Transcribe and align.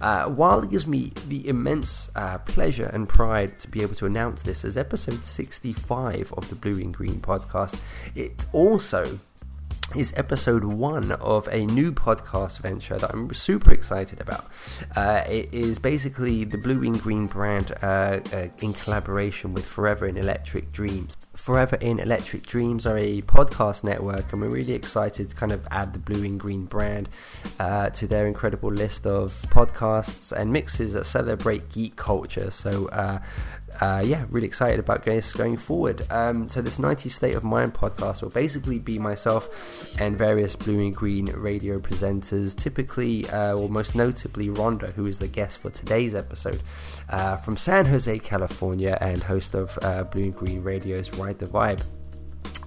Uh, 0.00 0.24
while 0.30 0.60
it 0.60 0.70
gives 0.70 0.86
me 0.86 1.12
the 1.28 1.46
immense 1.46 2.10
uh, 2.16 2.38
pleasure 2.38 2.86
and 2.86 3.06
pride 3.06 3.60
to 3.60 3.68
be 3.68 3.82
able 3.82 3.96
to 3.96 4.06
announce 4.06 4.40
this 4.40 4.64
as 4.64 4.78
episode 4.78 5.26
65 5.26 6.32
of 6.32 6.48
the 6.48 6.61
Blue 6.62 6.76
and 6.76 6.94
Green 6.94 7.20
podcast. 7.20 7.78
It 8.14 8.46
also 8.52 9.20
is 9.96 10.12
episode 10.16 10.64
one 10.64 11.12
of 11.12 11.46
a 11.48 11.66
new 11.66 11.92
podcast 11.92 12.58
venture 12.60 12.96
that 12.96 13.10
I'm 13.12 13.32
super 13.34 13.72
excited 13.72 14.20
about. 14.20 14.46
Uh, 14.96 15.22
it 15.28 15.52
is 15.52 15.78
basically 15.78 16.44
the 16.44 16.56
Blue 16.56 16.82
and 16.82 16.98
Green 17.00 17.26
brand 17.26 17.72
uh, 17.82 18.20
uh, 18.32 18.46
in 18.60 18.72
collaboration 18.72 19.52
with 19.52 19.66
Forever 19.66 20.06
in 20.06 20.16
Electric 20.16 20.72
Dreams. 20.72 21.16
Forever 21.34 21.76
in 21.76 21.98
Electric 21.98 22.46
Dreams 22.46 22.86
are 22.86 22.96
a 22.96 23.20
podcast 23.22 23.84
network, 23.84 24.32
and 24.32 24.40
we're 24.40 24.48
really 24.48 24.72
excited 24.72 25.30
to 25.30 25.36
kind 25.36 25.52
of 25.52 25.66
add 25.70 25.92
the 25.92 25.98
Blue 25.98 26.24
and 26.24 26.40
Green 26.40 26.64
brand 26.64 27.08
uh, 27.58 27.90
to 27.90 28.06
their 28.06 28.26
incredible 28.26 28.72
list 28.72 29.06
of 29.06 29.32
podcasts 29.50 30.32
and 30.32 30.52
mixes 30.52 30.94
that 30.94 31.04
celebrate 31.04 31.68
geek 31.68 31.96
culture. 31.96 32.50
So, 32.50 32.88
uh, 33.80 34.02
yeah, 34.04 34.24
really 34.30 34.46
excited 34.46 34.78
about 34.78 35.04
this 35.04 35.32
going 35.32 35.56
forward. 35.56 36.02
Um, 36.10 36.48
so 36.48 36.62
this 36.62 36.78
90 36.78 37.08
State 37.08 37.34
of 37.34 37.44
Mind 37.44 37.74
podcast 37.74 38.22
will 38.22 38.30
basically 38.30 38.78
be 38.78 38.98
myself 38.98 39.98
and 40.00 40.16
various 40.16 40.56
blue 40.56 40.80
and 40.80 40.94
green 40.94 41.26
radio 41.26 41.78
presenters, 41.78 42.56
typically 42.56 43.28
uh, 43.30 43.54
or 43.54 43.68
most 43.68 43.94
notably 43.94 44.48
Rhonda, 44.48 44.92
who 44.92 45.06
is 45.06 45.18
the 45.18 45.28
guest 45.28 45.58
for 45.58 45.70
today's 45.70 46.14
episode 46.14 46.62
uh, 47.08 47.36
from 47.36 47.56
San 47.56 47.86
Jose, 47.86 48.18
California, 48.20 48.98
and 49.00 49.22
host 49.22 49.54
of 49.54 49.78
uh, 49.82 50.04
Blue 50.04 50.24
and 50.24 50.36
Green 50.36 50.62
Radio's 50.62 51.12
Ride 51.16 51.38
the 51.38 51.46
Vibe. 51.46 51.82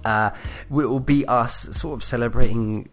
Uh, 0.04 0.30
it 0.70 0.70
will 0.70 1.00
be 1.00 1.26
us 1.26 1.76
sort 1.76 1.94
of 1.94 2.04
celebrating 2.04 2.88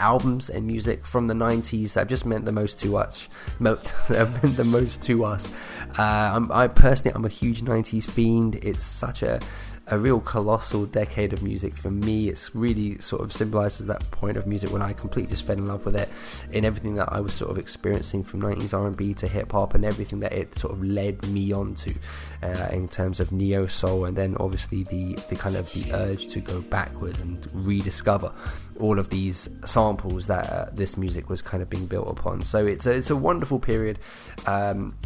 albums 0.00 0.48
and 0.50 0.66
music 0.66 1.06
from 1.06 1.26
the 1.28 1.34
90s 1.34 1.94
that 1.94 2.08
just 2.08 2.26
meant 2.26 2.44
the 2.44 2.52
most 2.52 2.78
to 2.80 2.96
us. 2.96 3.28
Meant 3.58 3.92
the 4.08 4.64
most 4.64 5.02
to 5.02 5.24
us. 5.24 5.50
Uh, 5.98 6.46
i 6.50 6.66
personally 6.68 7.14
i'm 7.14 7.24
a 7.24 7.28
huge 7.28 7.62
90s 7.62 8.08
fiend. 8.08 8.56
It's 8.56 8.84
such 8.84 9.22
a 9.22 9.40
a 9.88 9.98
real 9.98 10.20
colossal 10.20 10.86
decade 10.86 11.32
of 11.32 11.42
music 11.42 11.76
for 11.76 11.90
me. 11.90 12.28
It's 12.28 12.54
really 12.54 12.98
sort 12.98 13.22
of 13.22 13.32
symbolizes 13.32 13.86
that 13.88 14.08
point 14.10 14.36
of 14.36 14.46
music 14.46 14.70
when 14.70 14.82
I 14.82 14.92
completely 14.92 15.30
just 15.30 15.46
fell 15.46 15.56
in 15.56 15.66
love 15.66 15.84
with 15.84 15.96
it 15.96 16.08
in 16.52 16.64
everything 16.64 16.94
that 16.94 17.12
I 17.12 17.20
was 17.20 17.34
sort 17.34 17.50
of 17.50 17.58
experiencing 17.58 18.22
from 18.22 18.42
90s 18.42 18.72
R&B 18.72 19.14
to 19.14 19.26
hip 19.26 19.52
hop 19.52 19.74
and 19.74 19.84
everything 19.84 20.20
that 20.20 20.32
it 20.32 20.54
sort 20.54 20.72
of 20.74 20.84
led 20.84 21.26
me 21.28 21.52
on 21.52 21.74
to 21.74 21.94
uh, 22.42 22.68
in 22.72 22.88
terms 22.88 23.18
of 23.18 23.32
neo 23.32 23.66
soul 23.66 24.04
and 24.04 24.16
then 24.16 24.36
obviously 24.38 24.84
the, 24.84 25.18
the 25.28 25.36
kind 25.36 25.56
of 25.56 25.70
the 25.72 25.92
urge 25.92 26.28
to 26.28 26.40
go 26.40 26.60
backward 26.60 27.18
and 27.18 27.48
rediscover 27.52 28.32
all 28.78 28.98
of 28.98 29.10
these 29.10 29.48
samples 29.64 30.26
that 30.28 30.48
uh, 30.50 30.66
this 30.72 30.96
music 30.96 31.28
was 31.28 31.42
kind 31.42 31.62
of 31.62 31.68
being 31.68 31.86
built 31.86 32.08
upon. 32.08 32.42
So 32.42 32.66
it's 32.66 32.86
a, 32.86 32.92
it's 32.92 33.10
a 33.10 33.16
wonderful 33.16 33.58
period. 33.58 33.98
Um, 34.46 34.96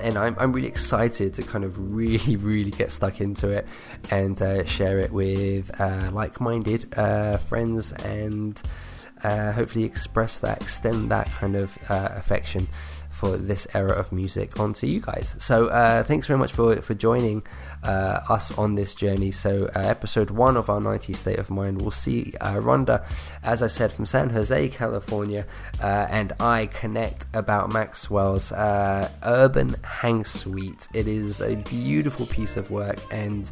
and 0.00 0.16
I'm, 0.16 0.36
I'm 0.38 0.52
really 0.52 0.68
excited 0.68 1.34
to 1.34 1.42
kind 1.42 1.64
of 1.64 1.94
really, 1.94 2.36
really 2.36 2.70
get 2.70 2.92
stuck 2.92 3.20
into 3.20 3.50
it 3.50 3.66
and 4.10 4.40
uh, 4.40 4.64
share 4.64 4.98
it 4.98 5.12
with 5.12 5.70
uh, 5.80 6.10
like 6.12 6.40
minded 6.40 6.92
uh, 6.96 7.36
friends 7.38 7.92
and 7.92 8.60
uh, 9.22 9.52
hopefully 9.52 9.84
express 9.84 10.38
that, 10.40 10.60
extend 10.62 11.10
that 11.10 11.30
kind 11.30 11.56
of 11.56 11.78
uh, 11.88 12.08
affection 12.12 12.66
for 13.22 13.36
this 13.36 13.68
era 13.72 13.92
of 13.92 14.10
music 14.10 14.58
onto 14.58 14.84
you 14.84 14.98
guys. 14.98 15.36
So 15.38 15.68
uh, 15.68 16.02
thanks 16.02 16.26
very 16.26 16.40
much 16.40 16.52
for 16.52 16.74
for 16.82 16.94
joining 16.94 17.44
uh, 17.84 18.18
us 18.28 18.58
on 18.58 18.74
this 18.74 18.96
journey. 18.96 19.30
So 19.30 19.70
uh, 19.76 19.78
episode 19.78 20.30
one 20.30 20.56
of 20.56 20.68
our 20.68 20.80
90 20.80 21.12
state 21.12 21.38
of 21.38 21.48
mind, 21.48 21.80
we'll 21.80 21.92
see 21.92 22.34
uh, 22.40 22.54
Rhonda, 22.54 23.04
as 23.44 23.62
I 23.62 23.68
said, 23.68 23.92
from 23.92 24.06
San 24.06 24.30
Jose, 24.30 24.68
California, 24.70 25.46
uh, 25.80 26.08
and 26.10 26.32
I 26.40 26.66
connect 26.66 27.26
about 27.32 27.72
Maxwell's 27.72 28.50
Urban 28.50 29.76
Hang 29.84 30.24
Suite. 30.24 30.88
It 30.92 31.06
is 31.06 31.40
a 31.40 31.54
beautiful 31.54 32.26
piece 32.26 32.56
of 32.56 32.72
work 32.72 32.98
and. 33.12 33.48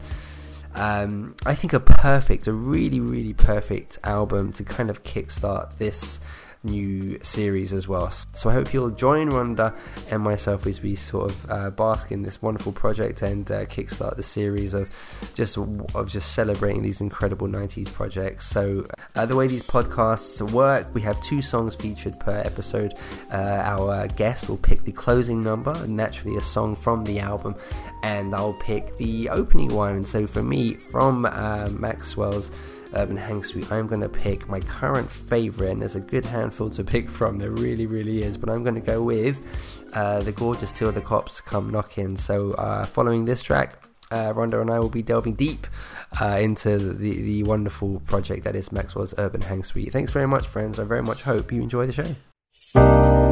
Um, 0.73 1.35
I 1.47 1.57
think 1.57 1.73
a 1.73 1.81
perfect, 1.81 2.47
a 2.47 2.53
really, 2.53 3.01
really 3.01 3.35
perfect 3.35 3.99
album 4.05 4.53
to 4.53 4.63
kind 4.63 4.89
of 4.89 5.03
kickstart 5.03 5.79
this 5.79 6.21
new 6.63 7.19
series 7.23 7.73
as 7.73 7.89
well. 7.89 8.11
So 8.11 8.51
I 8.51 8.53
hope 8.53 8.73
you'll 8.73 8.91
join 8.91 9.31
Rhonda 9.31 9.77
and 10.11 10.23
myself 10.23 10.67
as 10.67 10.83
we 10.83 10.95
sort 10.95 11.31
of 11.31 11.51
uh, 11.51 11.71
bask 11.71 12.13
in 12.13 12.23
this 12.23 12.43
wonderful 12.43 12.73
project 12.73 13.23
and 13.23 13.51
uh, 13.51 13.65
kickstart 13.67 14.17
the 14.17 14.23
series 14.23 14.75
of 14.75 14.89
just 15.35 15.57
of 15.57 16.09
just 16.09 16.33
celebrating 16.33 16.83
these 16.83 17.01
incredible 17.01 17.49
90s 17.49 17.93
projects. 17.93 18.47
So 18.49 18.85
uh, 19.17 19.27
the 19.27 19.37
way 19.37 19.47
these 19.47 19.67
podcasts 19.67 20.41
work, 20.53 20.93
we 20.95 21.01
have 21.03 21.23
two 21.23 21.41
songs 21.43 21.75
featured 21.75 22.19
per 22.21 22.39
episode. 22.45 22.95
Uh, 23.33 23.37
our 23.65 24.09
guest 24.09 24.49
will 24.49 24.59
pick 24.59 24.85
the 24.85 24.93
closing 24.93 25.41
number, 25.41 25.87
naturally 25.87 26.37
a 26.37 26.43
song 26.43 26.75
from 26.75 27.05
the 27.05 27.21
album, 27.21 27.55
and 28.03 28.35
I'll 28.35 28.55
pick 28.55 28.97
the 28.99 29.29
opening 29.31 29.75
one. 29.75 29.95
And 29.97 30.07
so 30.07 30.27
for 30.27 30.43
me, 30.43 30.75
from 30.75 31.25
uh, 31.25 31.71
Maxwell's 31.71 32.51
Urban 32.95 33.17
Hang 33.17 33.43
Suite, 33.43 33.71
I'm 33.71 33.87
going 33.87 34.01
to 34.01 34.09
pick 34.09 34.49
my 34.49 34.61
current 34.61 35.11
favourite, 35.11 35.71
and 35.71 35.81
there's 35.81 35.97
a 35.97 36.01
good 36.01 36.25
handful 36.25 36.71
to 36.71 36.85
pick 36.85 37.09
from. 37.09 37.39
There 37.39 37.51
really, 37.51 37.87
really 37.87 38.23
is, 38.23 38.37
but 38.37 38.51
I'm 38.51 38.63
going 38.63 38.75
to 38.75 38.81
go 38.81 39.03
with 39.03 39.43
uh, 39.95 40.21
the 40.21 40.33
gorgeous 40.33 40.73
Till 40.73 40.93
the 40.93 41.01
Cops 41.01 41.41
Come 41.41 41.71
Knocking. 41.71 42.17
So, 42.17 42.53
uh, 42.53 42.85
following 42.85 43.25
this 43.25 43.43
track, 43.43 43.85
uh, 44.11 44.33
Rhonda 44.33 44.61
and 44.61 44.71
I 44.71 44.79
will 44.79 44.89
be 44.89 45.03
delving 45.03 45.35
deep 45.35 45.67
uh, 46.21 46.39
into 46.41 46.79
the, 46.79 47.23
the 47.23 47.43
wonderful 47.45 48.01
project 48.01 48.45
that 48.45 48.57
is 48.57 48.73
Maxwell's 48.73 49.15
Urban 49.19 49.43
Hang 49.43 49.63
Suite. 49.63 49.93
Thanks 49.93 50.13
very 50.13 50.27
much, 50.27 50.47
friends. 50.47 50.79
I 50.79 50.85
very 50.85 51.03
much 51.03 51.23
hope 51.23 51.53
you 51.53 51.63
enjoy 51.63 51.87
the 51.87 51.93
show. 51.93 53.30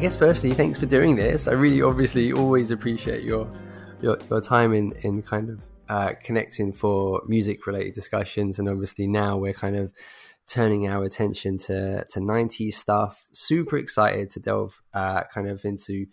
Guess 0.00 0.16
firstly, 0.16 0.52
thanks 0.52 0.78
for 0.78 0.86
doing 0.86 1.14
this. 1.14 1.46
I 1.46 1.52
really, 1.52 1.82
obviously, 1.82 2.32
always 2.32 2.70
appreciate 2.70 3.22
your 3.22 3.46
your, 4.00 4.18
your 4.30 4.40
time 4.40 4.72
in 4.72 4.92
in 5.02 5.22
kind 5.22 5.50
of 5.50 5.60
uh, 5.90 6.12
connecting 6.24 6.72
for 6.72 7.20
music 7.26 7.66
related 7.66 7.94
discussions, 7.94 8.58
and 8.58 8.68
obviously 8.68 9.06
now 9.06 9.36
we're 9.36 9.52
kind 9.52 9.76
of 9.76 9.92
turning 10.48 10.88
our 10.88 11.04
attention 11.04 11.58
to 11.58 12.04
to 12.06 12.18
90s 12.18 12.74
stuff. 12.74 13.28
Super 13.32 13.76
excited 13.76 14.30
to 14.30 14.40
delve 14.40 14.80
uh, 14.94 15.24
kind 15.24 15.48
of 15.48 15.66
into 15.66 16.06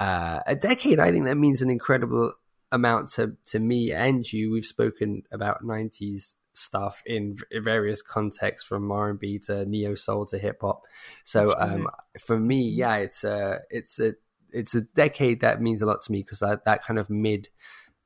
uh, 0.00 0.40
a 0.46 0.56
decade. 0.56 0.98
I 0.98 1.12
think 1.12 1.26
that 1.26 1.36
means 1.36 1.62
an 1.62 1.70
incredible 1.70 2.32
amount 2.72 3.10
to 3.10 3.36
to 3.46 3.60
me 3.60 3.92
and 3.92 4.30
you. 4.30 4.50
We've 4.50 4.66
spoken 4.66 5.22
about 5.30 5.62
90s 5.62 6.34
stuff 6.60 7.02
in 7.06 7.36
various 7.62 8.02
contexts 8.02 8.68
from 8.68 8.90
R&B 8.90 9.38
to 9.40 9.66
neo 9.66 9.94
soul 9.94 10.26
to 10.26 10.38
hip 10.38 10.58
hop. 10.60 10.82
So 11.24 11.54
um, 11.58 11.88
for 12.20 12.38
me, 12.38 12.68
yeah, 12.68 12.96
it's 12.96 13.24
a 13.24 13.60
it's 13.70 13.98
a 13.98 14.14
it's 14.52 14.74
a 14.74 14.82
decade 14.82 15.40
that 15.40 15.60
means 15.60 15.82
a 15.82 15.86
lot 15.86 16.02
to 16.02 16.12
me 16.12 16.22
because 16.22 16.40
that, 16.40 16.64
that 16.64 16.84
kind 16.84 16.98
of 16.98 17.08
mid 17.08 17.48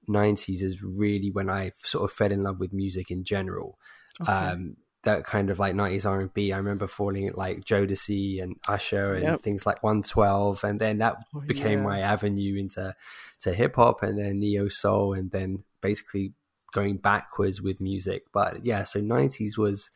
90s 0.08 0.62
is 0.62 0.82
really 0.82 1.30
when 1.30 1.48
I 1.48 1.72
sort 1.82 2.10
of 2.10 2.16
fell 2.16 2.32
in 2.32 2.42
love 2.42 2.60
with 2.60 2.72
music 2.72 3.10
in 3.10 3.24
general. 3.24 3.78
Okay. 4.20 4.30
Um, 4.30 4.76
that 5.04 5.24
kind 5.24 5.50
of 5.50 5.58
like 5.58 5.74
90s 5.74 6.06
R&B. 6.06 6.52
I 6.52 6.56
remember 6.56 6.86
falling 6.86 7.28
at 7.28 7.36
like 7.36 7.64
Jodeci 7.64 8.42
and 8.42 8.56
Usher 8.66 9.14
and 9.14 9.22
yep. 9.22 9.42
things 9.42 9.66
like 9.66 9.82
112 9.82 10.64
and 10.64 10.80
then 10.80 10.98
that 10.98 11.16
oh, 11.34 11.40
became 11.40 11.80
yeah. 11.80 11.84
my 11.84 12.00
avenue 12.00 12.58
into 12.58 12.94
to 13.40 13.52
hip 13.52 13.76
hop 13.76 14.02
and 14.02 14.18
then 14.18 14.40
neo 14.40 14.68
soul 14.68 15.12
and 15.12 15.30
then 15.30 15.62
basically 15.82 16.32
going 16.74 16.98
backwards 16.98 17.62
with 17.62 17.80
music. 17.80 18.24
But 18.34 18.66
yeah, 18.66 18.84
so 18.84 19.00
90s 19.00 19.56
was 19.56 19.90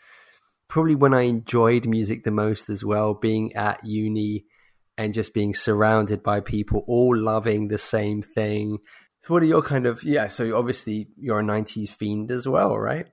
probably 0.69 0.95
when 0.95 1.13
I 1.13 1.23
enjoyed 1.23 1.87
music 1.87 2.25
the 2.25 2.31
most 2.31 2.71
as 2.71 2.83
well, 2.83 3.13
being 3.13 3.55
at 3.55 3.85
uni 3.85 4.45
and 4.97 5.13
just 5.13 5.35
being 5.35 5.55
surrounded 5.55 6.23
by 6.23 6.41
people 6.41 6.85
all 6.87 7.15
loving 7.15 7.69
the 7.69 7.79
same 7.79 8.23
thing. 8.23 8.79
So, 9.23 9.35
what 9.35 9.43
are 9.43 9.47
your 9.47 9.63
kind 9.63 9.87
of, 9.87 10.03
yeah, 10.03 10.29
so 10.29 10.57
obviously 10.57 11.09
you're 11.19 11.41
a 11.41 11.45
90s 11.45 11.91
fiend 11.91 12.31
as 12.31 12.49
well, 12.49 12.79
right? 12.79 13.07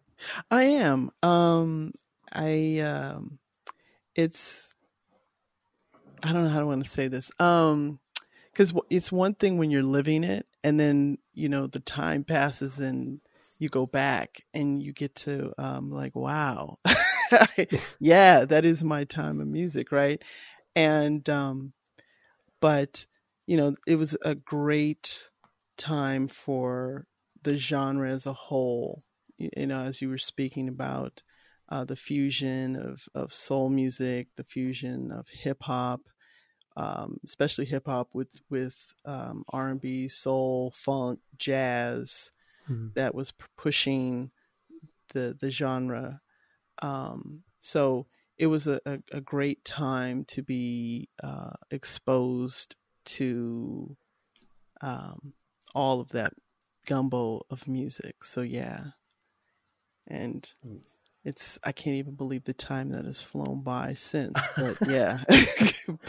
I 0.50 0.64
am. 0.64 1.12
Um, 1.22 1.92
I, 2.32 2.80
um, 2.80 3.40
it's, 4.16 4.74
I 6.24 6.32
don't 6.32 6.46
know 6.46 6.50
how 6.50 6.62
I 6.62 6.64
want 6.64 6.84
to 6.86 6.90
say 6.90 7.08
this. 7.08 7.32
Um, 7.40 8.00
because 8.56 8.74
it's 8.90 9.12
one 9.12 9.34
thing 9.34 9.58
when 9.58 9.70
you're 9.70 9.84
living 9.84 10.24
it 10.24 10.48
and 10.64 10.80
then 10.80 11.18
you 11.34 11.50
know 11.50 11.68
the 11.68 11.82
time 11.82 12.24
passes 12.24 12.80
and 12.80 13.20
you 13.60 13.70
go 13.70 13.86
back 13.86 14.42
and 14.54 14.82
you 14.82 14.94
get 14.94 15.16
to 15.16 15.54
um 15.58 15.92
like 15.92 16.16
wow. 16.16 16.80
Yeah 18.00 18.46
that 18.46 18.66
is 18.66 18.84
my 18.84 19.04
time 19.04 19.42
of 19.42 19.48
music 19.48 19.92
right? 19.92 20.22
And 20.76 21.28
um 21.30 21.74
but 22.62 23.06
you 23.48 23.58
know 23.58 23.76
it 23.88 23.98
was 23.98 24.18
a 24.24 24.36
great 24.36 25.30
time 25.78 26.28
for 26.28 27.06
the 27.44 27.58
genre 27.58 28.10
as 28.10 28.26
a 28.26 28.34
whole 28.34 29.04
you 29.38 29.68
know 29.68 29.84
as 29.84 30.02
you 30.02 30.10
were 30.10 30.18
speaking 30.18 30.68
about 30.68 31.22
uh, 31.70 31.84
the 31.84 31.96
fusion 31.96 32.76
of 32.76 33.04
of 33.14 33.34
soul 33.34 33.70
music 33.70 34.28
the 34.38 34.44
fusion 34.44 35.12
of 35.12 35.28
hip 35.30 35.58
hop 35.62 36.02
um, 36.78 37.18
especially 37.26 37.66
hip 37.66 37.86
hop 37.86 38.10
with 38.14 38.30
with 38.50 38.76
um, 39.06 39.44
R 39.50 39.70
and 39.70 39.82
B, 39.82 40.08
soul, 40.08 40.74
funk, 40.76 41.20
jazz, 41.38 42.32
mm-hmm. 42.70 42.88
that 42.96 43.16
was 43.16 43.34
pushing 43.58 44.32
the 45.14 45.36
the 45.40 45.52
genre. 45.52 46.22
Um, 46.82 47.44
so 47.60 48.08
it 48.38 48.48
was 48.48 48.68
a, 48.68 48.82
a, 48.86 49.00
a, 49.14 49.22
great 49.22 49.64
time 49.64 50.26
to 50.26 50.44
be 50.44 51.08
uh, 51.24 51.52
exposed 51.72 52.76
to 53.06 53.96
um, 54.82 55.34
all 55.74 56.02
of 56.02 56.10
that 56.10 56.34
gumbo 56.86 57.46
of 57.50 57.68
music. 57.68 58.24
So 58.24 58.42
yeah, 58.42 58.88
and 60.08 60.48
mm. 60.66 60.80
it's 61.24 61.58
I 61.64 61.72
can't 61.72 61.96
even 61.96 62.16
believe 62.16 62.44
the 62.44 62.54
time 62.54 62.90
that 62.90 63.06
has 63.06 63.22
flown 63.22 63.62
by 63.62 63.94
since. 63.94 64.42
But 64.58 64.78
yeah, 64.88 65.24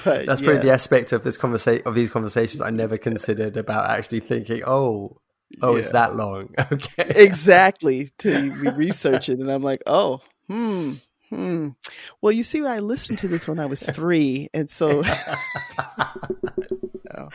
but 0.04 0.26
that's 0.26 0.40
yeah. 0.40 0.46
probably 0.46 0.62
the 0.62 0.72
aspect 0.72 1.12
of 1.12 1.22
this 1.22 1.36
conversation 1.36 1.86
of 1.86 1.94
these 1.94 2.10
conversations 2.10 2.60
I 2.60 2.70
never 2.70 2.98
considered 2.98 3.56
about 3.56 3.88
actually 3.90 4.20
thinking, 4.20 4.62
oh, 4.66 5.20
Oh, 5.62 5.74
yeah. 5.74 5.80
it's 5.80 5.90
that 5.90 6.16
long. 6.16 6.50
Okay. 6.72 7.06
exactly. 7.14 8.10
To 8.18 8.50
research 8.76 9.28
it, 9.28 9.38
and 9.38 9.50
I'm 9.50 9.62
like, 9.62 9.82
oh, 9.86 10.20
hmm, 10.48 10.94
hmm. 11.30 11.68
Well, 12.20 12.32
you 12.32 12.42
see, 12.42 12.64
I 12.64 12.80
listened 12.80 13.18
to 13.20 13.28
this 13.28 13.46
when 13.48 13.58
I 13.60 13.66
was 13.66 13.82
three, 13.82 14.48
and 14.52 14.68
so, 14.68 15.02
oh, 17.16 17.28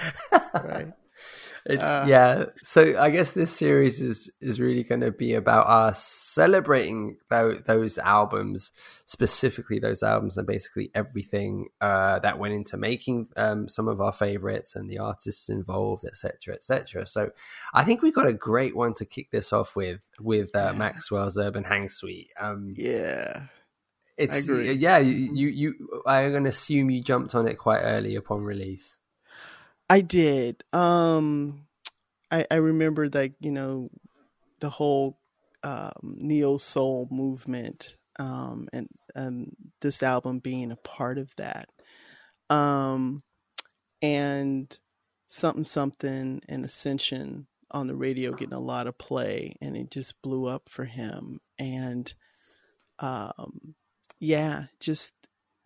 right. 0.63 0.93
It's 1.65 1.83
uh, 1.83 2.05
yeah. 2.07 2.45
So 2.63 2.99
I 2.99 3.09
guess 3.11 3.33
this 3.33 3.55
series 3.55 4.01
is 4.01 4.29
is 4.41 4.59
really 4.59 4.83
going 4.83 5.01
to 5.01 5.11
be 5.11 5.33
about 5.35 5.67
us 5.67 6.03
celebrating 6.03 7.17
those, 7.29 7.61
those 7.63 7.97
albums, 7.97 8.71
specifically 9.05 9.77
those 9.79 10.01
albums, 10.01 10.37
and 10.37 10.47
basically 10.47 10.89
everything 10.95 11.67
uh, 11.79 12.19
that 12.19 12.39
went 12.39 12.53
into 12.53 12.77
making 12.77 13.27
um, 13.37 13.69
some 13.69 13.87
of 13.87 14.01
our 14.01 14.13
favorites 14.13 14.75
and 14.75 14.89
the 14.89 14.97
artists 14.97 15.49
involved, 15.49 16.05
etc., 16.05 16.55
etc. 16.55 17.05
So 17.05 17.31
I 17.73 17.83
think 17.83 18.01
we 18.01 18.11
got 18.11 18.27
a 18.27 18.33
great 18.33 18.75
one 18.75 18.93
to 18.95 19.05
kick 19.05 19.29
this 19.31 19.53
off 19.53 19.75
with 19.75 19.99
with 20.19 20.55
uh, 20.55 20.73
Maxwell's 20.73 21.37
Urban 21.37 21.63
Hang 21.63 21.89
Suite. 21.89 22.29
Um, 22.39 22.73
yeah. 22.77 23.43
It's 24.17 24.47
yeah, 24.47 24.99
you, 24.99 25.31
you 25.33 25.47
you 25.47 26.01
I'm 26.05 26.33
gonna 26.33 26.49
assume 26.49 26.89
you 26.89 27.01
jumped 27.01 27.33
on 27.33 27.47
it 27.47 27.55
quite 27.55 27.81
early 27.81 28.15
upon 28.15 28.43
release. 28.43 28.99
I 29.91 30.00
did. 30.00 30.63
Um, 30.71 31.65
I, 32.31 32.45
I 32.50 32.55
remember 32.55 33.10
that 33.10 33.33
you 33.41 33.51
know 33.51 33.89
the 34.62 34.69
whole 34.69 35.19
um, 35.63 35.91
neo 36.01 36.55
soul 36.55 37.10
movement, 37.12 37.98
um, 38.17 38.69
and 38.71 38.88
and 39.15 39.53
this 39.81 40.01
album 40.01 40.39
being 40.39 40.71
a 40.71 40.77
part 40.77 41.17
of 41.17 41.36
that. 41.36 41.67
Um, 42.50 43.21
and 44.01 44.74
Sumthin' 45.29 45.65
Sumthin' 45.65 46.39
and 46.48 46.63
Ascension 46.63 47.48
on 47.71 47.88
the 47.88 47.95
radio 47.95 48.31
getting 48.31 48.53
a 48.53 48.62
lot 48.62 48.88
of 48.88 48.98
play, 48.98 49.55
and 49.62 49.75
it 49.75 49.91
just 49.91 50.21
blew 50.21 50.45
up 50.45 50.69
for 50.69 50.86
him. 50.86 51.41
And 51.60 52.13
um, 53.00 53.75
yeah, 54.21 54.67
just 54.79 55.12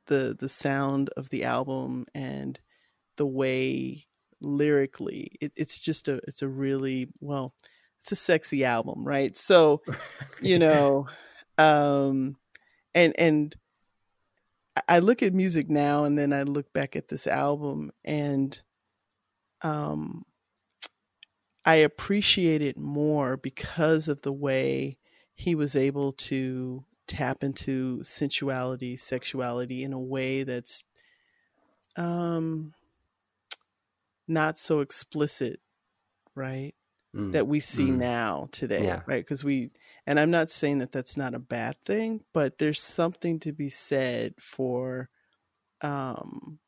the 0.07 0.35
the 0.39 0.49
sound 0.49 1.11
of 1.15 1.29
the 1.29 1.43
album 1.43 2.07
and 2.15 2.59
the 3.17 3.27
way 3.27 4.07
lyrically 4.41 5.31
it, 5.41 5.51
it's 5.55 5.79
just 5.79 6.07
a 6.07 6.15
it's 6.27 6.41
a 6.41 6.47
really 6.47 7.07
well 7.19 7.53
it's 8.01 8.11
a 8.11 8.15
sexy 8.15 8.63
album 8.63 9.05
right? 9.05 9.35
So 9.37 9.81
you 10.41 10.59
know 10.59 11.07
um 11.57 12.35
and 12.93 13.13
and 13.17 13.55
i 14.87 14.99
look 14.99 15.23
at 15.23 15.33
music 15.33 15.69
now 15.69 16.03
and 16.03 16.17
then 16.17 16.33
i 16.33 16.43
look 16.43 16.71
back 16.73 16.95
at 16.95 17.07
this 17.07 17.27
album 17.27 17.91
and 18.03 18.61
um 19.61 20.23
i 21.63 21.75
appreciate 21.75 22.61
it 22.61 22.77
more 22.77 23.37
because 23.37 24.07
of 24.09 24.21
the 24.21 24.33
way 24.33 24.97
he 25.33 25.55
was 25.55 25.75
able 25.75 26.11
to 26.11 26.83
tap 27.07 27.43
into 27.43 27.99
sensuality 28.03 28.97
sexuality 28.97 29.83
in 29.83 29.93
a 29.93 29.99
way 29.99 30.43
that's 30.43 30.83
um 31.95 32.73
not 34.27 34.57
so 34.57 34.79
explicit, 34.79 35.59
right? 36.35 36.73
Mm. 37.15 37.31
That 37.31 37.47
we 37.47 37.59
see 37.59 37.89
mm. 37.89 37.97
now 37.97 38.49
today, 38.51 38.85
yeah. 38.85 39.01
right? 39.05 39.23
Because 39.23 39.43
we, 39.43 39.71
and 40.05 40.19
I'm 40.19 40.31
not 40.31 40.49
saying 40.49 40.79
that 40.79 40.91
that's 40.91 41.15
not 41.15 41.33
a 41.33 41.39
bad 41.39 41.81
thing, 41.81 42.23
but 42.33 42.57
there's 42.57 42.81
something 42.81 43.39
to 43.41 43.53
be 43.53 43.69
said 43.69 44.33
for 44.39 45.09
um, 45.81 46.59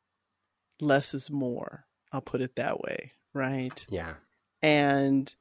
less 0.80 1.12
is 1.14 1.30
more. 1.30 1.84
I'll 2.12 2.22
put 2.22 2.40
it 2.40 2.56
that 2.56 2.80
way, 2.80 3.12
right? 3.34 3.84
Yeah. 3.90 4.14
And, 4.62 5.32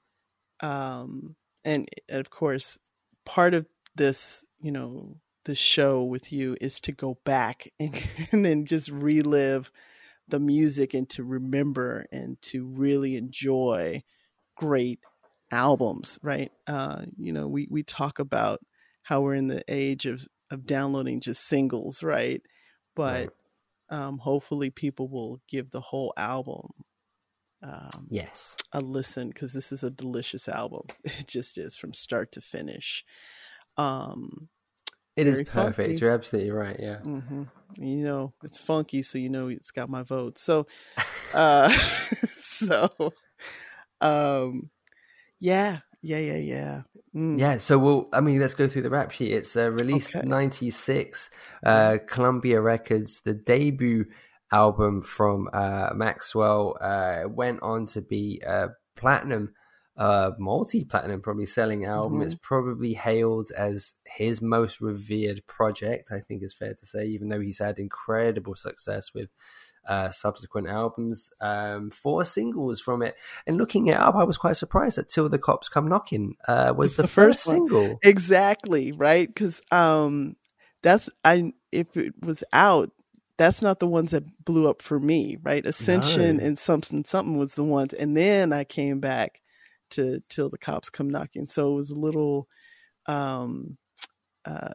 um, 0.60 1.36
and 1.64 1.88
of 2.10 2.30
course, 2.30 2.78
part 3.26 3.54
of 3.54 3.66
this, 3.96 4.46
you 4.60 4.72
know, 4.72 5.18
the 5.46 5.56
show 5.56 6.04
with 6.04 6.34
you 6.34 6.58
is 6.60 6.82
to 6.82 6.92
go 6.92 7.18
back 7.24 7.72
and, 7.80 7.96
and 8.32 8.44
then 8.44 8.66
just 8.66 8.90
relive 8.90 9.72
the 10.28 10.40
music 10.40 10.94
and 10.94 11.10
to 11.12 11.24
remember 11.24 12.06
and 12.12 12.42
to 12.44 12.66
really 12.66 13.16
enjoy 13.16 14.04
great 14.56 15.00
albums, 15.52 16.20
right? 16.22 16.52
Uh, 16.68 17.04
you 17.18 17.32
know, 17.32 17.48
we, 17.48 17.68
we 17.70 17.84
talk 17.84 18.20
about 18.20 18.60
how 19.04 19.22
we're 19.22 19.36
in 19.36 19.48
the 19.48 19.64
age 19.68 20.06
of, 20.06 20.28
of 20.52 20.66
downloading 20.66 21.22
just 21.22 21.48
singles, 21.48 22.04
right? 22.04 22.42
But. 22.96 23.34
Um, 23.90 24.18
hopefully 24.18 24.70
people 24.70 25.08
will 25.08 25.40
give 25.48 25.72
the 25.72 25.80
whole 25.80 26.12
album 26.18 26.72
um, 27.64 28.08
yes 28.10 28.56
a 28.72 28.82
listen 28.82 29.30
because 29.30 29.54
this 29.54 29.72
is 29.72 29.84
a 29.84 29.90
delicious 29.90 30.48
album. 30.48 30.84
It 31.04 31.28
just 31.28 31.58
is 31.58 31.76
from 31.76 31.94
start 31.94 32.32
to 32.34 32.42
finish. 32.42 33.04
Um, 33.78 34.50
it 35.16 35.28
is 35.28 35.42
perfect. 35.44 36.00
You're 36.00 36.12
absolutely 36.12 36.52
right. 36.52 36.78
Yeah. 36.80 37.00
Mm-hmm. 37.04 37.44
You 37.76 38.04
know, 38.04 38.34
it's 38.44 38.60
funky, 38.60 39.02
so 39.02 39.18
you 39.18 39.30
know 39.30 39.48
it's 39.50 39.72
got 39.72 39.90
my 39.90 40.04
vote. 40.04 40.38
So, 40.38 40.68
uh, 41.34 41.70
so, 42.38 43.14
um, 44.02 44.70
yeah, 45.40 45.80
yeah, 46.02 46.20
yeah, 46.20 46.38
yeah. 46.38 46.82
Mm. 47.16 47.40
Yeah, 47.40 47.58
so 47.58 47.78
we'll. 47.78 48.10
I 48.14 48.22
mean, 48.22 48.40
let's 48.40 48.54
go 48.54 48.68
through 48.68 48.84
the 48.84 48.90
rap 48.90 49.12
sheet. 49.12 49.32
It's 49.34 49.56
uh, 49.56 49.72
released 49.72 50.14
Okay. 50.16 50.28
'96, 50.28 51.30
uh, 51.66 51.98
Columbia 52.08 52.62
Records, 52.62 53.22
the 53.22 53.34
debut 53.34 54.06
album 54.52 55.02
from 55.02 55.50
uh, 55.54 55.90
Maxwell. 55.94 56.78
Uh, 56.80 57.24
went 57.28 57.62
on 57.62 57.86
to 57.88 58.02
be 58.02 58.42
a 58.46 58.70
platinum, 58.96 59.54
uh, 59.98 60.32
multi-platinum, 60.38 61.22
probably 61.22 61.46
selling 61.46 61.86
album. 61.86 62.20
Mhm. 62.20 62.26
It's 62.26 62.36
probably 62.36 62.94
hailed 62.94 63.52
as 63.52 63.94
his 64.06 64.42
most 64.42 64.80
revered 64.80 65.46
project. 65.48 66.12
I 66.12 66.20
think 66.20 66.44
it's 66.44 66.54
fair 66.54 66.76
to 66.76 66.86
say, 66.86 67.06
even 67.08 67.30
though 67.30 67.40
he's 67.40 67.60
had 67.60 67.80
incredible 67.80 68.56
success 68.56 69.14
with 69.14 69.30
uh, 69.88 70.12
subsequent 70.12 70.68
albums. 70.68 71.32
Um, 71.40 71.90
four 71.90 72.26
singles 72.26 72.80
from 72.82 73.02
it, 73.02 73.16
and 73.48 73.58
looking 73.58 73.88
it 73.88 73.98
up, 73.98 74.16
I 74.16 74.24
was 74.24 74.38
quite 74.38 74.58
surprised 74.58 74.98
that 74.98 75.10
"Till 75.10 75.30
the 75.30 75.40
Cops 75.40 75.70
Come 75.70 75.88
Knocking" 75.88 76.36
uh, 76.48 76.74
was 76.76 76.96
the, 76.96 77.04
the 77.04 77.08
first, 77.08 77.40
first 77.40 77.44
single. 77.46 78.00
Exactly, 78.04 78.92
right? 78.92 79.28
Because 79.28 79.62
um, 79.72 80.36
that's 80.84 81.10
I. 81.24 81.54
If 81.72 81.98
it 81.98 82.14
was 82.22 82.44
out, 82.54 82.92
that's 83.38 83.62
not 83.62 83.80
the 83.80 83.88
ones 83.88 84.12
that 84.12 84.46
blew 84.46 84.70
up 84.70 84.82
for 84.82 85.00
me, 85.00 85.38
right? 85.42 85.66
Ascension 85.66 86.38
No. 86.38 86.44
and 86.44 86.58
Sumthin' 86.58 87.04
Sumthin' 87.04 87.38
was 87.38 87.56
the 87.56 87.64
ones, 87.64 87.94
and 87.94 88.16
then 88.16 88.54
I 88.54 88.64
came 88.64 89.00
back 89.00 89.42
to 89.92 90.22
till 90.30 90.50
the 90.50 90.58
cops 90.58 90.90
come 90.90 91.10
knocking. 91.10 91.48
So 91.48 91.72
it 91.72 91.76
was 91.76 91.90
a 91.90 91.96
little 92.00 92.48
um, 93.08 93.78
uh, 94.46 94.70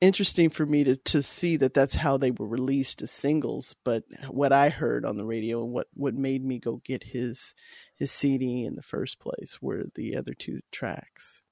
interesting 0.00 0.48
for 0.50 0.64
me 0.66 0.84
to 0.84 0.96
to 0.96 1.22
see 1.22 1.56
that 1.56 1.74
that's 1.74 1.94
how 1.94 2.16
they 2.16 2.30
were 2.30 2.46
released 2.46 3.02
as 3.02 3.10
singles. 3.10 3.74
But 3.84 4.04
what 4.28 4.52
I 4.52 4.68
heard 4.68 5.04
on 5.04 5.16
the 5.16 5.26
radio 5.26 5.62
and 5.62 5.72
what 5.72 5.88
what 5.94 6.14
made 6.14 6.44
me 6.44 6.58
go 6.58 6.80
get 6.84 7.02
his 7.04 7.54
his 7.96 8.12
CD 8.12 8.64
in 8.64 8.74
the 8.74 8.82
first 8.82 9.18
place 9.18 9.58
were 9.60 9.84
the 9.94 10.16
other 10.16 10.34
two 10.34 10.60
tracks. 10.72 11.42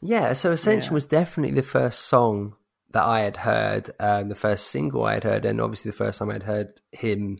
Yeah, 0.00 0.32
so 0.32 0.52
Ascension 0.52 0.90
Yeah. 0.90 0.94
was 0.94 1.06
definitely 1.06 1.54
the 1.54 1.62
first 1.62 2.00
song 2.00 2.56
that 2.90 3.04
I 3.04 3.20
had 3.20 3.36
heard, 3.38 3.90
um, 4.00 4.28
the 4.28 4.34
first 4.34 4.68
single 4.68 5.04
I 5.04 5.14
had 5.14 5.24
heard, 5.24 5.44
and 5.44 5.60
obviously 5.60 5.90
the 5.90 5.96
first 5.96 6.18
time 6.18 6.30
I'd 6.30 6.42
heard 6.44 6.80
him, 6.92 7.38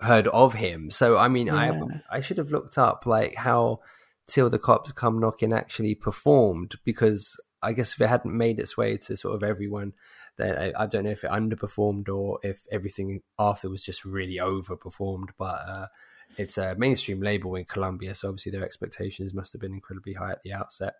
heard 0.00 0.26
of 0.28 0.54
him. 0.54 0.90
So 0.90 1.16
I 1.18 1.28
mean, 1.28 1.48
Yeah. 1.48 1.72
I 2.10 2.16
I 2.18 2.20
should 2.20 2.38
have 2.38 2.50
looked 2.50 2.78
up 2.78 3.04
like 3.06 3.34
how 3.34 3.80
"Till 4.26 4.50
the 4.50 4.58
Cops 4.58 4.92
Come 4.92 5.18
Knocking" 5.18 5.52
actually 5.52 5.94
performed 5.94 6.76
because 6.84 7.38
I 7.62 7.72
guess 7.72 7.94
if 7.94 8.00
it 8.00 8.08
hadn't 8.08 8.36
made 8.36 8.58
its 8.58 8.76
way 8.76 8.96
to 8.96 9.16
sort 9.16 9.36
of 9.36 9.42
everyone, 9.42 9.92
then 10.36 10.58
I, 10.58 10.82
I 10.82 10.86
don't 10.86 11.04
know 11.04 11.10
if 11.10 11.24
it 11.24 11.30
underperformed 11.30 12.08
or 12.08 12.38
if 12.42 12.62
everything 12.70 13.22
after 13.38 13.68
was 13.68 13.84
just 13.84 14.04
really 14.04 14.36
overperformed. 14.36 15.30
But 15.38 15.60
uh, 15.68 15.86
it's 16.36 16.58
a 16.58 16.74
mainstream 16.76 17.20
label 17.20 17.54
in 17.54 17.64
Columbia, 17.64 18.14
so 18.14 18.28
obviously 18.28 18.52
their 18.52 18.64
expectations 18.64 19.34
must 19.34 19.52
have 19.52 19.60
been 19.60 19.74
incredibly 19.74 20.14
high 20.14 20.32
at 20.32 20.42
the 20.42 20.52
outset. 20.52 20.94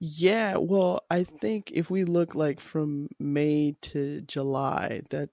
Yeah, 0.00 0.56
well, 0.56 1.04
I 1.10 1.24
think 1.24 1.70
if 1.72 1.90
we 1.90 2.04
look 2.04 2.34
like 2.34 2.60
from 2.60 3.08
May 3.18 3.76
to 3.82 4.20
July, 4.22 5.02
that 5.10 5.30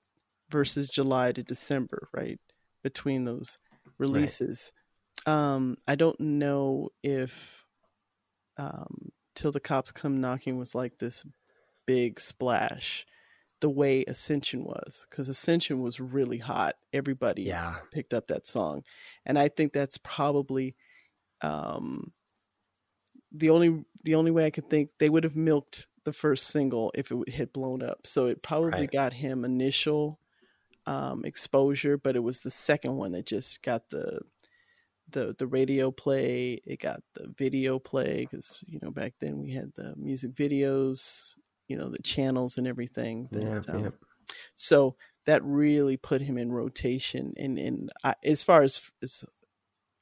versus 0.50 0.88
July 0.88 1.32
to 1.32 1.44
December, 1.44 2.08
right? 2.14 2.40
Between 2.84 3.26
those 3.26 3.58
releases. 3.98 4.72
Um, 5.26 5.78
I 5.88 5.96
don't 5.96 6.20
know 6.20 6.90
if 7.04 7.66
um 8.58 9.12
Till 9.36 9.52
the 9.52 9.60
Cops 9.62 9.92
Come 9.92 10.20
Knocking 10.22 10.58
was 10.58 10.76
like 10.76 10.98
this 11.00 11.26
big 11.88 12.20
splash 12.20 13.06
the 13.62 13.70
way 13.70 14.04
Ascension 14.06 14.64
was, 14.64 15.08
because 15.10 15.30
Ascension 15.30 15.82
was 15.82 16.00
really 16.00 16.40
hot. 16.40 16.76
Everybody 16.94 17.44
Yeah. 17.44 17.78
picked 17.92 18.14
up 18.14 18.28
that 18.28 18.48
song. 18.48 18.84
And 19.26 19.40
I 19.40 19.48
think 19.50 19.74
that's 19.74 19.98
probably 20.00 20.76
um 21.42 22.14
the 23.32 23.50
only 23.50 23.86
the 24.04 24.16
only 24.16 24.32
way 24.32 24.46
I 24.46 24.50
could 24.50 24.70
think 24.70 24.92
they 25.00 25.10
would 25.10 25.24
have 25.24 25.36
milked 25.36 25.88
the 26.04 26.14
first 26.14 26.48
single 26.48 26.92
if 26.96 27.12
it 27.12 27.30
had 27.30 27.54
blown 27.54 27.82
up. 27.84 28.06
So 28.08 28.26
it 28.28 28.42
probably 28.44 28.88
Right. 28.88 28.92
got 28.92 29.14
him 29.14 29.46
initial 29.46 30.20
um, 30.88 31.26
exposure, 31.26 31.98
but 31.98 32.16
it 32.16 32.22
was 32.22 32.42
the 32.42 32.52
second 32.52 32.98
one 32.98 33.12
that 33.14 33.26
just 33.28 33.62
got 33.64 33.90
the 33.92 34.22
the 35.12 35.36
the 35.38 35.48
radio 35.48 35.92
play. 35.92 36.62
It 36.66 36.80
got 36.80 37.02
the 37.14 37.28
video 37.38 37.80
play 37.80 38.28
because 38.30 38.60
you 38.68 38.80
know 38.82 38.92
back 38.92 39.14
then 39.20 39.40
we 39.40 39.52
had 39.52 39.72
the 39.76 39.94
music 39.98 40.34
videos, 40.34 41.34
you 41.68 41.78
know 41.78 41.90
the 41.90 42.02
channels 42.02 42.58
and 42.58 42.68
everything. 42.68 43.28
that, 43.32 43.66
Yeah, 43.68 43.74
um, 43.74 43.84
yeah. 43.84 43.90
So 44.56 44.96
that 45.26 45.44
really 45.44 45.98
put 45.98 46.22
him 46.22 46.38
in 46.38 46.52
rotation. 46.52 47.34
And 47.38 47.58
and 47.58 47.92
I, 48.04 48.16
as 48.24 48.44
far 48.44 48.62
as, 48.62 48.82
as 49.04 49.24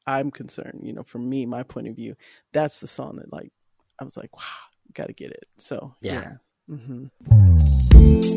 I'm 0.08 0.32
concerned, 0.32 0.82
you 0.84 0.94
know, 0.94 1.04
from 1.04 1.30
me, 1.30 1.46
my 1.46 1.64
point 1.64 1.88
of 1.88 1.96
view, 1.96 2.16
that's 2.54 2.80
the 2.80 2.88
song 2.88 3.18
that 3.18 3.32
like 3.32 3.52
I 4.00 4.04
was 4.04 4.18
like, 4.18 4.36
wow, 4.36 4.44
got 4.94 5.08
to 5.08 5.14
get 5.14 5.32
it. 5.32 5.46
So 5.58 5.96
Yeah. 6.02 6.34
yeah. 6.70 6.76
hmm 6.76 8.29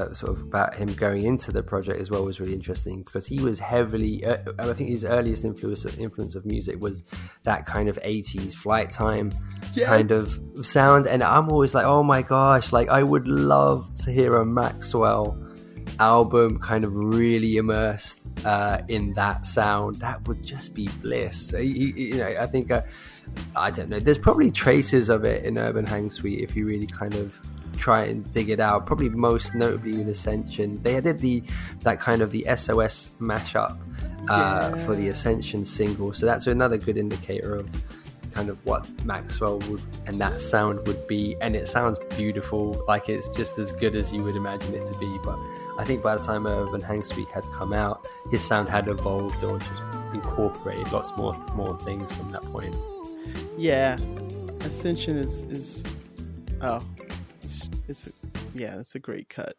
uh, 0.00 0.14
sort 0.14 0.32
of 0.32 0.42
about 0.42 0.74
him 0.74 0.92
going 0.94 1.24
into 1.24 1.52
the 1.52 1.62
project 1.62 2.00
as 2.00 2.10
well 2.10 2.24
was 2.24 2.40
really 2.40 2.54
interesting 2.54 3.02
because 3.02 3.26
he 3.26 3.40
was 3.40 3.58
heavily. 3.58 4.24
Uh, 4.24 4.38
I 4.58 4.72
think 4.72 4.90
his 4.90 5.04
earliest 5.04 5.44
influence 5.44 5.84
influence 5.98 6.34
of 6.34 6.46
music 6.46 6.80
was 6.80 7.04
that 7.44 7.66
kind 7.66 7.88
of 7.88 7.98
'80s 8.02 8.54
Flyte 8.54 8.90
Tyme 8.90 9.32
kind 9.84 10.10
of 10.10 10.40
sound, 10.62 11.06
and 11.06 11.22
I'm 11.22 11.50
always 11.50 11.74
like, 11.74 11.86
oh 11.86 12.02
my 12.02 12.22
gosh, 12.22 12.72
like 12.72 12.88
I 12.88 13.02
would 13.02 13.28
love 13.28 13.94
to 14.04 14.10
hear 14.10 14.36
a 14.36 14.44
Maxwell 14.44 15.38
album 15.98 16.58
kind 16.58 16.84
of 16.84 16.96
really 16.96 17.56
immersed 17.56 18.26
uh, 18.44 18.80
in 18.88 19.12
that 19.14 19.46
sound, 19.46 19.96
that 19.96 20.26
would 20.26 20.42
just 20.44 20.74
be 20.74 20.88
bliss. 21.02 21.52
You, 21.52 21.60
you 21.60 22.16
know, 22.16 22.26
I 22.40 22.46
think 22.46 22.70
uh, 22.70 22.82
I 23.56 23.70
don't 23.70 23.88
know. 23.88 24.00
There's 24.00 24.18
probably 24.18 24.50
traces 24.50 25.08
of 25.08 25.24
it 25.24 25.44
in 25.44 25.58
Urban 25.58 25.84
Hang 25.84 26.10
Suite 26.10 26.40
if 26.40 26.56
you 26.56 26.66
really 26.66 26.86
kind 26.86 27.14
of 27.14 27.38
try 27.76 28.04
and 28.04 28.30
dig 28.32 28.50
it 28.50 28.60
out. 28.60 28.86
Probably 28.86 29.08
most 29.08 29.54
notably 29.54 29.96
with 29.96 30.08
Ascension. 30.08 30.82
They 30.82 31.00
did 31.00 31.18
the 31.20 31.42
that 31.80 32.00
kind 32.00 32.22
of 32.22 32.30
the 32.30 32.46
SOS 32.56 33.10
mashup 33.20 33.78
uh, 34.28 34.72
Yeah. 34.74 34.84
for 34.84 34.94
the 34.94 35.08
Ascension 35.08 35.64
single, 35.64 36.12
so 36.12 36.26
that's 36.26 36.46
another 36.46 36.76
good 36.78 36.96
indicator 36.98 37.56
of 37.56 37.68
kind 38.32 38.48
of 38.48 38.64
what 38.64 38.86
Maxwell 39.04 39.58
would 39.68 39.82
and 40.06 40.20
that 40.20 40.40
sound 40.40 40.86
would 40.86 41.04
be. 41.08 41.36
And 41.40 41.56
it 41.56 41.66
sounds 41.66 41.98
beautiful, 42.16 42.80
like 42.86 43.08
it's 43.08 43.28
just 43.30 43.58
as 43.58 43.72
good 43.72 43.96
as 43.96 44.12
you 44.12 44.22
would 44.22 44.36
imagine 44.36 44.72
it 44.74 44.86
to 44.86 44.96
be. 44.98 45.18
But 45.24 45.36
I 45.78 45.84
think 45.84 46.02
by 46.02 46.14
the 46.16 46.22
time 46.22 46.46
Urban 46.46 46.80
Hang 46.80 47.02
Suite 47.02 47.28
had 47.32 47.42
come 47.54 47.72
out, 47.72 48.06
his 48.30 48.44
sound 48.46 48.68
had 48.68 48.86
evolved 48.86 49.42
or 49.42 49.58
just 49.58 49.82
incorporated 50.14 50.92
lots 50.92 51.12
more 51.16 51.34
more 51.54 51.76
things 51.78 52.12
from 52.12 52.30
that 52.30 52.42
point. 52.42 52.74
Yeah, 53.58 53.98
Ascension 54.60 55.16
is 55.16 55.42
is 55.44 55.84
oh, 56.62 56.82
it's 57.50 57.68
it's 57.88 58.06
a, 58.06 58.10
yeah, 58.54 58.78
it's 58.78 58.94
a 58.94 59.00
great 59.00 59.28
cut. 59.28 59.56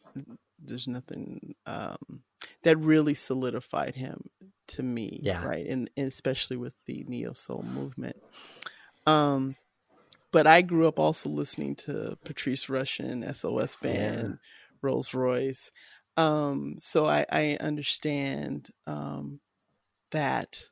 There's 0.64 0.88
nothing 0.88 1.56
um, 1.66 2.24
that 2.64 2.78
really 2.78 3.14
solidified 3.14 3.96
him 3.96 4.30
to 4.70 4.84
me, 4.84 5.20
Yeah. 5.22 5.44
right, 5.46 5.66
and, 5.68 5.90
and 5.98 6.08
especially 6.08 6.56
with 6.56 6.74
the 6.86 7.04
neo 7.08 7.34
soul 7.34 7.64
movement. 7.68 8.16
Um, 9.06 9.56
but 10.32 10.48
I 10.48 10.62
grew 10.62 10.88
up 10.88 11.00
also 11.00 11.30
listening 11.30 11.76
to 11.78 12.18
Patrice 12.24 12.68
Rushen, 12.68 13.26
SOS 13.36 13.76
Band, 13.76 14.38
Rose 14.82 15.14
Royce. 15.14 15.72
Um, 16.16 16.76
so 16.80 17.08
I, 17.08 17.26
I 17.30 17.58
understand 17.60 18.70
um, 18.88 19.42
that, 20.12 20.64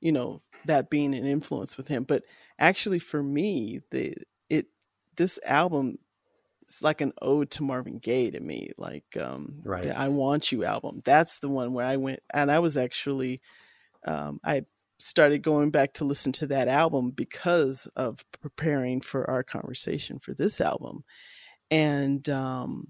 you 0.00 0.12
know, 0.12 0.42
that 0.66 0.90
being 0.90 1.14
an 1.14 1.24
influence 1.24 1.78
with 1.78 1.88
him. 1.88 2.04
But 2.04 2.24
actually, 2.58 2.98
for 2.98 3.22
me, 3.22 3.80
the 3.90 4.14
it 4.50 4.66
this 5.16 5.38
album 5.46 5.96
is 6.68 6.82
like 6.82 7.00
an 7.00 7.12
ode 7.22 7.50
to 7.52 7.62
Marvin 7.62 7.98
Gaye 7.98 8.30
to 8.30 8.40
me. 8.40 8.70
Like, 8.76 9.04
um, 9.20 9.60
Right. 9.64 9.84
the 9.84 9.98
I 9.98 10.08
Want 10.08 10.50
You 10.52 10.64
album. 10.64 11.02
That's 11.04 11.38
the 11.38 11.48
one 11.48 11.72
where 11.72 11.86
I 11.86 11.96
went, 11.96 12.20
and 12.32 12.50
I 12.50 12.58
was 12.58 12.76
actually, 12.76 13.40
um, 14.06 14.40
I 14.44 14.62
started 14.98 15.42
going 15.42 15.70
back 15.70 15.92
to 15.94 16.04
listen 16.04 16.32
to 16.32 16.46
that 16.46 16.68
album 16.68 17.10
because 17.10 17.86
of 17.96 18.24
preparing 18.40 19.00
for 19.00 19.28
our 19.28 19.42
conversation 19.42 20.18
for 20.18 20.32
this 20.34 20.60
album 20.60 21.04
and 21.70 22.28
um 22.28 22.88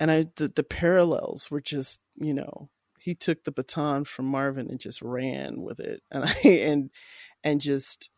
and 0.00 0.10
i 0.10 0.24
the, 0.36 0.48
the 0.48 0.62
parallels 0.64 1.50
were 1.50 1.60
just 1.60 2.00
you 2.16 2.34
know 2.34 2.68
he 2.98 3.14
took 3.14 3.42
the 3.44 3.52
baton 3.52 4.04
from 4.04 4.26
marvin 4.26 4.68
and 4.68 4.80
just 4.80 5.00
ran 5.00 5.62
with 5.62 5.80
it 5.80 6.02
and 6.10 6.24
i 6.44 6.48
and 6.48 6.90
and 7.42 7.60
just 7.60 8.10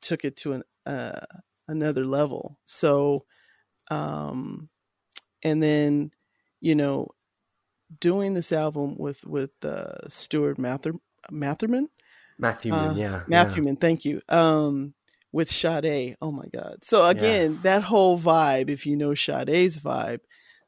took 0.00 0.24
it 0.24 0.36
to 0.36 0.52
an 0.52 0.62
uh 0.84 1.18
another 1.66 2.04
level 2.04 2.58
so 2.64 3.24
um 3.90 4.68
and 5.42 5.62
then 5.62 6.10
you 6.60 6.74
know 6.74 7.08
doing 8.00 8.34
this 8.34 8.52
album 8.52 8.96
with 8.96 9.24
with 9.26 9.52
uh 9.64 10.08
stuart 10.08 10.58
mather 10.58 10.92
matherman 11.30 11.86
Matthew 12.38 12.72
uh, 12.72 12.94
yeah. 12.94 13.22
Matthewman, 13.26 13.76
thank 13.76 14.04
you. 14.04 14.20
Um, 14.28 14.94
with 15.32 15.50
Sade, 15.50 16.16
oh 16.22 16.32
my 16.32 16.46
God! 16.52 16.78
So 16.82 17.06
again, 17.06 17.58
that 17.62 17.82
whole 17.82 18.18
vibe. 18.18 18.70
If 18.70 18.86
you 18.86 18.96
know 18.96 19.14
Sade's 19.14 19.78
vibe, 19.78 20.20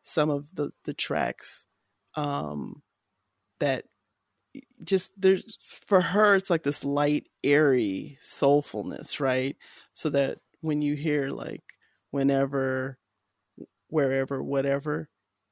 some 0.03 0.31
of 0.31 0.55
the 0.55 0.73
the 0.85 0.95
tracks, 0.95 1.67
um, 2.17 2.83
that 3.61 3.85
just 4.85 5.13
there's 5.17 5.57
for 5.85 6.01
her, 6.01 6.35
it's 6.35 6.51
like 6.51 6.65
this 6.65 6.85
light, 6.85 7.29
airy 7.45 8.19
soulfulness, 8.21 9.21
right? 9.21 9.57
So 9.93 10.11
that 10.11 10.39
when 10.61 10.83
you 10.83 10.95
hear 10.95 11.29
like 11.31 11.63
whenever, 12.11 12.99
wherever, 13.89 14.43
whatever, 14.43 15.11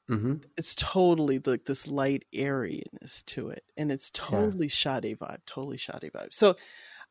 Yeah. 0.08 0.16
hmm 0.16 0.36
it's 0.56 0.74
totally 0.74 1.38
like 1.44 1.64
this 1.64 1.86
light 1.86 2.24
airiness 2.32 3.22
to 3.24 3.48
it 3.48 3.64
and 3.76 3.92
it's 3.92 4.10
totally 4.10 4.68
Sade 4.68 5.18
vibe 5.18 5.44
totally 5.46 5.78
Sade 5.78 6.10
vibe. 6.14 6.32
So 6.32 6.56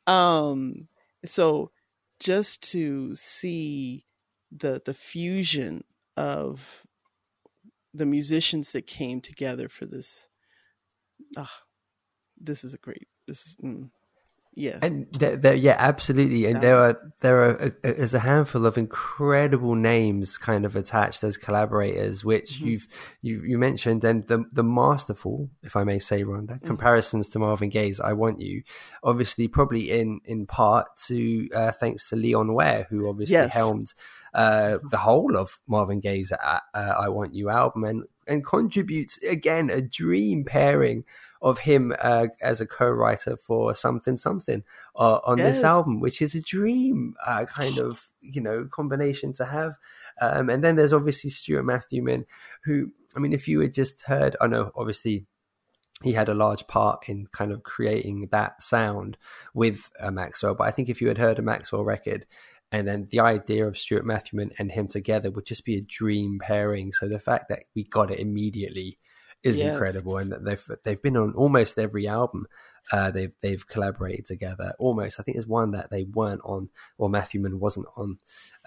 um 0.08 0.88
so 1.26 1.72
just 2.20 2.64
to 2.72 3.16
see 3.16 4.06
the 4.52 4.82
the 4.86 4.94
fusion 4.94 5.84
of 6.18 6.86
the 7.94 8.06
musicians 8.06 8.72
that 8.74 8.88
came 8.88 9.22
together 9.22 9.70
for 9.70 9.86
this 9.86 10.30
ah, 11.38 11.64
this 12.38 12.64
is 12.64 12.74
a 12.74 12.78
great 12.80 13.08
this 13.28 13.48
is 13.48 13.56
mm, 13.58 13.90
yeah 14.56 14.80
And 14.82 15.08
there, 15.12 15.36
there, 15.36 15.56
yeah, 15.56 15.76
absolutely. 15.78 16.46
And 16.46 16.62
there 16.62 16.78
are 16.78 16.98
there 17.20 17.38
are 17.44 17.56
a, 17.56 17.68
a, 17.84 17.94
there's 17.94 18.14
a 18.14 18.20
handful 18.20 18.66
of 18.66 18.78
incredible 18.78 19.76
names 19.76 20.38
kind 20.38 20.66
of 20.66 20.76
attached 20.76 21.24
as 21.24 21.36
collaborators, 21.38 22.24
which 22.24 22.50
Mhm. 22.60 22.66
you've 22.68 22.88
you 23.22 23.44
you 23.44 23.58
mentioned, 23.58 24.04
and 24.04 24.26
the 24.28 24.46
the 24.54 24.64
masterful, 24.64 25.50
if 25.64 25.76
I 25.76 25.84
may 25.84 26.00
say, 26.00 26.24
Rhonda, 26.24 26.62
comparisons 26.64 27.28
to 27.30 27.40
Marvin 27.40 27.70
Gaye's 27.70 28.00
"I 28.00 28.14
Want 28.14 28.40
You," 28.40 28.64
obviously 29.04 29.48
probably 29.48 29.92
in 30.00 30.20
in 30.26 30.46
part 30.48 30.88
to 31.08 31.50
uh, 31.54 31.72
thanks 31.72 32.10
to 32.10 32.16
Leon 32.16 32.54
Ware, 32.54 32.88
who 32.90 33.10
obviously 33.10 33.34
Yes. 33.36 33.54
helmed 33.54 33.94
uh, 34.34 34.78
the 34.90 34.98
whole 34.98 35.36
of 35.38 35.60
Marvin 35.68 36.00
Gaye's 36.00 36.32
uh, 36.32 36.60
uh, 36.74 36.94
"I 37.06 37.10
Want 37.10 37.34
You" 37.36 37.50
album, 37.50 37.84
and 37.84 38.04
and 38.28 38.46
contributes 38.46 39.18
again 39.24 39.70
a 39.70 39.82
dream 39.82 40.44
pairing 40.46 41.04
of 41.46 41.60
him 41.60 41.94
uh, 42.00 42.26
as 42.42 42.60
a 42.60 42.66
co-writer 42.66 43.38
for 43.38 43.72
Sumthin' 43.74 44.18
Sumthin' 44.18 44.64
uh, 44.96 45.20
on 45.24 45.38
this 45.38 45.64
album 45.64 46.00
which 46.00 46.20
is 46.20 46.34
a 46.34 46.42
dream 46.42 47.14
uh, 47.24 47.46
kind 47.46 47.78
of 47.78 48.10
you 48.20 48.42
know 48.42 48.68
combination 48.72 49.32
to 49.34 49.46
have 49.46 49.76
um, 50.20 50.50
and 50.50 50.64
then 50.64 50.76
there's 50.76 50.92
obviously 50.92 51.30
stuart 51.30 51.64
matthewman 51.64 52.26
who 52.64 52.92
i 53.16 53.20
mean 53.20 53.32
if 53.32 53.48
you 53.48 53.60
had 53.60 53.74
just 53.74 54.02
heard 54.02 54.36
i 54.42 54.48
know 54.48 54.72
obviously 54.76 55.28
he 56.04 56.14
had 56.14 56.28
a 56.28 56.34
large 56.34 56.66
part 56.68 57.08
in 57.08 57.28
kind 57.28 57.52
of 57.52 57.62
creating 57.62 58.28
that 58.32 58.62
sound 58.62 59.16
with 59.54 59.92
uh, 60.00 60.10
maxwell 60.10 60.56
but 60.56 60.68
i 60.68 60.72
think 60.72 60.90
if 60.90 61.00
you 61.00 61.08
had 61.08 61.20
heard 61.20 61.38
a 61.38 61.44
maxwell 61.44 61.84
record 61.84 62.26
and 62.72 62.88
then 62.88 63.08
the 63.12 63.20
idea 63.20 63.68
of 63.68 63.78
Stuart 63.78 64.08
Matthewman 64.08 64.52
and 64.58 64.72
him 64.72 64.88
together 64.88 65.30
would 65.30 65.46
just 65.46 65.66
be 65.66 65.78
a 65.78 65.82
dream 65.82 66.40
pairing. 66.42 66.92
So 66.94 67.08
the 67.08 67.20
fact 67.20 67.48
that 67.50 67.66
we 67.76 67.84
got 67.84 68.12
it 68.12 68.20
immediately 68.20 68.98
is 69.46 69.60
incredible, 69.60 70.18
and 70.18 70.32
they've 70.32 70.72
they've 70.84 71.02
been 71.02 71.18
on 71.18 71.34
almost 71.34 71.78
every 71.80 72.08
album. 72.08 72.48
Uh, 72.92 73.12
they've 73.12 73.34
they've 73.42 73.68
collaborated 73.68 74.26
together. 74.26 74.74
Almost, 74.80 75.20
I 75.20 75.24
think 75.24 75.36
there's 75.36 75.48
one 75.48 75.72
that 75.72 75.90
they 75.90 76.04
weren't 76.04 76.42
on, 76.44 76.70
or 76.98 77.10
Matthew 77.10 77.40
Matthewman 77.40 77.60
wasn't 77.60 77.88
on. 77.96 78.18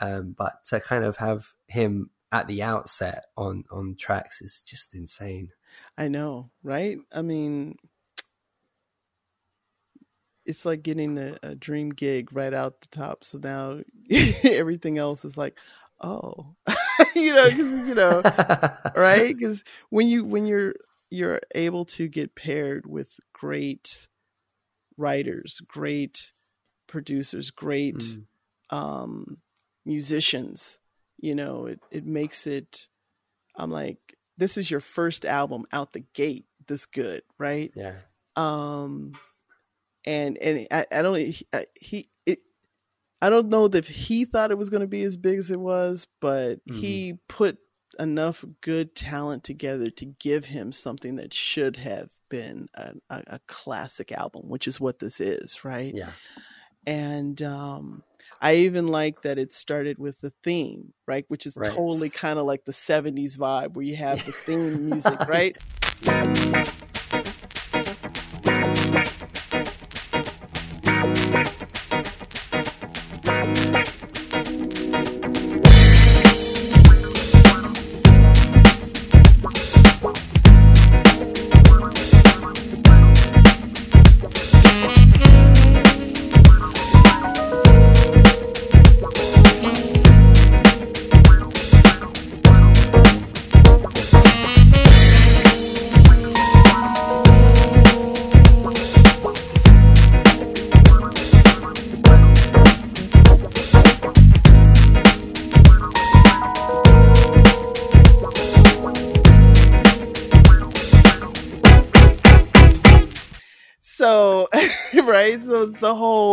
Um, 0.00 0.34
but 0.36 0.64
to 0.66 0.80
kind 0.80 1.04
of 1.04 1.16
have 1.16 1.52
him 1.66 2.10
at 2.30 2.46
the 2.46 2.62
outset 2.62 3.26
on 3.36 3.64
on 3.70 3.96
tracks 3.98 4.40
is 4.40 4.62
just 4.62 4.94
insane. 4.94 5.50
I 5.96 6.08
know, 6.08 6.50
right? 6.62 6.98
I 7.12 7.22
mean, 7.22 7.76
it's 10.46 10.64
like 10.64 10.82
getting 10.82 11.18
a, 11.18 11.36
a 11.42 11.54
dream 11.54 11.90
gig 11.90 12.32
right 12.32 12.54
out 12.54 12.80
the 12.80 12.88
top. 12.88 13.22
So 13.22 13.38
now 13.38 13.80
everything 14.44 14.96
else 14.98 15.24
is 15.24 15.36
like, 15.36 15.58
oh, 16.00 16.54
you 17.14 17.34
know, 17.34 17.46
you 17.46 17.94
know, 17.94 18.22
right? 18.94 19.36
Because 19.36 19.64
when 19.90 20.06
you 20.08 20.24
when 20.24 20.46
you're 20.46 20.74
you're 21.10 21.40
able 21.54 21.84
to 21.86 22.08
get 22.08 22.34
paired 22.34 22.86
with 22.86 23.18
great 23.32 24.08
writers, 24.96 25.60
great 25.66 26.32
producers, 26.86 27.50
great 27.50 27.96
Mm. 27.98 28.26
um, 28.70 29.38
musicians, 29.84 30.78
you 31.18 31.34
know, 31.34 31.66
it 31.66 31.80
it 31.90 32.04
makes 32.06 32.46
it. 32.46 32.88
I'm 33.56 33.70
like, 33.70 33.98
this 34.36 34.56
is 34.56 34.70
your 34.70 34.80
first 34.80 35.24
album 35.24 35.64
out 35.72 35.92
the 35.92 36.04
gate, 36.14 36.46
this 36.66 36.86
good, 36.86 37.22
right? 37.38 37.72
Yeah. 37.74 37.94
um 38.36 39.12
and 40.04 40.36
and 40.38 40.66
i, 40.70 40.86
I 40.92 41.02
don't 41.02 41.16
he, 41.18 41.44
I- 41.52 41.66
he 41.80 41.98
it 41.98 42.08
i 43.22 43.28
don't 43.30 43.48
know 43.48 43.68
that 43.68 43.84
he 43.84 44.24
thought 44.24 44.50
it 44.50 44.58
was 44.58 44.70
going 44.70 44.80
to 44.80 44.86
be 44.86 45.02
as 45.02 45.16
big 45.16 45.38
as 45.38 45.50
it 45.50 45.60
was 45.60 46.06
but 46.20 46.60
he 46.66 47.14
put 47.28 47.58
enough 47.98 48.44
good 48.60 48.94
talent 48.94 49.42
together 49.42 49.90
to 49.90 50.04
give 50.04 50.44
him 50.44 50.70
something 50.70 51.16
that 51.16 51.34
should 51.34 51.76
have 51.76 52.10
been 52.28 52.68
a, 52.74 52.92
a, 53.10 53.22
a 53.26 53.40
classic 53.48 54.12
album 54.12 54.48
which 54.48 54.68
is 54.68 54.78
what 54.80 54.98
this 55.00 55.20
is 55.20 55.64
right 55.64 55.94
Yeah. 55.96 56.12
and 56.86 57.40
um 57.42 58.02
I 58.40 58.54
even 58.54 58.86
like 58.86 59.22
that 59.22 59.36
it 59.36 59.52
started 59.52 59.98
with 59.98 60.20
the 60.20 60.32
theme, 60.44 60.92
right? 61.08 61.24
Which 61.26 61.44
is 61.44 61.56
Right. 61.56 61.72
totally 61.72 62.08
kind 62.08 62.38
of 62.38 62.46
like 62.46 62.64
the 62.64 62.70
70s 62.72 63.36
vibe 63.36 63.74
where 63.74 63.84
you 63.84 63.96
have 63.96 64.24
the 64.24 64.30
theme 64.30 64.86
music, 64.86 65.18
right? 65.26 65.56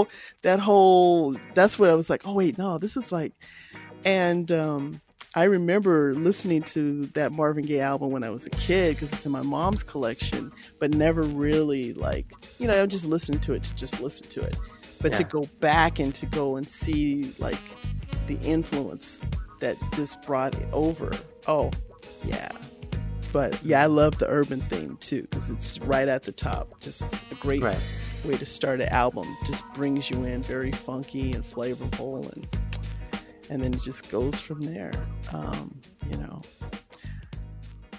Whole 0.05 0.11
that 0.43 0.59
whole 0.59 1.35
that's 1.53 1.79
what 1.79 1.89
I 1.89 1.93
was 1.93 2.09
like, 2.09 2.21
oh 2.25 2.33
wait, 2.33 2.57
no, 2.57 2.77
this 2.77 2.97
is 2.97 3.11
like 3.11 3.33
and 4.03 4.51
um 4.51 5.01
I 5.37 5.43
remember 5.43 6.15
listening 6.15 6.63
to 6.63 7.07
that 7.07 7.33
Marvin 7.33 7.65
Gaye 7.65 7.81
album 7.81 8.11
when 8.11 8.23
I 8.23 8.29
was 8.29 8.45
a 8.45 8.49
kid 8.51 8.95
because 8.95 9.11
it's 9.11 9.25
in 9.25 9.33
my 9.33 9.41
mom's 9.41 9.83
collection, 9.83 10.49
but 10.79 10.91
never 10.91 11.23
really 11.23 11.93
like, 11.93 12.31
you 12.57 12.67
know, 12.67 12.81
I 12.81 12.85
just 12.85 13.05
listened 13.05 13.43
to 13.43 13.53
it 13.53 13.63
to 13.63 13.75
just 13.75 13.99
listen 13.99 14.27
to 14.29 14.41
it. 14.41 14.57
But 15.01 15.11
to 15.13 15.25
go 15.25 15.43
back 15.59 15.99
and 15.99 16.15
to 16.15 16.25
go 16.25 16.55
and 16.55 16.69
see 16.69 17.33
like 17.37 17.59
the 18.27 18.39
influence 18.39 19.21
that 19.59 19.75
this 19.97 20.15
brought 20.15 20.55
over. 20.71 21.11
Oh, 21.47 21.71
yeah. 22.25 22.49
But 23.35 23.61
yeah, 23.65 23.83
I 23.83 23.87
love 23.87 24.17
the 24.17 24.27
urban 24.29 24.61
theme 24.61 24.95
too 25.01 25.23
because 25.23 25.49
it's 25.49 25.77
right 25.81 26.07
at 26.07 26.21
the 26.23 26.31
top. 26.31 26.79
Just 26.79 27.03
a 27.03 27.35
great 27.41 27.61
Right. 27.61 27.77
way 28.23 28.37
to 28.37 28.45
start 28.45 28.79
an 28.79 28.87
album. 28.87 29.27
Just 29.45 29.65
brings 29.73 30.09
you 30.09 30.23
in 30.23 30.41
very 30.41 30.71
funky 30.71 31.33
and 31.33 31.43
flavorful 31.43 32.31
and 32.33 32.47
and 33.49 33.61
then 33.61 33.73
it 33.73 33.81
just 33.81 34.09
goes 34.09 34.39
from 34.39 34.61
there. 34.61 34.93
Um, 35.33 35.77
you 36.09 36.15
know, 36.15 36.39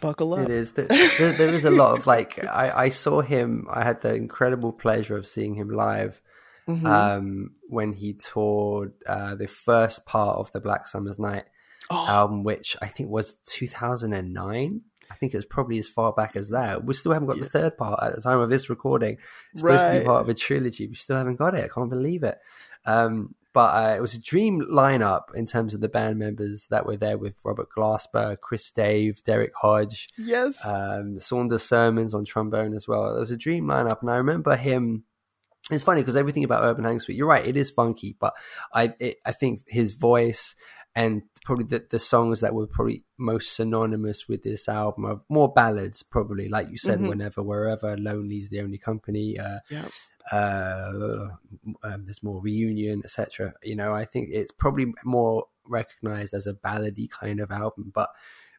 buckle 0.00 0.32
up. 0.32 0.40
It 0.40 0.50
is. 0.50 0.72
There, 0.72 0.86
there, 0.86 1.32
there 1.32 1.48
is 1.50 1.66
a 1.66 1.70
lot 1.70 1.98
of 1.98 2.06
like. 2.06 2.42
I, 2.46 2.84
I 2.84 2.88
saw 2.88 3.20
him. 3.20 3.66
I 3.70 3.84
had 3.84 4.00
the 4.00 4.14
incredible 4.14 4.72
pleasure 4.72 5.18
of 5.18 5.26
seeing 5.26 5.54
him 5.54 5.68
live 5.68 6.22
Mhm. 6.66 6.84
um, 6.86 7.50
when 7.68 7.92
he 7.92 8.14
toured 8.14 8.94
uh, 9.06 9.34
the 9.34 9.46
first 9.48 10.06
part 10.06 10.38
of 10.38 10.50
the 10.52 10.60
Black 10.62 10.88
Summer's 10.88 11.18
Night 11.18 11.44
oh, 11.90 12.06
album, 12.08 12.42
which 12.42 12.74
I 12.82 12.86
think 12.88 13.10
was 13.10 13.36
2009. 13.44 14.80
I 15.10 15.14
think 15.14 15.34
it 15.34 15.38
was 15.38 15.46
probably 15.46 15.78
as 15.78 15.88
far 15.88 16.12
back 16.12 16.36
as 16.36 16.50
that. 16.50 16.84
We 16.84 16.94
still 16.94 17.12
haven't 17.12 17.28
got 17.28 17.36
Yeah. 17.38 17.44
the 17.44 17.50
third 17.50 17.76
part 17.78 18.02
at 18.02 18.14
the 18.14 18.22
time 18.22 18.40
of 18.40 18.50
this 18.50 18.68
recording. 18.70 19.18
It's 19.52 19.60
supposed 19.60 19.86
to 19.86 19.98
be 19.98 20.04
part 20.04 20.22
of 20.22 20.28
a 20.28 20.34
trilogy. 20.34 20.86
We 20.86 20.94
still 20.94 21.16
haven't 21.16 21.36
got 21.36 21.54
it. 21.54 21.64
I 21.64 21.68
can't 21.68 21.90
believe 21.90 22.22
it. 22.22 22.38
Um, 22.84 23.34
but 23.52 23.74
uh, 23.74 23.96
it 23.96 24.00
was 24.02 24.12
a 24.14 24.20
dream 24.20 24.60
lineup 24.70 25.34
in 25.34 25.46
terms 25.46 25.72
of 25.72 25.80
the 25.80 25.88
band 25.88 26.18
members 26.18 26.66
that 26.68 26.84
were 26.84 26.98
there 26.98 27.16
with 27.16 27.36
Robert 27.42 27.68
Glasper, 27.74 28.38
Chris 28.38 28.70
Dave, 28.70 29.24
Derrick 29.24 29.52
Hodge, 29.60 30.08
yes. 30.18 30.60
um, 30.66 31.18
Saunders 31.18 31.62
Sermons 31.62 32.12
on 32.12 32.26
trombone 32.26 32.74
as 32.74 32.86
well. 32.86 33.16
It 33.16 33.18
was 33.18 33.30
a 33.30 33.36
dream 33.36 33.64
lineup, 33.64 34.02
and 34.02 34.10
I 34.10 34.16
remember 34.16 34.56
him. 34.56 35.04
It's 35.70 35.82
funny 35.84 36.02
because 36.02 36.16
everything 36.16 36.44
about 36.44 36.64
Urban 36.64 36.84
Hang 36.84 37.00
Suite, 37.00 37.16
you're 37.16 37.26
right, 37.26 37.46
it 37.46 37.56
is 37.56 37.70
funky, 37.70 38.14
but 38.20 38.34
I 38.74 38.92
it, 39.00 39.16
I 39.24 39.32
think 39.32 39.62
his 39.66 39.92
voice 39.92 40.54
and 40.94 41.22
probably 41.46 41.64
the, 41.64 41.82
the 41.90 41.98
songs 41.98 42.40
that 42.40 42.52
were 42.54 42.66
probably 42.66 43.04
most 43.16 43.54
synonymous 43.54 44.28
with 44.28 44.42
this 44.42 44.68
album 44.68 45.04
are 45.06 45.20
more 45.28 45.50
ballads, 45.52 46.02
probably 46.02 46.48
like 46.48 46.68
you 46.70 46.76
said, 46.76 46.98
Mhm. 46.98 47.08
whenever, 47.08 47.40
wherever, 47.42 47.96
Lonely's 47.96 48.48
the 48.50 48.60
only 48.60 48.78
company. 48.78 49.38
Uh, 49.38 49.60
yeah. 49.70 49.88
uh, 50.32 51.28
um, 51.84 52.04
there's 52.04 52.22
more 52.22 52.40
reunion, 52.42 53.00
etc. 53.04 53.54
You 53.62 53.76
know, 53.76 53.94
I 53.94 54.04
think 54.04 54.30
it's 54.32 54.52
probably 54.52 54.92
more 55.04 55.46
recognized 55.64 56.34
as 56.34 56.46
a 56.46 56.52
ballady 56.54 57.08
kind 57.08 57.38
of 57.40 57.50
album. 57.50 57.92
But 57.94 58.10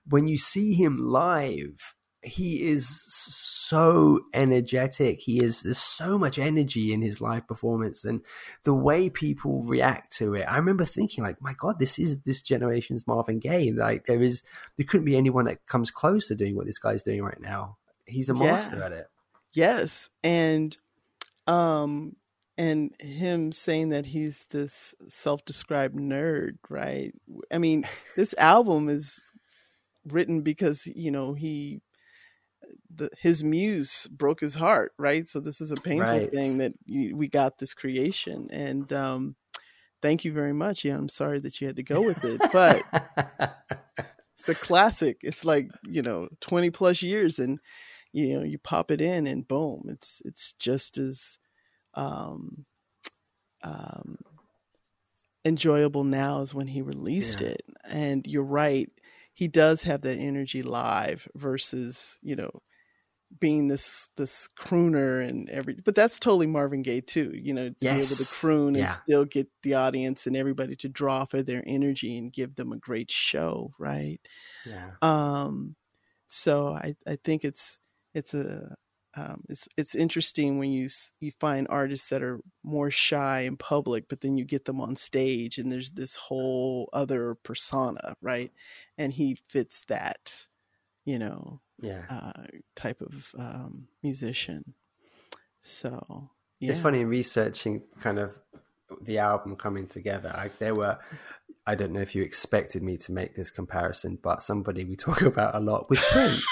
when 0.07 0.27
you 0.27 0.37
see 0.37 0.73
him 0.73 0.97
live, 0.97 1.93
he 2.23 2.63
is 2.63 2.87
so 3.07 4.19
energetic. 4.33 5.21
He 5.21 5.43
is 5.43 5.61
there's 5.61 5.77
so 5.77 6.17
much 6.17 6.39
energy 6.39 6.91
in 6.91 7.01
his 7.01 7.21
live 7.21 7.47
performance, 7.47 8.03
and 8.03 8.21
the 8.63 8.73
way 8.73 9.09
people 9.09 9.63
react 9.63 10.15
to 10.17 10.33
it. 10.33 10.43
I 10.43 10.57
remember 10.57 10.85
thinking, 10.85 11.23
like, 11.23 11.41
my 11.41 11.53
God, 11.53 11.79
this 11.79 11.99
is 11.99 12.19
this 12.21 12.41
generation's 12.41 13.07
Marvin 13.07 13.39
Gaye. 13.39 13.71
Like, 13.71 14.05
there 14.05 14.21
is 14.21 14.43
there 14.77 14.85
couldn't 14.85 15.05
be 15.05 15.17
anyone 15.17 15.45
that 15.45 15.65
comes 15.67 15.91
close 15.91 16.27
to 16.27 16.35
doing 16.35 16.55
what 16.55 16.65
this 16.65 16.79
guy's 16.79 17.03
doing 17.03 17.21
right 17.21 17.39
now. 17.39 17.77
He's 18.05 18.29
a 18.29 18.33
Yeah. 18.33 18.79
at 18.83 18.91
it. 18.91 19.07
Yes, 19.53 20.09
and 20.23 20.75
um 21.45 22.15
and 22.57 22.99
him 22.99 23.51
saying 23.51 23.89
that 23.89 24.07
he's 24.07 24.45
this 24.49 24.95
self-described 25.07 25.95
nerd, 25.95 26.57
right? 26.69 27.13
I 27.51 27.59
mean, 27.59 27.85
this 28.15 28.33
album 28.39 28.89
is 28.89 29.21
written 30.05 30.41
because, 30.41 30.87
you 30.87 31.11
know, 31.11 31.33
he 31.33 31.81
the 32.93 33.09
his 33.19 33.43
muse 33.43 34.07
broke 34.07 34.39
his 34.41 34.55
heart, 34.55 34.93
right? 34.97 35.27
So 35.27 35.39
this 35.39 35.61
is 35.61 35.71
a 35.71 35.77
painful 35.77 36.21
Right. 36.21 36.29
thing 36.33 36.57
that 36.57 36.73
you, 36.85 37.15
we 37.15 37.27
got 37.27 37.57
this 37.57 37.73
creation 37.73 38.47
and 38.51 38.91
um 38.93 39.35
thank 40.01 40.25
you 40.25 40.33
very 40.33 40.53
much. 40.53 40.85
Yeah, 40.85 40.95
I'm 40.97 41.09
sorry 41.09 41.39
that 41.41 41.61
you 41.61 41.67
had 41.67 41.77
to 41.77 41.83
go 41.83 42.01
with 42.03 42.23
it, 42.23 42.43
but 42.51 42.85
it's 44.37 44.49
a 44.49 44.55
classic. 44.55 45.17
It's 45.21 45.45
like, 45.45 45.69
you 45.83 46.01
know, 46.01 46.27
20 46.41 46.69
plus 46.71 47.01
years 47.01 47.39
and 47.39 47.59
you 48.13 48.37
know, 48.39 48.43
you 48.43 48.57
pop 48.57 48.91
it 48.91 49.01
in 49.01 49.27
and 49.27 49.47
boom, 49.47 49.83
it's 49.89 50.21
it's 50.25 50.53
just 50.53 50.97
as 50.97 51.39
um 51.95 52.65
um 53.63 54.17
enjoyable 55.45 56.03
now 56.03 56.41
as 56.41 56.53
when 56.53 56.67
he 56.67 56.81
released 56.81 57.41
Yeah. 57.41 57.41
it. 57.41 57.61
And 57.85 58.25
you're 58.27 58.43
right, 58.43 58.89
he 59.37 59.47
does 59.49 59.83
have 59.85 60.01
that 60.03 60.19
energy 60.19 60.63
live 60.63 61.29
versus, 61.35 62.19
you 62.23 62.35
know, 62.37 62.51
being 63.39 63.67
this 63.67 64.09
this 64.17 64.47
crooner 64.57 65.27
and 65.27 65.49
every 65.49 65.75
but 65.85 65.95
that's 65.95 66.19
totally 66.19 66.47
Marvin 66.47 66.81
Gaye 66.81 67.01
too, 67.01 67.31
you 67.35 67.53
know, 67.53 67.69
to 67.81 67.87
be 67.87 67.99
able 67.99 68.15
to 68.17 68.25
Yes. 68.25 68.27
croon 68.27 68.75
and 68.77 68.89
Yeah. 68.89 68.91
still 68.91 69.25
get 69.25 69.49
the 69.63 69.73
audience 69.75 70.27
and 70.27 70.35
everybody 70.37 70.75
to 70.77 70.89
draw 70.89 71.25
for 71.25 71.43
their 71.43 71.63
energy 71.67 72.17
and 72.17 72.33
give 72.33 72.55
them 72.55 72.71
a 72.71 72.77
great 72.77 73.11
show, 73.11 73.73
right? 73.79 74.21
yeah. 74.63 74.97
Um, 75.01 75.75
so 76.27 76.69
I, 76.73 76.95
I 77.07 77.17
think 77.23 77.45
it's 77.45 77.79
it's 78.13 78.33
a 78.33 78.75
um, 79.17 79.43
it's 79.49 79.67
it's 79.77 79.95
interesting 79.95 80.59
when 80.59 80.71
you 80.71 80.87
you 81.19 81.31
find 81.39 81.67
artists 81.69 82.07
that 82.09 82.21
are 82.21 82.39
more 82.63 82.91
shy 82.91 83.41
in 83.41 83.57
public, 83.57 84.07
but 84.07 84.21
then 84.21 84.37
you 84.37 84.45
get 84.45 84.65
them 84.65 84.79
on 84.79 84.95
stage 84.95 85.57
and 85.57 85.71
there's 85.71 85.91
this 85.91 86.15
whole 86.15 86.89
other 86.93 87.35
persona, 87.43 88.15
right? 88.21 88.51
And 88.97 89.11
he 89.11 89.37
fits 89.49 89.83
that, 89.87 90.47
you 91.05 91.17
know, 91.19 91.61
Yeah. 91.81 92.03
uh, 92.09 92.43
type 92.75 93.01
of 93.01 93.31
um, 93.37 93.87
musician. 94.03 94.75
So 95.61 96.29
yeah. 96.59 96.71
It's 96.71 96.79
funny 96.79 97.01
in 97.01 97.09
researching 97.09 97.83
kind 97.99 98.19
of 98.19 98.39
the 99.01 99.17
album 99.17 99.55
coming 99.55 99.87
together. 99.87 100.31
I, 100.35 100.49
there 100.59 100.73
were, 100.73 100.97
I 101.67 101.75
don't 101.75 101.91
know 101.91 101.99
if 101.99 102.15
you 102.15 102.23
expected 102.23 102.81
me 102.81 102.95
to 102.97 103.11
make 103.11 103.35
this 103.35 103.51
comparison, 103.51 104.17
but 104.23 104.41
somebody 104.41 104.85
we 104.85 104.95
talk 104.95 105.21
about 105.23 105.53
a 105.53 105.59
lot 105.59 105.89
with 105.89 105.99
Prince, 105.99 106.45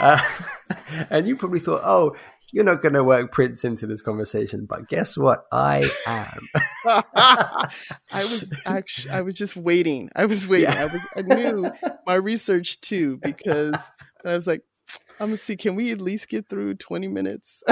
uh, 0.00 0.22
and 1.10 1.26
you 1.26 1.36
probably 1.36 1.58
thought, 1.58 1.82
oh, 1.84 2.14
you're 2.52 2.64
not 2.64 2.80
going 2.80 2.92
to 2.92 3.02
work 3.02 3.32
Prince 3.32 3.64
into 3.64 3.86
this 3.86 4.02
conversation, 4.02 4.66
but 4.66 4.88
guess 4.88 5.16
what? 5.16 5.46
I 5.50 5.82
am. 6.06 6.48
I 6.84 7.68
was 8.12 8.44
actually 8.66 9.10
I 9.10 9.22
was 9.22 9.34
just 9.34 9.56
waiting. 9.56 10.10
I 10.14 10.26
was 10.26 10.46
waiting. 10.46 10.68
I 10.68 10.86
was 10.86 11.00
I 11.16 11.22
knew 11.22 11.72
my 12.06 12.14
research 12.14 12.80
too 12.82 13.16
because 13.16 13.74
I 14.24 14.34
was 14.34 14.46
like, 14.46 14.62
I'm 15.18 15.28
gonna 15.28 15.38
see. 15.38 15.56
Can 15.56 15.76
we 15.76 15.92
at 15.92 16.00
least 16.00 16.28
get 16.28 16.48
through 16.48 16.74
20 16.74 17.08
minutes? 17.08 17.62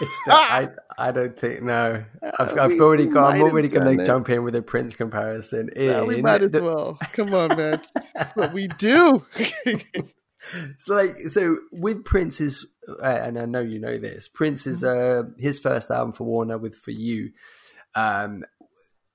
It's 0.00 0.18
the, 0.26 0.32
I, 0.32 0.68
I 0.98 1.12
don't 1.12 1.38
think 1.38 1.62
no. 1.62 2.04
I've, 2.38 2.56
Uh, 2.56 2.62
I've 2.62 2.72
we- 2.72 2.80
already 2.80 3.06
we 3.06 3.12
gone. 3.14 3.34
I'm 3.34 3.42
already 3.42 3.68
going 3.68 3.98
to 3.98 4.04
jump 4.04 4.28
in 4.30 4.42
with 4.44 4.54
a 4.56 4.62
Prince 4.62 4.96
comparison. 4.96 5.70
Yeah, 5.76 6.02
we 6.02 6.16
In 6.16 6.22
might 6.22 6.42
as 6.42 6.52
the- 6.52 6.62
well. 6.62 6.98
Come 7.12 7.34
on, 7.34 7.56
man. 7.56 7.80
That's 8.14 8.30
what 8.36 8.52
we 8.52 8.66
do. 8.68 9.24
It's 10.54 10.88
like 10.88 11.18
so 11.20 11.58
with 11.70 12.04
Prince's, 12.04 12.66
uh, 12.88 13.04
and 13.06 13.38
I 13.38 13.44
know 13.44 13.60
you 13.60 13.78
know 13.78 13.98
this. 13.98 14.26
Prince's 14.26 14.82
uh, 14.82 15.24
his 15.38 15.60
first 15.60 15.90
album 15.90 16.12
for 16.12 16.24
Warner 16.24 16.56
with 16.58 16.74
For 16.74 16.90
You. 16.92 17.32
Um, 17.94 18.44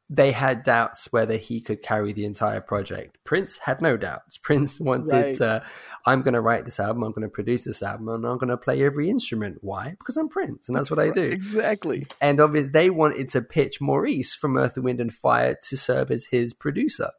they 0.09 0.31
had 0.31 0.63
doubts 0.63 1.11
whether 1.11 1.35
he 1.37 1.59
could 1.61 1.81
carry 1.81 2.13
the 2.13 2.25
entire 2.25 2.61
project. 2.61 3.17
Prince 3.23 3.57
had 3.57 3.81
no 3.81 3.97
doubts. 3.97 4.37
Prince 4.37 4.79
wanted, 4.79 5.11
Right. 5.11 5.41
uh, 5.41 5.59
I'm 6.05 6.21
going 6.21 6.35
to 6.35 6.41
write 6.41 6.65
this 6.65 6.79
album, 6.79 7.03
I'm 7.03 7.11
going 7.11 7.23
to 7.27 7.29
produce 7.33 7.63
this 7.63 7.81
album, 7.81 8.09
and 8.09 8.25
I'm 8.25 8.37
going 8.37 8.49
to 8.49 8.57
play 8.57 8.83
every 8.83 9.09
instrument. 9.09 9.57
Why? 9.61 9.95
Because 9.97 10.17
I'm 10.17 10.29
Prince, 10.29 10.69
and 10.69 10.77
that's 10.77 10.91
what 10.91 10.99
I 10.99 11.09
do. 11.09 11.23
exactly. 11.23 12.05
And 12.21 12.39
obviously, 12.39 12.69
they 12.71 12.89
wanted 12.91 13.29
to 13.29 13.41
pitch 13.41 13.81
Maurice 13.81 14.35
from 14.35 14.57
Earth, 14.57 14.77
Wind, 14.77 15.01
and 15.01 15.11
Fire 15.13 15.57
to 15.63 15.75
serve 15.77 16.11
as 16.11 16.25
his 16.25 16.53
producer. 16.53 17.09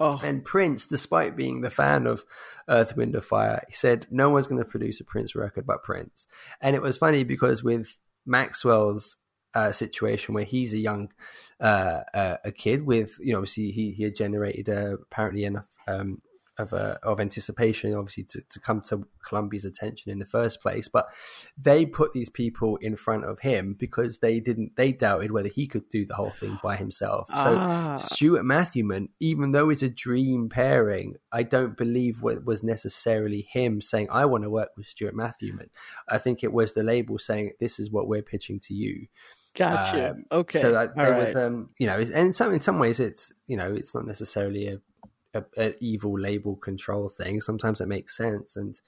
Oh, 0.00 0.18
And 0.24 0.44
Prince, 0.44 0.86
despite 0.86 1.36
being 1.36 1.60
the 1.60 1.70
fan 1.70 2.06
of 2.06 2.24
Earth, 2.68 2.96
Wind, 2.96 3.14
and 3.14 3.22
Fire, 3.22 3.62
he 3.68 3.74
said 3.74 4.06
no 4.10 4.30
one's 4.30 4.46
going 4.48 4.58
to 4.60 4.68
produce 4.68 4.98
a 5.00 5.04
Prince 5.04 5.36
record 5.36 5.64
but 5.66 5.84
Prince. 5.84 6.26
And 6.60 6.74
it 6.74 6.82
was 6.82 6.96
funny 6.98 7.22
because 7.24 7.62
with 7.62 7.98
Maxwell's 8.26 9.16
uh, 9.54 9.72
situation 9.72 10.34
where 10.34 10.44
he's 10.44 10.72
a 10.72 10.78
young 10.78 11.10
uh, 11.60 12.00
uh, 12.14 12.36
a 12.44 12.52
kid 12.52 12.84
with 12.86 13.18
you 13.20 13.32
know 13.32 13.38
obviously 13.38 13.70
he 13.70 13.92
he 13.92 14.04
had 14.04 14.16
generated 14.16 14.68
uh, 14.68 14.96
apparently 15.02 15.44
enough 15.44 15.66
um, 15.86 16.20
of 16.58 16.72
uh, 16.72 16.96
of 17.02 17.18
anticipation 17.20 17.94
obviously 17.94 18.24
to, 18.24 18.42
to 18.50 18.60
come 18.60 18.80
to 18.82 19.06
Columbia's 19.26 19.64
attention 19.64 20.10
in 20.10 20.18
the 20.18 20.26
first 20.26 20.60
place. 20.60 20.86
But 20.88 21.08
they 21.56 21.86
put 21.86 22.12
these 22.12 22.28
people 22.28 22.76
in 22.76 22.96
front 22.96 23.24
of 23.24 23.40
him 23.40 23.74
because 23.78 24.18
they 24.18 24.40
didn't 24.40 24.76
they 24.76 24.92
doubted 24.92 25.32
whether 25.32 25.48
he 25.48 25.66
could 25.66 25.88
do 25.88 26.04
the 26.04 26.14
whole 26.14 26.30
thing 26.30 26.58
by 26.62 26.76
himself. 26.76 27.28
So 27.28 27.56
Ah. 27.58 27.96
Stuart 27.96 28.44
Matthewman 28.44 29.08
even 29.20 29.52
though 29.52 29.70
it's 29.70 29.82
a 29.82 29.88
dream 29.88 30.48
pairing 30.48 31.16
I 31.30 31.42
don't 31.42 31.76
believe 31.76 32.22
what 32.22 32.44
was 32.44 32.62
necessarily 32.62 33.48
him 33.50 33.80
saying 33.80 34.08
I 34.10 34.26
want 34.26 34.44
to 34.44 34.50
work 34.50 34.70
with 34.76 34.86
Stuart 34.86 35.14
Matthewman 35.14 35.70
I 36.08 36.18
think 36.18 36.42
it 36.42 36.52
was 36.52 36.72
the 36.72 36.82
label 36.82 37.18
saying 37.18 37.52
this 37.60 37.78
is 37.78 37.90
what 37.90 38.08
we're 38.08 38.22
pitching 38.22 38.60
to 38.60 38.74
you 38.74 39.06
Gotcha. 39.54 40.12
Um, 40.12 40.24
okay. 40.32 40.60
So 40.60 40.72
that, 40.72 40.96
there 40.96 41.18
was, 41.18 41.36
um, 41.36 41.70
you 41.78 41.86
know, 41.86 41.98
and 41.98 42.10
in 42.10 42.32
some 42.32 42.54
in 42.54 42.60
some 42.60 42.78
ways, 42.78 43.00
it's 43.00 43.32
you 43.46 43.56
know, 43.56 43.72
it's 43.72 43.94
not 43.94 44.06
necessarily 44.06 44.68
a, 44.68 44.80
a, 45.34 45.44
a 45.58 45.74
evil 45.84 46.18
label 46.18 46.56
control 46.56 47.08
thing. 47.08 47.40
Sometimes 47.40 47.80
it 47.80 47.88
makes 47.88 48.16
sense, 48.16 48.56
and 48.56 48.80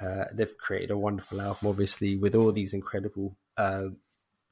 uh, 0.00 0.24
they've 0.32 0.56
created 0.58 0.90
a 0.90 0.98
wonderful 0.98 1.40
album, 1.40 1.68
obviously, 1.68 2.16
with 2.16 2.34
all 2.34 2.50
these 2.50 2.74
incredible 2.74 3.36
uh, 3.56 3.88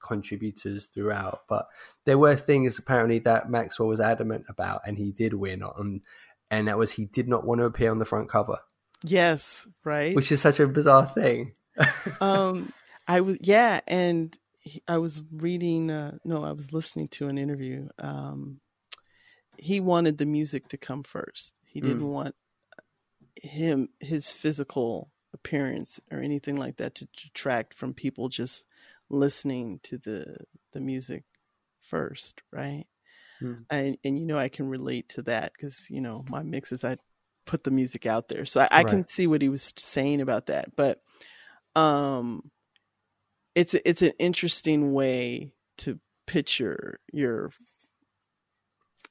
contributors 0.05 0.87
throughout. 0.87 1.43
But 1.49 1.67
there 2.05 2.19
were 2.19 2.37
things 2.37 2.79
apparently 2.79 3.19
that 3.21 3.51
Maxwell 3.51 3.89
was 3.89 4.01
adamant 4.01 4.45
about, 4.49 4.83
and 4.87 4.97
he 4.97 5.11
did 5.11 5.35
win 5.35 5.65
on, 5.65 6.03
and 6.53 6.69
that 6.69 6.79
was 6.79 6.93
he 6.93 7.07
did 7.07 7.29
not 7.29 7.45
want 7.45 7.61
to 7.61 7.65
appear 7.65 7.91
on 7.91 7.99
the 7.99 8.05
front 8.05 8.29
cover, 8.29 8.59
yes. 9.03 9.67
Right. 9.85 10.15
which 10.15 10.31
is 10.31 10.41
such 10.41 10.61
a 10.61 10.69
bizarre 10.69 11.11
thing. 11.15 11.55
um 12.21 12.73
i 13.07 13.21
was 13.21 13.39
yeah 13.41 13.79
and 13.87 14.37
he- 14.69 14.83
i 14.89 14.97
was 14.99 15.21
reading 15.33 15.91
uh 15.91 16.17
no 16.25 16.45
i 16.45 16.53
was 16.53 16.73
listening 16.73 17.09
to 17.09 17.29
an 17.29 17.39
interview 17.39 17.89
um 17.99 18.61
he 19.59 19.81
wanted 19.81 20.19
the 20.19 20.27
music 20.27 20.69
to 20.69 20.77
come 20.79 21.03
first. 21.03 21.53
He 21.65 21.81
didn't 21.81 22.03
Mm. 22.03 22.13
want 22.13 22.35
him 23.35 23.89
his 23.99 24.33
physical 24.33 25.11
appearance 25.33 25.99
or 26.13 26.21
anything 26.21 26.57
like 26.57 26.77
that 26.77 26.95
to 26.97 27.09
detract 27.17 27.75
from 27.75 27.93
people 27.93 28.29
just 28.29 28.65
listening 29.11 29.81
to 29.83 29.99
the 29.99 30.37
the 30.73 30.81
music 30.81 31.25
first 31.81 32.41
right? 32.53 32.87
Mm. 33.43 33.65
and 33.71 33.99
and 34.05 34.19
you 34.19 34.27
know 34.27 34.39
i 34.39 34.49
can 34.49 34.69
relate 34.69 35.09
to 35.09 35.23
that 35.23 35.53
because 35.53 35.91
you 35.91 36.01
know 36.01 36.25
my 36.31 36.43
mixes 36.43 36.85
i 36.85 36.97
put 37.47 37.65
the 37.65 37.71
music 37.71 38.07
out 38.07 38.29
there. 38.29 38.45
So 38.45 38.61
I, 38.61 38.69
I 38.71 38.85
can 38.85 39.07
see 39.09 39.27
what 39.27 39.41
he 39.43 39.49
was 39.49 39.73
saying 39.77 40.21
about 40.21 40.47
that. 40.47 40.77
But 40.77 41.01
um 41.75 42.51
it's 43.59 43.75
a, 43.75 43.89
it's 43.89 44.03
an 44.03 44.13
interesting 44.21 44.93
way 44.93 45.53
to 45.79 45.99
picture 46.27 47.01
your 47.13 47.51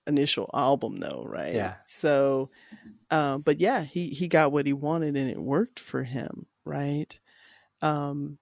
initial 0.05 0.49
album 0.53 0.99
though 1.01 1.25
right? 1.27 1.53
Yeah. 1.53 1.75
so 1.85 2.49
uh, 3.11 3.37
but 3.39 3.59
yeah 3.59 3.83
he 3.83 4.07
he 4.07 4.27
got 4.29 4.53
what 4.53 4.65
he 4.65 4.71
wanted 4.71 5.17
and 5.17 5.29
it 5.29 5.37
worked 5.41 5.79
for 5.79 6.03
him 6.03 6.45
right? 6.63 7.19
Um 7.81 8.37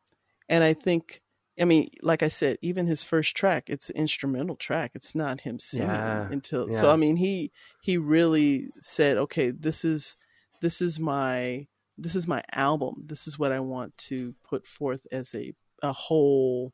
and 0.48 0.64
i 0.64 0.74
think 0.74 1.22
i 1.60 1.66
mean 1.66 1.90
like 2.04 2.22
i 2.22 2.28
said 2.28 2.58
even 2.62 2.86
his 2.86 3.04
first 3.04 3.36
track 3.36 3.64
it's 3.68 3.90
an 3.90 3.96
instrumental 3.98 4.56
track. 4.56 4.92
It's 4.94 5.16
not 5.16 5.42
him 5.42 5.58
singing 5.58 5.88
Yeah, 5.90 6.28
until 6.30 6.72
so 6.72 6.92
i 6.92 6.96
mean 6.96 7.16
he 7.16 7.52
he 7.82 7.98
really 7.98 8.70
said 8.80 9.18
okay 9.18 9.50
this 9.50 9.84
is 9.84 10.18
this 10.62 10.82
is 10.82 11.00
my 11.00 11.66
this 11.98 12.16
is 12.16 12.28
my 12.28 12.44
album. 12.54 13.04
This 13.08 13.26
is 13.26 13.40
what 13.40 13.52
i 13.52 13.60
want 13.60 13.98
to 14.10 14.36
put 14.48 14.68
forth 14.68 15.08
as 15.12 15.34
a 15.34 15.54
a 15.86 15.94
whole 15.94 16.74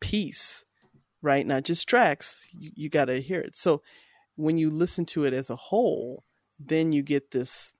piece 0.00 0.64
right? 1.22 1.46
Not 1.46 1.64
just 1.64 1.88
tracks 1.88 2.48
you, 2.52 2.70
you 2.74 2.88
got 2.88 3.06
to 3.06 3.20
hear 3.20 3.40
it. 3.40 3.56
So 3.56 3.82
when 4.36 4.56
you 4.58 4.70
listen 4.70 5.04
to 5.06 5.24
it 5.24 5.32
as 5.32 5.50
a 5.50 5.56
whole 5.56 6.24
then 6.58 6.92
you 6.92 7.02
get 7.02 7.30
this 7.30 7.72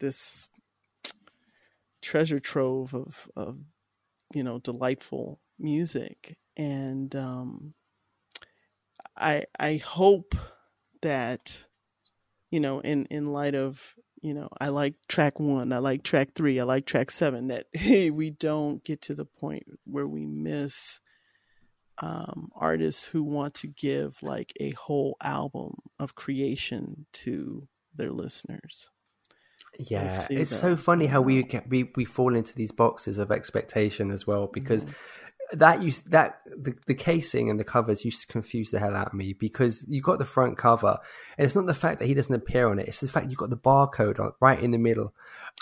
this 0.00 0.48
treasure 2.00 2.40
trove 2.40 2.94
of 2.94 3.28
of 3.36 3.58
you 4.34 4.42
know 4.42 4.58
delightful 4.58 5.40
music. 5.58 6.36
And 6.56 7.14
um 7.16 7.74
i 9.16 9.44
i 9.60 9.76
hope 9.76 10.34
that 11.02 11.66
you 12.50 12.60
know 12.60 12.80
in 12.80 13.06
in 13.06 13.32
light 13.32 13.54
of 13.54 13.94
you 14.22 14.34
know 14.34 14.48
i 14.60 14.68
like 14.68 14.94
track 15.08 15.38
1 15.40 15.72
i 15.72 15.78
like 15.78 16.02
track 16.02 16.30
3 16.34 16.60
i 16.60 16.62
like 16.64 16.86
track 16.86 17.10
7 17.10 17.48
that 17.48 17.66
hey, 17.72 18.10
we 18.10 18.30
don't 18.30 18.84
get 18.84 19.02
to 19.02 19.14
the 19.14 19.24
point 19.26 19.64
where 19.84 20.06
we 20.06 20.26
miss 20.26 21.00
um 21.98 22.50
artists 22.54 23.04
who 23.04 23.22
want 23.22 23.54
to 23.54 23.66
give 23.68 24.22
like 24.22 24.52
a 24.60 24.70
whole 24.72 25.16
album 25.22 25.74
of 25.98 26.14
creation 26.14 27.06
to 27.12 27.68
their 27.94 28.10
listeners 28.10 28.90
Yeah, 29.78 30.28
it's 30.36 30.50
that. 30.50 30.60
so 30.60 30.76
funny 30.76 31.06
how 31.06 31.22
we 31.22 31.42
get 31.42 31.68
we, 31.68 31.90
we 31.96 32.04
fall 32.04 32.34
into 32.34 32.54
these 32.54 32.72
boxes 32.72 33.18
of 33.18 33.32
expectation 33.32 34.10
as 34.10 34.26
well 34.26 34.46
because 34.46 34.84
Mm-hmm. 34.84 34.90
That 35.52 35.82
used 35.82 36.10
that 36.10 36.40
the, 36.44 36.74
the 36.86 36.94
casing 36.94 37.50
and 37.50 37.60
the 37.60 37.64
covers 37.64 38.04
used 38.04 38.20
to 38.22 38.26
confuse 38.26 38.70
the 38.70 38.78
hell 38.78 38.96
out 38.96 39.08
of 39.08 39.14
me 39.14 39.32
because 39.32 39.84
you 39.88 40.00
got 40.00 40.18
the 40.18 40.24
front 40.24 40.56
cover 40.56 40.98
and 41.36 41.44
it's 41.44 41.54
not 41.54 41.66
the 41.66 41.74
fact 41.74 42.00
that 42.00 42.06
he 42.06 42.14
doesn't 42.14 42.34
appear 42.34 42.68
on 42.68 42.78
it 42.78 42.88
it's 42.88 43.00
the 43.00 43.08
fact 43.08 43.28
you've 43.28 43.38
got 43.38 43.50
the 43.50 43.56
barcode 43.56 44.18
on 44.18 44.32
right 44.40 44.60
in 44.60 44.70
the 44.70 44.78
middle. 44.78 45.14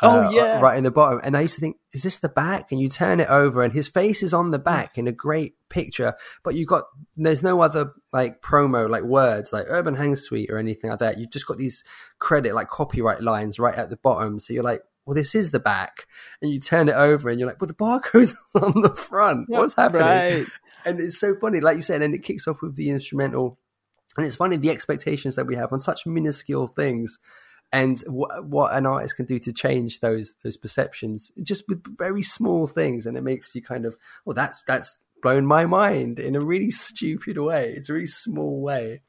Oh, 0.03 0.29
uh, 0.29 0.31
yeah. 0.31 0.61
right 0.61 0.79
in 0.79 0.85
the 0.85 0.91
bottom. 0.93 1.21
And 1.25 1.37
I 1.37 1.41
used 1.41 1.57
to 1.57 1.61
think 1.61 1.77
is 1.93 2.05
this 2.05 2.19
the 2.19 2.29
back? 2.29 2.71
And 2.71 2.81
you 2.81 2.89
turn 2.89 3.19
it 3.19 3.29
over 3.29 3.63
and 3.63 3.73
his 3.73 3.89
face 3.89 4.23
is 4.23 4.33
on 4.33 4.53
the 4.53 4.59
back 4.59 4.97
in 4.97 5.09
a 5.09 5.13
great 5.13 5.55
picture 5.69 6.15
but 6.43 6.55
you 6.55 6.67
got 6.67 6.85
there's 7.17 7.45
no 7.45 7.61
other 7.61 7.93
like 8.13 8.43
promo 8.43 8.91
like 8.91 9.05
words 9.05 9.53
like 9.53 9.65
urban 9.69 9.95
hang 9.95 10.17
suite 10.17 10.51
or 10.51 10.59
anything 10.59 10.91
like 10.91 11.01
that. 11.01 11.19
You've 11.19 11.31
just 11.31 11.47
got 11.47 11.59
these 11.59 11.85
credit 12.19 12.55
like 12.55 12.69
copyright 12.69 13.23
lines 13.23 13.59
right 13.59 13.75
at 13.75 13.91
the 13.91 13.97
bottom. 13.97 14.39
So 14.41 14.53
you're 14.53 14.63
like 14.63 14.83
well 15.07 15.15
this 15.15 15.35
is 15.35 15.51
the 15.51 15.61
back. 15.61 16.07
And 16.41 16.51
you 16.51 16.61
turn 16.61 16.89
it 16.89 16.95
over 16.95 17.29
and 17.29 17.39
you're 17.39 17.49
like 17.49 17.61
well 17.61 17.69
the 17.69 17.75
barcode's 17.75 18.35
on 18.55 18.83
the 18.83 18.95
front. 18.95 19.49
What's 19.49 19.75
happening? 19.75 20.03
right. 20.03 20.47
And 20.83 20.99
it's 20.99 21.21
so 21.21 21.35
funny 21.35 21.61
like 21.61 21.77
you 21.77 21.83
said 21.83 22.01
and 22.01 22.15
it 22.15 22.23
kicks 22.23 22.49
off 22.49 22.63
with 22.63 22.75
the 22.75 22.89
instrumental. 22.89 23.59
And 24.17 24.27
it's 24.27 24.37
funny 24.37 24.57
the 24.57 24.71
expectations 24.71 25.37
that 25.37 25.47
we 25.47 25.55
have 25.55 25.75
on 25.75 25.81
such 25.81 26.07
minuscule 26.07 26.69
things 26.69 27.19
and 27.73 28.01
what, 28.07 28.45
what 28.45 28.75
an 28.75 28.87
artist 28.87 29.17
can 29.17 29.27
do 29.27 29.39
to 29.41 29.53
change 29.53 30.01
those 30.01 30.35
those 30.43 30.57
perceptions 30.57 31.31
just 31.43 31.65
with 31.69 31.83
very 31.99 32.23
small 32.23 32.67
things. 32.67 33.05
And 33.05 33.17
it 33.17 33.23
makes 33.23 33.55
you 33.55 33.63
kind 33.63 33.85
of 33.85 33.97
well 34.25 34.35
that's 34.35 34.63
that's 34.67 35.05
blown 35.23 35.47
my 35.47 35.67
mind 35.67 36.19
in 36.19 36.35
a 36.35 36.41
really 36.41 36.71
stupid 36.71 37.39
way. 37.39 37.73
It's 37.77 37.89
a 37.89 37.93
really 37.93 38.07
small 38.07 38.61
way. 38.61 39.03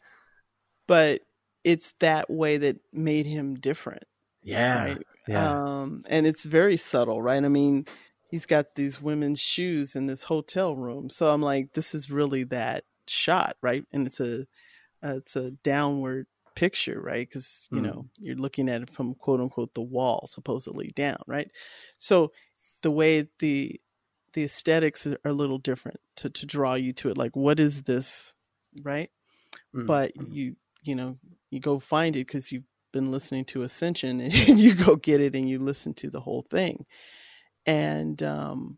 But 0.88 1.22
it's 1.64 1.94
that 2.00 2.30
way 2.30 2.58
that 2.58 2.78
made 2.92 3.26
him 3.26 3.56
different 3.56 4.04
yeah 4.44 4.84
right 4.86 5.08
yeah. 5.28 5.52
um 5.54 6.04
and 6.10 6.26
it's 6.26 6.46
very 6.46 6.78
subtle 6.78 7.22
right? 7.22 7.44
I 7.44 7.48
mean 7.48 7.86
he's 8.30 8.46
got 8.46 8.76
these 8.76 9.02
women's 9.02 9.40
shoes 9.42 9.96
in 9.96 10.06
this 10.06 10.24
hotel 10.24 10.76
room 10.76 11.10
so 11.10 11.30
i'm 11.32 11.42
like 11.42 11.74
this 11.74 11.94
is 11.94 12.10
really 12.10 12.44
that 12.46 12.86
shot 13.08 13.58
right? 13.62 13.84
And 13.92 14.08
it's 14.08 14.20
a 14.20 14.42
uh, 15.04 15.18
it's 15.18 15.36
a 15.36 15.52
downward 15.64 16.28
picture 16.56 17.00
right? 17.02 17.28
Because 17.28 17.68
you 17.72 17.82
Mm. 17.82 17.84
know 17.86 18.06
you're 18.18 18.36
looking 18.36 18.70
at 18.70 18.82
it 18.82 18.90
from 18.90 19.16
quote 19.16 19.40
unquote 19.42 19.74
the 19.74 19.82
wall 19.82 20.28
supposedly 20.28 20.92
down 20.96 21.22
right? 21.28 21.50
So 21.98 22.32
the 22.82 22.92
way 22.92 23.28
the 23.40 23.80
the 24.34 24.44
aesthetics 24.44 25.06
are 25.06 25.18
a 25.26 25.34
little 25.34 25.58
different 25.58 26.00
to 26.18 26.30
to 26.30 26.46
draw 26.46 26.76
you 26.76 26.94
to 26.94 27.10
it 27.10 27.18
like 27.18 27.36
what 27.36 27.60
is 27.60 27.84
this 27.84 28.34
right? 28.84 29.10
Mm. 29.76 29.86
but 29.88 30.12
you 30.32 30.56
you 30.84 30.96
know 30.96 31.18
you 31.50 31.60
go 31.60 31.80
find 31.80 32.16
it 32.16 32.28
because 32.28 32.52
you've 32.52 32.64
been 32.92 33.12
listening 33.12 33.46
to 33.46 33.64
ascension 33.64 34.22
and 34.22 34.60
you 34.60 34.76
go 34.76 34.96
get 34.96 35.22
it 35.22 35.36
and 35.36 35.50
you 35.50 35.60
listen 35.60 35.94
to 35.96 36.10
the 36.10 36.22
whole 36.22 36.46
thing. 36.50 36.86
And 37.66 38.22
um 38.24 38.78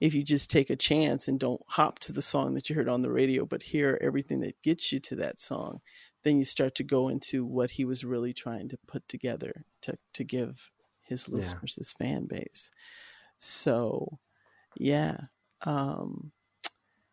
if 0.00 0.14
you 0.14 0.22
just 0.24 0.48
take 0.50 0.70
a 0.70 0.76
chance 0.76 1.28
and 1.28 1.38
don't 1.38 1.60
hop 1.68 1.98
to 2.00 2.12
the 2.12 2.22
song 2.22 2.54
that 2.54 2.70
you 2.70 2.74
heard 2.76 2.88
on 2.88 3.02
the 3.02 3.10
radio 3.12 3.44
but 3.44 3.62
hear 3.62 3.98
everything 4.00 4.40
that 4.40 4.60
gets 4.62 4.92
you 4.92 4.98
to 5.00 5.16
that 5.16 5.38
song 5.40 5.80
then 6.22 6.38
you 6.38 6.44
start 6.44 6.74
to 6.74 6.84
go 6.84 7.08
into 7.08 7.44
what 7.44 7.70
he 7.70 7.84
was 7.84 8.04
really 8.04 8.32
trying 8.32 8.68
to 8.68 8.78
put 8.86 9.06
together 9.08 9.64
to 9.82 9.96
to 10.14 10.24
give 10.24 10.70
his 11.02 11.28
Yeah. 11.32 11.34
listeners 11.34 11.74
his 11.76 11.92
fan 11.92 12.26
base. 12.26 12.70
So 13.38 14.18
yeah 14.76 15.16
um 15.62 16.32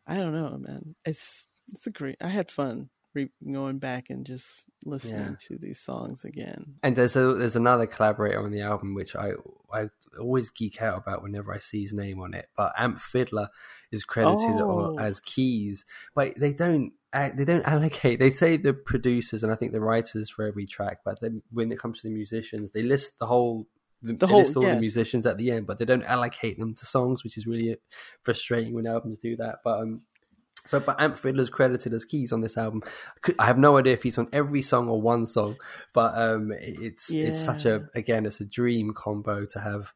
i 0.08 0.16
don't 0.16 0.34
know 0.34 0.58
man. 0.58 0.96
It's 1.06 1.46
it's 1.70 1.88
a 1.88 1.92
great 1.92 2.18
i 2.22 2.28
had 2.30 2.52
fun 2.52 2.90
re- 3.18 3.32
going 3.54 3.80
back 3.80 4.10
and 4.10 4.26
just 4.26 4.66
listening 4.86 5.38
to 5.48 5.58
these 5.58 5.80
songs 5.80 6.24
again 6.26 6.76
and 6.84 6.96
there's 6.96 7.16
a 7.16 7.34
there's 7.34 7.56
another 7.56 7.86
collaborator 7.86 8.42
on 8.44 8.52
the 8.52 8.62
album 8.62 8.94
which 8.94 9.16
I 9.16 9.32
I 9.74 9.90
always 10.20 10.50
geek 10.50 10.82
out 10.82 10.98
about 10.98 11.22
whenever 11.24 11.54
I 11.54 11.60
see 11.60 11.82
his 11.82 11.94
name 11.94 12.20
on 12.22 12.34
it. 12.34 12.48
But 12.56 12.74
Amp 12.78 13.00
Fiddler 13.00 13.50
is 13.92 14.04
credited 14.04 14.56
Oh. 14.62 14.96
on- 14.96 15.00
as 15.00 15.20
keys, 15.20 15.84
but 16.16 16.34
they 16.40 16.54
don't 16.54 16.94
they 17.36 17.46
don't 17.46 17.66
allocate. 17.68 18.20
They 18.20 18.30
say 18.30 18.58
the 18.58 18.74
producers 18.74 19.42
and 19.44 19.52
I 19.52 19.56
think 19.56 19.72
the 19.74 19.82
writers 19.82 20.30
for 20.30 20.46
every 20.46 20.66
track, 20.68 21.00
but 21.04 21.20
then 21.20 21.42
when 21.52 21.72
it 21.72 21.80
comes 21.80 22.00
to 22.02 22.08
the 22.08 22.14
musicians, 22.14 22.72
they 22.72 22.84
list 22.84 23.18
the 23.20 23.26
whole. 23.26 23.68
The, 24.04 24.14
The 24.14 24.28
whole- 24.28 24.40
list 24.44 24.56
all 24.56 24.62
the 24.64 24.80
musicians 24.80 25.26
at 25.26 25.38
the 25.38 25.50
end, 25.50 25.66
but 25.66 25.80
they 25.80 25.86
don't 25.86 26.04
allocate 26.04 26.60
them 26.60 26.76
to 26.76 26.86
songs, 26.86 27.24
which 27.24 27.36
is 27.36 27.48
really 27.48 27.78
frustrating 28.22 28.76
when 28.76 28.86
albums 28.86 29.18
do 29.18 29.36
that. 29.38 29.56
But 29.64 29.80
um, 29.82 30.02
so, 30.68 30.80
but 30.80 31.00
Amp 31.00 31.18
Fiddler's 31.18 31.50
credited 31.50 31.94
as 31.94 32.06
keys 32.06 32.32
on 32.32 32.42
this 32.42 32.58
album. 32.58 32.84
I 33.40 33.46
have 33.46 33.58
no 33.58 33.78
idea 33.78 33.94
if 33.94 34.04
he's 34.04 34.18
on 34.18 34.28
every 34.34 34.62
song 34.62 34.90
or 34.90 35.02
one 35.02 35.26
song, 35.26 35.58
but 35.94 36.18
um, 36.18 36.52
it's 36.60 37.10
it's 37.12 37.40
such 37.40 37.66
a 37.66 37.90
again, 37.96 38.26
it's 38.26 38.42
a 38.42 38.46
dream 38.46 38.94
combo 38.94 39.46
to 39.46 39.60
have 39.60 39.94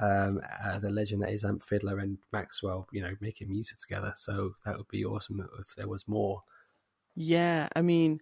um, 0.00 0.40
uh, 0.64 0.78
the 0.78 0.90
legend 0.90 1.22
that 1.22 1.30
is 1.30 1.44
Amp 1.44 1.62
Fiddler 1.62 1.98
and 1.98 2.18
Maxwell, 2.32 2.88
you 2.92 3.02
know, 3.02 3.14
making 3.20 3.50
music 3.50 3.78
together. 3.78 4.12
So 4.16 4.54
that 4.64 4.76
would 4.76 4.88
be 4.88 5.04
awesome 5.04 5.46
if 5.60 5.74
there 5.76 5.88
was 5.88 6.08
more. 6.08 6.42
Yeah, 7.14 7.68
I 7.76 7.82
mean, 7.82 8.20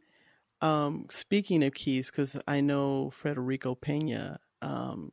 um, 0.61 1.07
speaking 1.11 1.63
of 1.63 1.75
keys, 1.75 2.11
because 2.11 2.37
I 2.47 2.61
know 2.61 3.11
Federico 3.11 3.75
Pena, 3.75 4.41
um, 4.63 5.13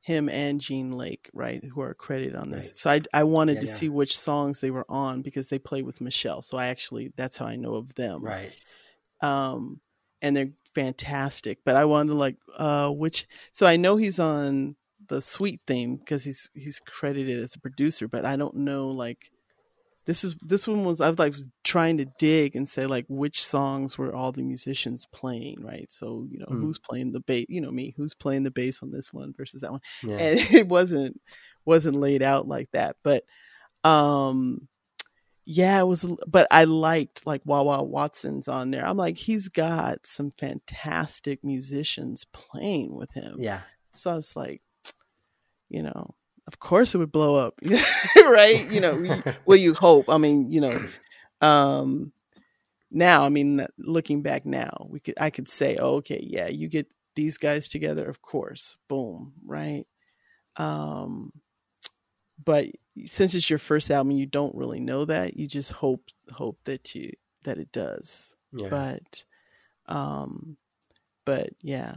him 0.00 0.28
and 0.30 0.60
Gene 0.60 0.92
Lake, 0.92 1.28
right, 1.34 1.62
who 1.62 1.82
are 1.82 1.94
credited 1.94 2.34
on 2.34 2.50
this. 2.50 2.66
Right. 2.68 2.76
So 2.76 2.90
I 2.90 3.20
I 3.20 3.24
wanted 3.24 3.56
Yeah, 3.56 3.60
to 3.60 3.66
yeah. 3.66 3.72
see 3.74 3.88
which 3.88 4.18
songs 4.18 4.60
they 4.60 4.70
were 4.70 4.86
on 4.88 5.22
because 5.22 5.48
they 5.48 5.58
play 5.58 5.82
with 5.82 5.98
Meshell. 6.00 6.42
So 6.42 6.56
I 6.58 6.66
actually 6.66 7.12
that's 7.16 7.36
how 7.36 7.46
I 7.46 7.56
know 7.56 7.74
of 7.74 7.94
them. 7.94 8.22
Right. 8.22 8.52
Um, 9.20 9.80
and 10.22 10.36
they're 10.36 10.52
fantastic. 10.74 11.58
But 11.64 11.76
I 11.76 11.84
wanted 11.84 12.10
to 12.10 12.14
like 12.18 12.36
uh 12.56 12.88
which. 12.90 13.26
So 13.52 13.66
I 13.66 13.76
know 13.76 13.96
he's 13.96 14.18
on 14.18 14.76
the 15.08 15.20
Suite 15.20 15.60
Theme 15.66 15.96
because 15.96 16.24
he's 16.24 16.48
he's 16.54 16.80
credited 16.80 17.38
as 17.38 17.54
a 17.54 17.60
producer, 17.60 18.08
but 18.08 18.24
I 18.24 18.36
don't 18.36 18.56
know 18.56 18.88
like. 18.88 19.30
This 20.10 20.24
is 20.24 20.34
this 20.42 20.66
one 20.66 20.84
was 20.84 21.00
I 21.00 21.08
was 21.08 21.18
like 21.20 21.36
trying 21.62 21.98
to 21.98 22.06
dig 22.18 22.56
and 22.56 22.68
say 22.68 22.84
like 22.86 23.06
which 23.08 23.46
songs 23.46 23.96
were 23.96 24.12
all 24.12 24.32
the 24.32 24.42
musicians 24.42 25.06
playing 25.12 25.62
right 25.62 25.86
so 25.92 26.26
you 26.28 26.38
know 26.40 26.46
Mm. 26.50 26.62
who's 26.62 26.78
playing 26.78 27.12
the 27.12 27.20
bass 27.20 27.46
you 27.48 27.60
know 27.60 27.70
me 27.70 27.94
who's 27.96 28.14
playing 28.14 28.42
the 28.42 28.50
bass 28.50 28.82
on 28.82 28.90
this 28.90 29.12
one 29.12 29.32
versus 29.36 29.60
that 29.60 29.70
one 29.70 29.80
Yeah. 30.02 30.16
and 30.16 30.38
it 30.52 30.66
wasn't 30.66 31.20
wasn't 31.64 32.00
laid 32.00 32.22
out 32.22 32.48
like 32.48 32.70
that 32.72 32.96
but 33.04 33.22
um 33.84 34.66
yeah 35.44 35.78
it 35.80 35.86
was 35.86 36.04
but 36.26 36.46
i 36.50 36.64
liked 36.64 37.24
like 37.24 37.42
Wah 37.44 37.62
Wah 37.62 37.82
Watson's 37.82 38.48
on 38.48 38.72
there 38.72 38.84
i'm 38.84 38.96
like 38.96 39.16
he's 39.16 39.48
got 39.48 40.06
some 40.06 40.32
fantastic 40.38 41.44
musicians 41.44 42.26
playing 42.32 42.96
with 42.96 43.12
him 43.12 43.36
yeah. 43.38 43.60
so 43.94 44.10
i 44.10 44.14
was 44.14 44.34
like 44.34 44.60
you 45.68 45.82
know 45.82 46.14
of 46.50 46.58
course 46.58 46.96
it 46.96 46.98
would 46.98 47.12
blow 47.12 47.36
up. 47.36 47.54
Right? 48.16 48.68
You 48.70 48.80
know 48.80 49.22
well 49.46 49.56
you 49.56 49.74
hope. 49.74 50.08
I 50.08 50.18
mean 50.18 50.50
you 50.50 50.60
know 50.60 50.82
um 51.40 52.12
now 52.90 53.22
i 53.24 53.28
mean 53.28 53.64
looking 53.78 54.20
back 54.20 54.44
now 54.44 54.86
we 54.90 54.98
could 55.00 55.14
i 55.18 55.30
could 55.30 55.48
say 55.48 55.76
oh, 55.80 55.94
okay 55.96 56.20
yeah 56.22 56.48
you 56.48 56.68
get 56.68 56.86
these 57.14 57.38
guys 57.38 57.68
together 57.68 58.08
of 58.08 58.20
course. 58.20 58.76
Boom 58.88 59.32
right? 59.46 59.84
Um 60.56 61.32
but 62.44 62.66
since 63.06 63.34
it's 63.34 63.48
your 63.48 63.58
first 63.60 63.90
album 63.90 64.10
you 64.12 64.26
don't 64.26 64.54
really 64.56 64.80
know 64.80 65.04
that. 65.04 65.36
You 65.36 65.46
just 65.46 65.70
hope 65.72 66.02
hope 66.32 66.58
that 66.64 66.94
you 66.94 67.12
that 67.44 67.58
it 67.58 67.70
does. 67.72 68.34
Yeah. 68.52 68.68
but 68.68 69.24
um 69.86 70.56
but 71.24 71.50
yeah 71.62 71.94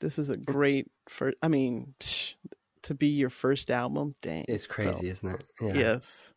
this 0.00 0.18
is 0.18 0.30
a 0.30 0.36
great 0.36 0.90
first 1.08 1.36
i 1.42 1.48
mean 1.48 1.94
to 2.82 2.94
be 2.94 3.08
your 3.08 3.30
first 3.30 3.70
album 3.70 4.14
dang 4.22 4.44
it's 4.48 4.64
So, 4.66 4.72
crazy, 4.72 5.08
isn't 5.08 5.28
it? 5.28 5.44
Yeah. 5.60 5.74
yes 5.74 6.32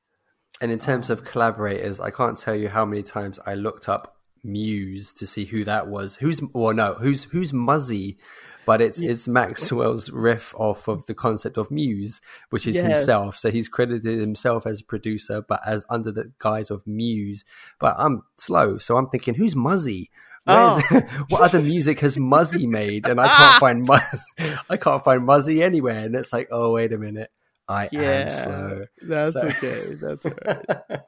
And 0.62 0.72
in 0.72 0.80
terms 0.80 1.10
of 1.10 1.20
um, 1.20 1.26
collaborators, 1.26 2.00
I 2.00 2.12
can't 2.12 2.38
tell 2.38 2.56
you 2.56 2.70
how 2.70 2.86
many 2.86 3.04
times 3.04 3.40
I 3.46 3.56
looked 3.56 3.90
up 3.90 4.18
Muse 4.44 5.12
to 5.14 5.28
see 5.28 5.46
who 5.46 5.64
that 5.66 5.88
was. 5.88 6.16
Who's 6.16 6.42
well, 6.54 6.74
no, 6.74 6.96
who's 6.96 7.26
who's 7.26 7.54
Muzzy, 7.54 8.18
but 8.66 8.82
it's 8.82 9.00
it's 9.00 9.28
Maxwell's 9.28 10.10
riff 10.10 10.54
off 10.56 10.88
of 10.88 11.06
the 11.06 11.14
concept 11.14 11.58
of 11.58 11.70
Muse, 11.72 12.22
which 12.50 12.68
is 12.68 12.76
Yes. 12.76 12.86
himself. 12.86 13.38
So 13.38 13.52
he's 13.52 13.68
credited 13.68 14.20
himself 14.20 14.66
as 14.66 14.82
a 14.82 14.86
producer, 14.86 15.42
but 15.48 15.62
as 15.66 15.86
under 15.90 16.12
the 16.12 16.32
guise 16.40 16.70
of 16.72 16.86
Muse. 16.88 17.44
But 17.80 17.96
I'm 17.98 18.24
slow, 18.38 18.78
so 18.78 18.98
I'm 18.98 19.10
thinking, 19.10 19.36
who's 19.36 19.56
Muzzy? 19.56 20.10
Where's, 20.46 20.84
what 21.30 21.42
other 21.42 21.62
music 21.62 22.00
has 22.02 22.18
Muzzy 22.18 22.66
made? 22.68 23.08
And 23.08 23.20
I 23.22 23.28
can't 23.28 23.60
find 23.60 23.88
Muzz. 23.88 24.22
I 24.70 24.78
can't 24.78 25.04
find 25.04 25.24
Muzzy 25.26 25.62
anywhere. 25.64 26.00
And 26.00 26.16
it's 26.16 26.34
like, 26.34 26.48
oh 26.52 26.74
wait 26.74 26.94
a 26.94 26.98
minute, 26.98 27.30
I 27.68 27.90
yeah 27.92 28.02
am 28.02 28.30
slow. 28.32 28.86
that's 29.04 29.34
So- 29.34 29.48
okay 29.48 29.94
that's 30.02 30.26
all 30.26 30.34
right 30.46 30.66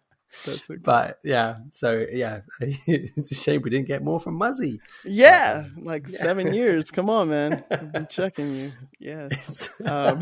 that's 0.46 0.70
okay 0.70 0.80
But 0.82 1.20
yeah, 1.24 1.58
so 1.74 2.06
yeah, 2.12 2.42
it's 2.60 3.32
a 3.32 3.36
shame 3.36 3.62
we 3.64 3.70
didn't 3.70 3.88
get 3.88 4.04
more 4.04 4.20
from 4.20 4.36
Muzzy. 4.36 4.80
yeah 5.04 5.66
like 5.78 6.08
seven 6.10 6.54
years 6.54 6.90
come 6.92 7.10
on 7.10 7.30
man 7.30 7.64
i've 7.72 7.92
been 7.92 8.08
checking 8.08 8.52
you 8.56 8.72
yes 9.00 9.70
um 9.86 10.22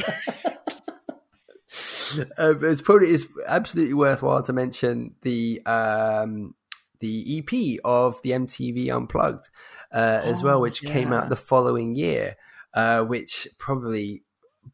but 2.38 2.64
it's 2.64 2.82
probably 2.82 3.07
it's 3.07 3.26
absolutely 3.47 3.93
worthwhile 3.93 4.43
to 4.43 4.53
mention 4.53 5.16
the 5.22 5.62
um, 5.66 6.53
the 7.02 7.39
EP 7.39 7.80
of 7.84 8.22
the 8.24 8.32
MTV 8.32 8.89
Unplugged 8.95 9.49
uh, 9.93 10.22
as 10.24 10.41
well, 10.43 10.58
Oh, 10.58 10.62
which 10.62 10.84
came 10.84 11.12
out 11.12 11.30
the 11.30 11.36
following 11.36 11.95
year, 11.95 12.38
uh, 12.74 13.02
which 13.04 13.47
probably 13.58 14.24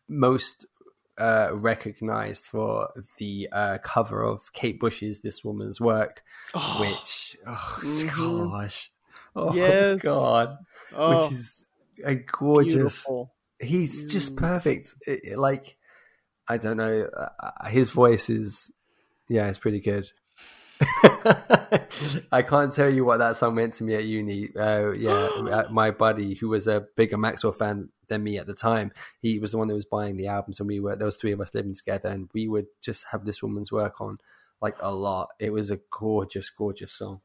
most 0.07 0.65
uh, 1.17 1.49
recognized 1.53 2.45
for 2.45 2.89
the 3.17 3.49
uh, 3.51 3.77
cover 3.83 4.21
of 4.23 4.53
Kate 4.53 4.79
Bush's 4.79 5.21
"This 5.21 5.43
Woman's 5.43 5.81
Work," 5.81 6.21
oh, 6.53 6.77
which 6.79 7.35
oh 7.47 7.79
Mhm. 7.81 8.51
gosh, 8.51 8.91
oh 9.35 9.53
Yes. 9.55 9.99
god, 10.01 10.57
oh, 10.93 11.09
which 11.09 11.31
is 11.31 11.65
a 12.05 12.13
gorgeous 12.15 12.73
beautiful 12.75 13.33
he's 13.59 14.11
just 14.11 14.35
Mm. 14.35 14.37
perfect. 14.37 14.93
It- 15.07 15.21
it- 15.23 15.39
like 15.39 15.77
I 16.47 16.57
don't 16.57 16.77
know, 16.77 17.07
uh, 17.17 17.67
his 17.67 17.89
voice 17.89 18.29
is 18.29 18.71
yeah, 19.27 19.47
it's 19.47 19.57
pretty 19.59 19.79
good. 19.79 20.11
I 22.31 22.41
can't 22.41 22.71
tell 22.71 22.89
you 22.89 23.05
what 23.05 23.17
that 23.17 23.37
song 23.37 23.55
meant 23.55 23.75
to 23.75 23.83
me 23.83 23.95
at 23.95 24.03
uni. 24.03 24.49
Uh, 24.57 24.91
yeah, 24.93 25.63
my 25.69 25.91
buddy 25.91 26.33
who 26.33 26.49
was 26.49 26.67
a 26.67 26.85
bigger 26.95 27.17
Maxwell 27.17 27.53
fan 27.53 27.89
than 28.09 28.23
me 28.23 28.37
at 28.37 28.47
the 28.47 28.53
time, 28.53 28.91
he 29.21 29.39
was 29.39 29.51
the 29.51 29.57
one 29.57 29.67
that 29.67 29.75
was 29.75 29.85
buying 29.85 30.17
the 30.17 30.27
albums, 30.27 30.59
and 30.59 30.67
we 30.67 30.79
were 30.79 30.95
those 30.95 31.17
three 31.17 31.31
of 31.31 31.39
us 31.41 31.53
living 31.53 31.73
together, 31.73 32.09
and 32.09 32.29
we 32.33 32.47
would 32.47 32.67
just 32.81 33.05
have 33.11 33.25
this 33.25 33.41
woman's 33.41 33.71
work 33.71 34.01
on 34.01 34.17
like 34.61 34.75
a 34.79 34.91
lot. 34.91 35.29
It 35.39 35.53
was 35.53 35.71
a 35.71 35.79
gorgeous, 35.91 36.49
gorgeous 36.49 36.93
song. 36.93 37.21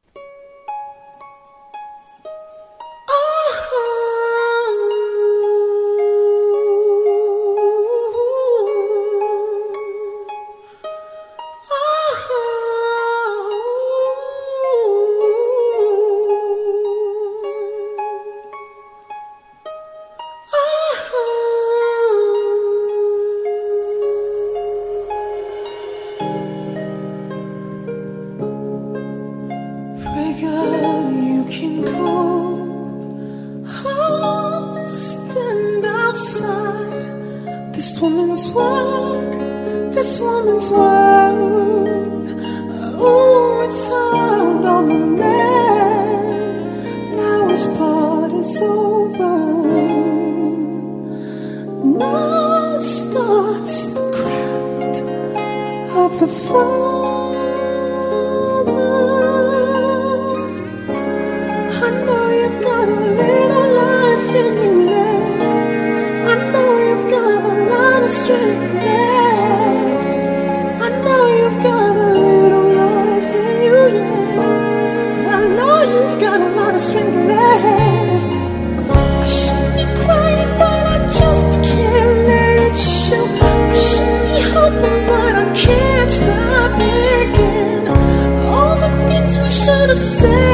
Have 89.92 90.00
said 90.00 90.51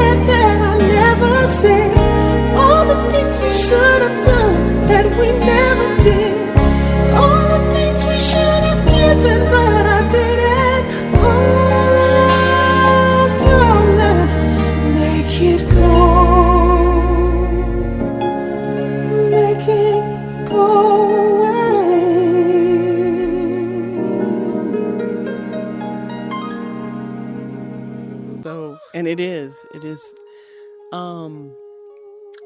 it 29.73 29.83
is, 29.83 30.03
it 30.03 30.95
um, 30.95 31.55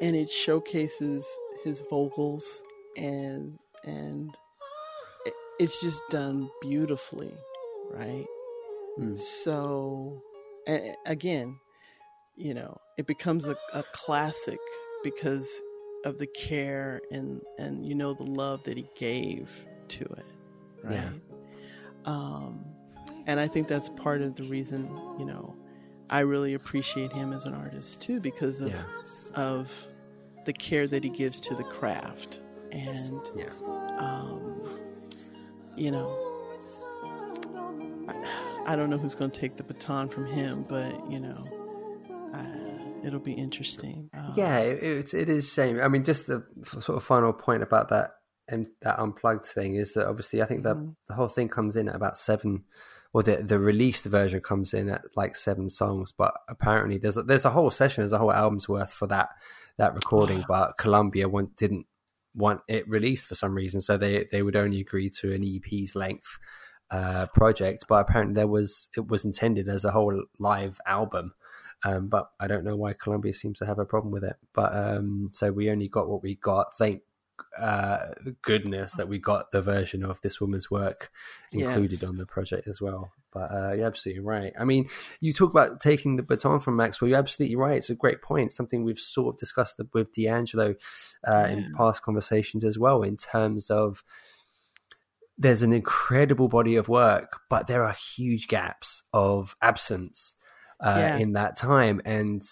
and 0.01 0.15
it 0.15 0.29
showcases 0.29 1.27
his 1.63 1.81
vocals 1.89 2.63
and 2.97 3.57
and 3.85 4.35
it's 5.59 5.81
just 5.81 6.01
done 6.09 6.49
beautifully, 6.61 7.33
right? 7.91 8.25
Mm. 8.99 9.17
So, 9.17 10.21
and 10.67 10.95
again, 11.05 11.59
you 12.35 12.53
know, 12.53 12.79
it 12.97 13.07
becomes 13.07 13.45
a, 13.45 13.55
a 13.73 13.83
classic 13.93 14.59
because 15.03 15.61
of 16.05 16.17
the 16.17 16.27
care 16.27 17.01
and 17.11 17.41
and 17.57 17.85
you 17.85 17.95
know 17.95 18.13
the 18.13 18.23
love 18.23 18.63
that 18.63 18.77
he 18.77 18.87
gave 18.95 19.49
to 19.89 20.03
it, 20.03 20.25
right? 20.83 20.93
Yeah. 20.93 21.09
Um, 22.05 22.65
and 23.25 23.39
I 23.39 23.47
think 23.47 23.67
that's 23.67 23.89
part 23.89 24.21
of 24.21 24.35
the 24.35 24.43
reason, 24.43 24.89
you 25.17 25.25
know, 25.25 25.52
I 26.13 26.19
really 26.19 26.53
appreciate 26.53 27.11
him 27.11 27.33
as 27.33 27.45
an 27.45 27.53
artist 27.55 28.01
too 28.03 28.19
because 28.19 28.61
of 28.61 28.71
Yeah. 28.71 28.83
of 29.35 29.71
the 30.45 30.53
care 30.53 30.87
that 30.87 31.03
he 31.03 31.09
gives 31.09 31.39
to 31.41 31.55
the 31.55 31.63
craft 31.63 32.39
and 32.71 33.19
Yeah. 33.35 33.49
um, 33.97 34.61
you 35.75 35.89
know, 35.89 36.07
I, 38.07 38.63
I 38.67 38.75
don't 38.75 38.89
know 38.89 38.97
who's 38.97 39.15
going 39.15 39.31
to 39.31 39.39
take 39.39 39.57
the 39.57 39.63
baton 39.63 40.07
from 40.09 40.25
him, 40.27 40.65
but 40.69 40.93
you 41.09 41.19
know, 41.19 41.37
uh, 42.33 43.05
it'll 43.07 43.19
be 43.19 43.33
interesting. 43.33 44.09
Um, 44.13 44.33
Yeah, 44.35 44.59
it, 44.59 44.83
it's 44.83 45.13
it 45.13 45.29
is 45.29 45.51
shame. 45.51 45.79
I 45.81 45.87
mean, 45.87 46.03
just 46.03 46.27
the 46.27 46.43
sort 46.79 46.89
of 46.97 47.03
final 47.03 47.33
point 47.33 47.63
about 47.63 47.89
that 47.89 48.11
and 48.47 48.67
that 48.81 48.99
unplugged 48.99 49.45
thing 49.45 49.75
is 49.75 49.93
that 49.93 50.07
obviously 50.07 50.41
I 50.41 50.45
think 50.45 50.63
that 50.63 50.75
Mhm. 50.75 50.95
the 51.07 51.13
whole 51.15 51.27
thing 51.29 51.49
comes 51.49 51.75
in 51.75 51.87
at 51.89 51.95
about 51.95 52.17
seven, 52.17 52.65
or 53.13 53.21
the 53.21 53.37
the 53.37 53.59
released 53.59 54.05
version 54.05 54.41
comes 54.41 54.73
in 54.73 54.89
at 54.89 55.05
like 55.15 55.35
seven 55.35 55.69
songs. 55.69 56.11
But 56.11 56.33
apparently 56.49 56.97
there's 56.97 57.17
a, 57.17 57.23
there's 57.23 57.45
a 57.45 57.51
whole 57.51 57.71
session, 57.71 58.01
there's 58.01 58.13
a 58.13 58.17
whole 58.17 58.33
album's 58.33 58.67
worth 58.67 58.91
for 58.91 59.07
that 59.07 59.29
that 59.77 59.93
recording. 59.93 60.43
But 60.47 60.77
Columbia 60.77 61.29
want, 61.29 61.55
didn't 61.55 61.85
want 62.35 62.61
it 62.67 62.89
released 62.89 63.27
for 63.27 63.35
some 63.35 63.53
reason, 63.53 63.81
so 63.81 63.97
they 63.97 64.25
they 64.31 64.41
would 64.41 64.55
only 64.55 64.81
agree 64.81 65.09
to 65.21 65.33
an 65.33 65.43
EP's 65.43 65.95
length 65.95 66.39
uh, 66.89 67.27
project. 67.27 67.85
But 67.87 68.01
apparently 68.01 68.33
there 68.33 68.47
was 68.47 68.89
it 68.97 69.07
was 69.07 69.25
intended 69.25 69.69
as 69.69 69.85
a 69.85 69.91
whole 69.91 70.23
live 70.39 70.81
album. 70.85 71.33
Um, 71.85 72.07
but 72.07 72.29
I 72.39 72.47
don't 72.47 72.63
know 72.63 72.77
why 72.77 72.93
Columbia 72.93 73.33
seems 73.33 73.59
to 73.59 73.65
have 73.65 73.77
a 73.77 73.85
problem 73.85 74.13
with 74.13 74.23
it. 74.23 74.37
But 74.53 74.73
um, 74.73 75.31
so 75.33 75.51
we 75.51 75.69
only 75.69 75.89
got 75.89 76.07
what 76.07 76.23
we 76.23 76.35
got. 76.35 76.77
Thank 76.77 77.01
uh, 77.57 78.07
goodness 78.41 78.93
that 78.93 79.07
we 79.07 79.19
got 79.19 79.51
the 79.51 79.61
version 79.61 80.03
of 80.03 80.19
this 80.21 80.41
woman's 80.41 80.71
work 80.71 81.11
included 81.51 82.01
Yes. 82.01 82.03
on 82.03 82.15
the 82.17 82.25
project 82.25 82.67
as 82.67 82.81
well. 82.81 83.11
But 83.31 83.51
uh, 83.51 83.73
you're 83.73 83.87
absolutely 83.87 84.23
right. 84.23 84.53
I 84.59 84.63
mean, 84.63 84.87
you 85.19 85.33
talk 85.33 85.49
about 85.49 85.79
taking 85.81 86.15
the 86.17 86.23
baton 86.23 86.59
from 86.59 86.75
Maxwell. 86.75 87.09
You're 87.09 87.17
absolutely 87.17 87.55
right. 87.55 87.77
It's 87.77 87.89
a 87.89 87.95
great 87.95 88.21
point. 88.21 88.53
Something 88.53 88.83
we've 88.83 88.99
sort 88.99 89.33
of 89.35 89.39
discussed 89.39 89.79
with 89.93 90.13
D'Angelo 90.13 90.75
uh, 91.27 91.47
in 91.49 91.73
past 91.75 92.03
conversations 92.03 92.63
as 92.63 92.77
well, 92.77 93.01
in 93.01 93.17
terms 93.17 93.69
of 93.71 94.03
there's 95.37 95.63
an 95.63 95.73
incredible 95.73 96.47
body 96.47 96.75
of 96.75 96.87
work, 96.89 97.39
but 97.49 97.65
there 97.67 97.83
are 97.83 97.93
huge 98.15 98.47
gaps 98.47 99.03
of 99.13 99.55
absence 99.61 100.35
uh, 100.79 100.95
Yeah. 100.99 101.17
in 101.17 101.33
that 101.33 101.57
time. 101.57 102.01
And 102.05 102.43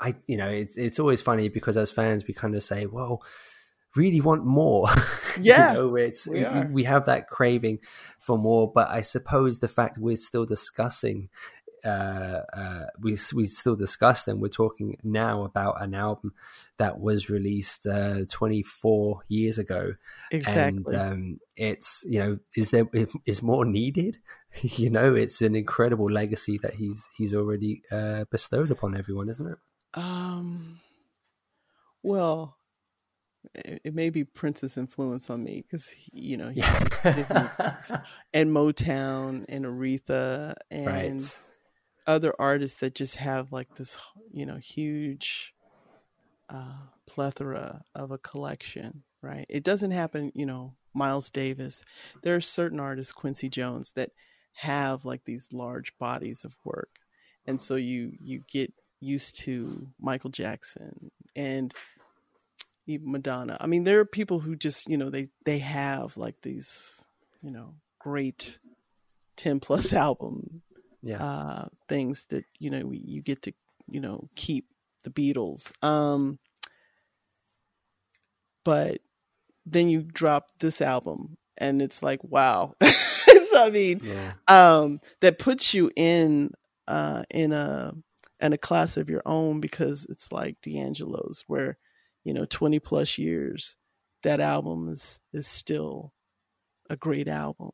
I, 0.00 0.14
you 0.26 0.36
know, 0.38 0.48
it's 0.48 0.76
it's 0.78 0.98
always 0.98 1.20
funny 1.22 1.48
because 1.50 1.76
as 1.76 1.90
fans, 1.90 2.26
we 2.26 2.32
kind 2.34 2.54
of 2.54 2.62
say, 2.62 2.86
well, 2.86 3.22
really 3.96 4.20
want 4.20 4.44
more. 4.44 4.88
Yeah, 5.38 5.72
you 5.72 5.78
know, 5.78 5.96
it's 5.96 6.26
we 6.26 6.46
we, 6.70 6.84
have 6.84 7.04
that 7.04 7.28
craving 7.28 7.80
for 8.20 8.38
more. 8.38 8.72
But 8.72 8.88
I 8.88 9.02
suppose 9.02 9.58
the 9.58 9.68
fact 9.68 9.98
we're 9.98 10.16
still 10.16 10.46
discussing. 10.46 11.28
Uh, 11.84 12.40
uh, 12.54 12.86
we 13.02 13.18
we 13.34 13.46
still 13.46 13.76
discuss 13.76 14.24
them. 14.24 14.40
We're 14.40 14.48
talking 14.48 14.96
now 15.04 15.44
about 15.44 15.82
an 15.82 15.94
album 15.94 16.32
that 16.78 17.00
was 17.00 17.28
released 17.28 17.86
uh, 17.86 18.20
24 18.30 19.24
years 19.28 19.58
ago, 19.58 19.92
exactly. 20.30 20.84
and 20.86 20.94
um, 20.94 21.40
it's 21.54 22.02
you 22.08 22.18
know 22.18 22.38
is 22.56 22.70
there 22.70 22.88
is 23.26 23.42
more 23.42 23.66
needed 23.66 24.16
you 24.62 24.88
know 24.88 25.14
it's 25.14 25.42
an 25.42 25.54
incredible 25.54 26.10
legacy 26.10 26.58
that 26.62 26.74
he's 26.74 27.08
he's 27.16 27.34
already 27.34 27.82
uh, 27.92 28.24
bestowed 28.30 28.70
upon 28.70 28.96
everyone 28.96 29.28
isn't 29.28 29.46
it 29.52 29.58
Um, 29.92 30.80
well, 32.02 32.56
it, 33.54 33.80
it 33.84 33.94
may 33.94 34.10
be 34.10 34.24
Prince's 34.24 34.76
influence 34.76 35.30
on 35.30 35.42
me 35.42 35.62
because 35.62 35.90
you 36.12 36.36
know, 36.36 36.50
yeah 36.52 36.86
and 38.34 38.50
Motown 38.50 39.44
and 39.48 39.64
Aretha 39.64 40.54
and 40.70 40.86
right 40.86 41.38
other 42.06 42.32
artists 42.38 42.78
that 42.80 42.94
just 42.94 43.16
have 43.16 43.52
like 43.52 43.74
this, 43.76 43.98
you 44.30 44.46
know, 44.46 44.56
huge 44.56 45.52
uh, 46.48 46.78
plethora 47.06 47.82
of 47.94 48.10
a 48.10 48.18
collection. 48.18 49.02
Right? 49.22 49.46
It 49.48 49.64
doesn't 49.64 49.90
happen, 49.90 50.32
you 50.34 50.46
know. 50.46 50.74
Miles 50.94 51.28
Davis. 51.28 51.84
There 52.22 52.34
are 52.34 52.40
certain 52.40 52.80
artists, 52.80 53.12
Quincy 53.12 53.50
Jones, 53.50 53.92
that 53.96 54.12
have 54.54 55.04
like 55.04 55.24
these 55.24 55.52
large 55.52 55.96
bodies 55.98 56.42
of 56.42 56.56
work, 56.64 56.88
and 57.46 57.60
so 57.60 57.74
you 57.74 58.12
you 58.18 58.40
get 58.50 58.72
used 59.00 59.38
to 59.40 59.88
Michael 60.00 60.30
Jackson 60.30 61.10
and 61.34 61.74
Madonna. 62.86 63.56
I 63.60 63.66
mean, 63.66 63.84
there 63.84 64.00
are 64.00 64.04
people 64.04 64.40
who 64.40 64.56
just 64.56 64.88
you 64.88 64.96
know 64.96 65.10
they 65.10 65.28
they 65.44 65.58
have 65.58 66.16
like 66.16 66.40
these 66.42 67.04
you 67.42 67.50
know 67.50 67.74
great 67.98 68.58
ten 69.36 69.60
plus 69.60 69.92
album 70.06 70.62
yeah 71.02 71.24
uh, 71.24 71.68
things 71.88 72.26
that 72.26 72.44
you 72.58 72.70
know 72.70 72.86
we, 72.86 72.98
you 72.98 73.22
get 73.22 73.42
to 73.42 73.52
you 73.88 74.00
know 74.00 74.28
keep 74.34 74.66
the 75.04 75.10
Beatles. 75.10 75.72
Um, 75.84 76.38
but 78.64 79.00
then 79.64 79.88
you 79.88 80.02
drop 80.02 80.48
this 80.60 80.80
album, 80.80 81.36
and 81.58 81.82
it's 81.82 82.02
like 82.02 82.22
wow. 82.22 82.74
so, 82.82 83.66
I 83.66 83.70
mean, 83.70 84.00
yeah 84.02 84.32
um, 84.48 85.00
that 85.20 85.38
puts 85.38 85.74
you 85.74 85.90
in 85.96 86.50
uh, 86.88 87.24
in 87.30 87.52
a 87.52 87.94
in 88.40 88.52
a 88.52 88.58
class 88.58 88.96
of 88.96 89.08
your 89.08 89.22
own 89.24 89.60
because 89.60 90.06
it's 90.08 90.30
like 90.30 90.60
D'Angelo's, 90.62 91.44
where 91.46 91.78
you 92.26 92.34
know 92.34 92.44
twenty 92.44 92.80
plus 92.80 93.18
years, 93.18 93.76
that 94.24 94.40
album 94.40 94.88
is 94.88 95.20
is 95.32 95.46
still 95.46 96.12
a 96.90 96.96
great 96.96 97.28
album, 97.28 97.70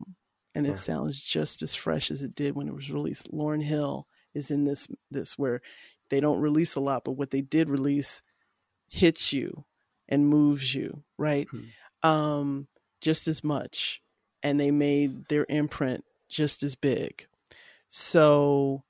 and 0.55 0.67
it 0.67 0.71
Yeah. 0.71 0.75
sounds 0.77 1.21
just 1.21 1.63
as 1.63 1.75
fresh 1.75 2.11
as 2.11 2.23
it 2.23 2.35
did 2.35 2.55
when 2.55 2.69
it 2.69 2.75
was 2.75 2.91
released. 2.91 3.33
Lauryn 3.33 3.63
Hill 3.63 4.07
is 4.35 4.51
in 4.51 4.65
this 4.65 4.89
this 5.11 5.39
where 5.39 5.63
they 6.11 6.21
don't 6.21 6.41
release 6.41 6.75
a 6.75 6.81
lot, 6.81 7.05
but 7.05 7.13
what 7.13 7.31
they 7.31 7.41
did 7.41 7.71
release 7.71 8.23
hits 8.89 9.33
you 9.33 9.65
and 10.09 10.29
moves 10.29 10.75
you, 10.75 11.03
right? 11.19 11.49
Hmm. 11.51 12.09
Um, 12.09 12.69
just 13.01 13.29
as 13.29 13.43
much, 13.43 14.03
and 14.43 14.61
they 14.61 14.71
made 14.71 15.29
their 15.29 15.47
imprint 15.49 16.05
just 16.29 16.63
as 16.63 16.75
big. 16.75 17.27
So, 17.89 18.85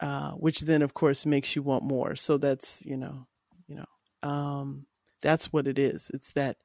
uh, 0.00 0.32
which 0.32 0.60
then 0.60 0.82
of 0.82 0.94
course 0.94 1.26
makes 1.26 1.56
you 1.56 1.62
want 1.62 1.84
more. 1.84 2.14
So 2.16 2.38
that's 2.38 2.82
you 2.84 2.96
know, 2.96 3.26
you 3.66 3.76
know, 3.76 4.28
um, 4.28 4.86
that's 5.22 5.52
what 5.52 5.68
it 5.68 5.78
is. 5.78 6.10
It's 6.14 6.32
that 6.32 6.58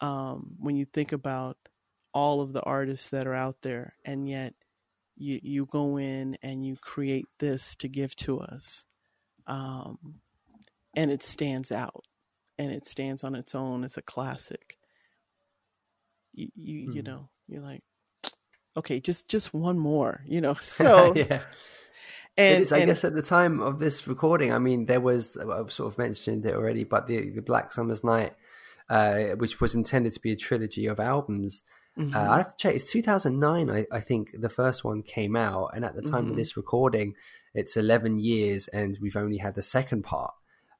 um, 0.00 0.54
when 0.60 0.76
you 0.76 0.86
think 0.86 1.12
about 1.12 1.58
all 2.14 2.40
of 2.42 2.52
the 2.54 2.62
artists 2.62 3.10
that 3.10 3.26
are 3.28 3.34
out 3.34 3.62
there, 3.62 3.94
and 4.04 4.28
yet 4.28 4.54
you 5.16 5.40
you 5.42 5.66
go 5.66 5.98
in 5.98 6.38
and 6.42 6.64
you 6.66 6.76
create 6.76 7.28
this 7.40 7.74
to 7.76 7.88
give 7.88 8.16
to 8.18 8.40
us, 8.40 8.86
um, 9.46 10.20
and 10.96 11.10
it 11.10 11.22
stands 11.22 11.72
out, 11.72 12.04
and 12.58 12.72
it 12.72 12.86
stands 12.86 13.24
on 13.24 13.34
its 13.34 13.54
own 13.54 13.84
as 13.84 13.96
a 13.96 14.02
classic. 14.02 14.78
You 16.34 16.48
you, 16.56 16.78
you 16.78 17.02
Mhm. 17.02 17.04
know 17.04 17.30
you're 17.48 17.62
like, 17.62 17.82
okay, 18.76 19.00
just 19.00 19.28
just 19.28 19.54
one 19.54 19.78
more, 19.78 20.22
you 20.26 20.40
know. 20.40 20.54
So 20.62 21.16
yeah 21.16 21.42
and, 22.38 22.56
it 22.56 22.60
is 22.62 22.72
i 22.72 22.78
and- 22.78 22.86
guess 22.86 23.04
at 23.04 23.14
the 23.14 23.22
time 23.22 23.60
of 23.60 23.78
this 23.78 24.06
recording 24.08 24.52
i 24.52 24.58
mean 24.58 24.86
there 24.86 25.00
was 25.00 25.36
i've 25.36 25.72
sort 25.72 25.92
of 25.92 25.98
mentioned 25.98 26.46
it 26.46 26.54
already 26.54 26.84
but 26.84 27.06
the, 27.06 27.30
the 27.30 27.42
black 27.42 27.72
summer's 27.72 28.02
night 28.04 28.34
uh, 28.90 29.34
which 29.36 29.60
was 29.60 29.74
intended 29.74 30.12
to 30.14 30.20
be 30.20 30.32
a 30.32 30.36
trilogy 30.36 30.86
of 30.86 30.98
albums 31.00 31.62
Mhm. 31.98 32.14
Uh, 32.14 32.30
I 32.30 32.36
have 32.38 32.50
to 32.52 32.56
check. 32.56 32.76
It's 32.76 32.92
2009, 32.92 33.68
I, 33.70 33.84
I 33.90 33.98
think 33.98 34.30
the 34.32 34.48
first 34.48 34.84
one 34.84 35.02
came 35.02 35.34
out, 35.34 35.72
and 35.74 35.84
at 35.84 35.96
the 35.96 36.02
time 36.02 36.26
of 36.26 36.32
Mhm. 36.34 36.36
this 36.36 36.56
recording, 36.56 37.14
it's 37.54 37.76
11 37.76 38.20
years, 38.20 38.68
and 38.68 38.96
we've 39.02 39.16
only 39.16 39.38
had 39.38 39.56
the 39.56 39.64
second 39.64 40.04
part 40.04 40.32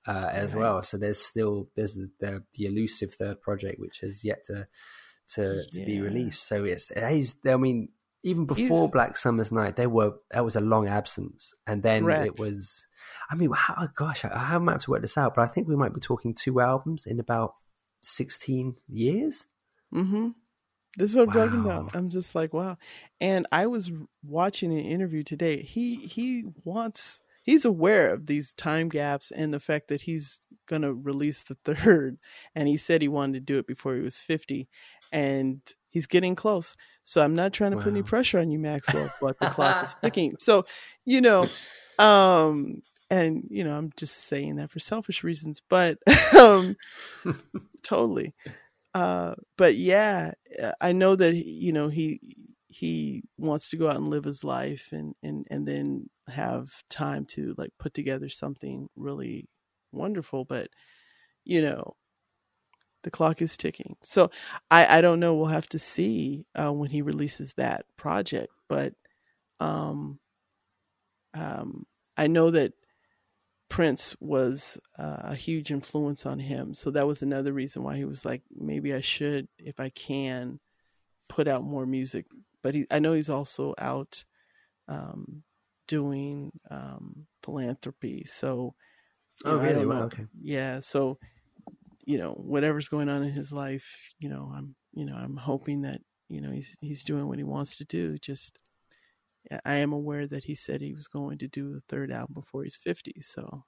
uh, 0.06 0.30
as 0.32 0.54
Right. 0.54 0.60
well. 0.60 0.82
So 0.84 0.96
there's 0.96 1.18
still 1.18 1.70
there's 1.74 1.94
the, 1.94 2.08
the 2.20 2.44
the 2.54 2.66
elusive 2.66 3.14
third 3.14 3.40
project 3.40 3.80
which 3.80 3.98
has 3.98 4.24
yet 4.24 4.44
to 4.44 4.68
to, 5.34 5.64
to 5.72 5.84
be 5.84 6.00
released. 6.00 6.46
So 6.46 6.62
it's 6.62 6.92
it 6.92 7.02
is. 7.02 7.34
I 7.44 7.56
mean, 7.56 7.88
even 8.28 8.44
before 8.46 8.82
He's- 8.82 8.90
Black 8.90 9.16
Summer's 9.16 9.50
Night, 9.52 9.76
there 9.76 9.88
were 9.88 10.14
that 10.30 10.44
was 10.44 10.56
a 10.56 10.60
long 10.60 10.86
absence, 10.88 11.54
and 11.66 11.82
then 11.82 12.08
it 12.08 12.38
was. 12.38 12.86
I 13.30 13.36
mean, 13.36 13.50
how, 13.54 13.88
gosh, 13.94 14.24
I, 14.24 14.30
I 14.34 14.44
haven't 14.44 14.68
had 14.68 14.80
to 14.80 14.90
work 14.90 15.02
this 15.02 15.16
out, 15.16 15.34
but 15.34 15.42
I 15.42 15.46
think 15.46 15.68
we 15.68 15.76
might 15.76 15.94
be 15.94 16.00
talking 16.00 16.34
two 16.34 16.60
albums 16.60 17.06
in 17.06 17.20
about 17.20 17.54
16 18.00 18.76
years. 18.88 19.46
Mm-hmm. 19.94 20.30
This 20.96 21.10
is 21.10 21.16
what 21.16 21.28
I'm 21.28 21.34
talking 21.34 21.60
about. 21.60 21.94
I'm 21.94 22.10
just 22.10 22.34
like, 22.34 22.52
wow. 22.52 22.76
And 23.20 23.46
I 23.52 23.66
was 23.66 23.90
watching 24.22 24.72
an 24.72 24.84
interview 24.84 25.22
today. 25.22 25.62
He 25.62 25.96
he 25.96 26.44
wants 26.64 27.20
he's 27.42 27.64
aware 27.64 28.12
of 28.12 28.26
these 28.26 28.52
time 28.54 28.88
gaps 28.88 29.30
and 29.30 29.54
the 29.54 29.60
fact 29.60 29.88
that 29.88 30.02
he's 30.02 30.40
gonna 30.66 30.92
release 30.92 31.44
the 31.44 31.54
third. 31.64 32.18
And 32.54 32.68
he 32.68 32.76
said 32.76 33.00
he 33.00 33.08
wanted 33.08 33.34
to 33.34 33.40
do 33.40 33.58
it 33.58 33.66
before 33.66 33.94
he 33.94 34.00
was 34.00 34.20
fifty. 34.20 34.68
And 35.12 35.60
he's 35.90 36.06
getting 36.06 36.34
close. 36.34 36.76
So 37.04 37.22
I'm 37.22 37.34
not 37.34 37.52
trying 37.52 37.72
to 37.72 37.78
put 37.78 37.88
any 37.88 38.02
pressure 38.02 38.38
on 38.38 38.50
you, 38.50 38.58
Maxwell, 38.58 39.10
but 39.20 39.38
the 39.40 39.48
clock 39.48 39.84
is 39.84 39.96
ticking. 40.02 40.34
So, 40.38 40.66
you 41.04 41.20
know, 41.20 41.46
um, 41.98 42.82
and 43.10 43.44
you 43.50 43.64
know, 43.64 43.76
I'm 43.76 43.90
just 43.96 44.26
saying 44.26 44.56
that 44.56 44.70
for 44.70 44.78
selfish 44.78 45.24
reasons, 45.24 45.62
but 45.68 45.98
um, 46.38 46.76
totally. 47.82 48.34
Uh, 48.94 49.34
but 49.56 49.76
yeah, 49.76 50.32
uh, 50.62 50.72
I 50.80 50.92
know 50.92 51.16
that 51.16 51.34
you 51.34 51.72
know 51.72 51.88
he 51.88 52.20
he 52.68 53.22
wants 53.38 53.68
to 53.70 53.76
go 53.76 53.88
out 53.88 53.96
and 53.96 54.10
live 54.10 54.24
his 54.24 54.44
life, 54.44 54.90
and 54.92 55.14
and 55.22 55.46
and 55.50 55.66
then 55.66 56.10
have 56.28 56.70
time 56.90 57.24
to 57.26 57.54
like 57.56 57.70
put 57.78 57.94
together 57.94 58.28
something 58.28 58.88
really 58.96 59.48
wonderful. 59.92 60.44
But 60.44 60.68
you 61.44 61.62
know, 61.62 61.94
the 63.04 63.10
clock 63.10 63.42
is 63.42 63.56
ticking. 63.56 63.96
So 64.02 64.30
I 64.70 64.98
I 64.98 65.00
don't 65.00 65.20
know. 65.20 65.34
We'll 65.34 65.46
have 65.46 65.68
to 65.70 65.78
see 65.78 66.46
uh, 66.54 66.72
when 66.72 66.90
he 66.90 67.02
releases 67.02 67.54
that 67.54 67.86
project, 67.96 68.52
but 68.68 68.94
um, 69.60 70.20
um, 71.34 71.86
I 72.16 72.26
know 72.26 72.50
that 72.50 72.72
Prince 73.68 74.16
was 74.20 74.78
uh, 74.98 75.20
a 75.24 75.34
huge 75.34 75.70
influence 75.70 76.26
on 76.26 76.38
him. 76.38 76.74
So 76.74 76.90
that 76.92 77.06
was 77.06 77.22
another 77.22 77.52
reason 77.52 77.82
why 77.82 77.96
he 77.96 78.04
was 78.04 78.24
like, 78.24 78.42
maybe 78.54 78.94
I 78.94 79.00
should, 79.00 79.48
if 79.58 79.78
I 79.78 79.90
can, 79.90 80.58
put 81.28 81.48
out 81.48 81.64
more 81.64 81.86
music. 81.86 82.26
But 82.62 82.74
he, 82.74 82.86
I 82.90 82.98
know 82.98 83.12
he's 83.12 83.30
also 83.30 83.74
out 83.78 84.24
um, 84.88 85.44
doing 85.86 86.52
um, 86.70 87.26
philanthropy. 87.42 88.24
So, 88.26 88.74
Oh, 89.44 89.56
know, 89.56 89.62
really? 89.62 89.84
know. 89.84 90.02
okay. 90.04 90.26
Yeah. 90.40 90.80
So, 90.80 91.18
you 92.08 92.16
know, 92.16 92.32
whatever's 92.32 92.88
going 92.88 93.10
on 93.10 93.22
in 93.22 93.32
his 93.32 93.52
life, 93.52 93.86
you 94.18 94.30
know, 94.30 94.50
I'm, 94.56 94.74
you 94.94 95.04
know, 95.04 95.14
I'm 95.14 95.36
hoping 95.36 95.82
that, 95.82 96.00
you 96.30 96.40
know, 96.40 96.50
he's 96.50 96.74
he's 96.80 97.04
doing 97.04 97.28
what 97.28 97.36
he 97.36 97.44
wants 97.44 97.76
to 97.76 97.84
do. 97.84 98.16
Just 98.16 98.58
I- 99.64 99.76
am 99.84 99.92
aware 99.92 100.26
that 100.26 100.44
he 100.44 100.54
said 100.54 100.80
he 100.80 100.94
was 100.94 101.06
going 101.06 101.36
to 101.38 101.48
do 101.48 101.76
a 101.76 101.80
third 101.88 102.10
album 102.10 102.32
before 102.34 102.64
he's 102.64 102.76
50. 102.76 103.20
So, 103.20 103.64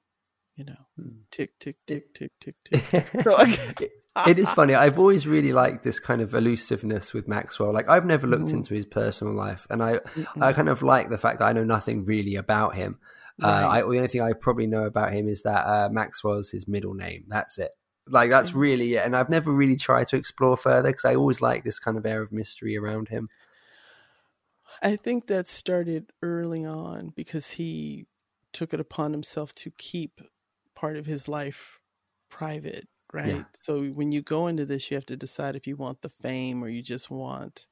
you 0.57 0.65
know, 0.65 0.81
Hmm. 0.97 1.19
tick, 1.31 1.59
tick, 1.59 1.77
tick, 1.87 2.15
tick, 2.15 2.33
tick, 2.41 2.55
tick. 2.65 3.07
So, 3.23 3.35
okay. 3.43 3.89
it 4.27 4.39
is 4.39 4.51
funny. 4.53 4.75
I've 4.75 4.99
always 4.99 5.27
really 5.27 5.53
liked 5.53 5.85
this 5.85 6.01
kind 6.01 6.23
of 6.23 6.33
elusiveness 6.35 7.13
with 7.13 7.29
Maxwell. 7.29 7.75
Like 7.75 7.91
I've 7.91 8.07
never 8.07 8.27
looked 8.27 8.49
Mhm. 8.51 8.55
into 8.55 8.73
his 8.75 8.87
personal 8.87 9.35
life, 9.35 9.67
and 9.69 9.83
I 9.83 9.99
Mm-mm. 9.99 10.43
I 10.43 10.55
kind 10.55 10.71
of 10.71 10.83
like 10.83 11.11
the 11.11 11.19
fact 11.19 11.41
that 11.41 11.47
I 11.47 11.53
know 11.53 11.65
nothing 11.65 12.07
really 12.07 12.37
about 12.37 12.75
him. 12.75 12.99
Uh, 13.43 13.47
Right. 13.47 13.79
I, 13.79 13.81
the 13.83 13.87
only 13.97 14.09
thing 14.09 14.23
I 14.23 14.33
probably 14.33 14.67
know 14.67 14.85
about 14.85 15.13
him 15.13 15.29
is 15.29 15.43
that 15.43 15.67
uh, 15.67 15.89
Maxwell's 15.91 16.51
his 16.51 16.67
middle 16.67 16.95
name. 16.95 17.25
That's 17.29 17.59
it. 17.59 17.71
Like 18.11 18.31
that's 18.31 18.53
really 18.53 18.95
it. 18.95 19.05
And 19.05 19.17
I've 19.17 19.31
never 19.31 19.53
really 19.53 19.77
tried 19.77 20.09
to 20.09 20.17
explore 20.17 20.57
further 20.57 20.91
because 20.91 21.05
I 21.05 21.15
always 21.15 21.41
like 21.41 21.65
this 21.65 21.79
kind 21.79 21.97
of 21.97 22.05
air 22.05 22.23
of 22.23 22.33
mystery 22.33 22.77
around 22.77 23.09
him. 23.09 23.29
I 24.83 24.97
think 24.97 25.27
that 25.27 25.47
started 25.47 26.11
early 26.23 26.65
on 26.65 27.13
because 27.15 27.53
he 27.53 28.07
took 28.53 28.75
it 28.75 28.81
upon 28.81 29.13
himself 29.13 29.55
to 29.57 29.71
keep 29.79 30.21
part 30.75 30.97
of 30.97 31.07
his 31.07 31.29
life 31.29 31.79
private, 32.31 32.89
right? 33.13 33.29
Yeah. 33.29 33.45
So 33.61 33.85
when 33.85 34.13
you 34.13 34.23
go 34.23 34.47
into 34.47 34.65
this, 34.65 34.91
you 34.91 34.97
have 34.97 35.07
to 35.07 35.17
decide 35.17 35.55
if 35.55 35.67
you 35.67 35.77
want 35.77 36.03
the 36.03 36.09
fame 36.09 36.65
or 36.65 36.69
you 36.69 36.83
just 36.83 37.11
want 37.11 37.69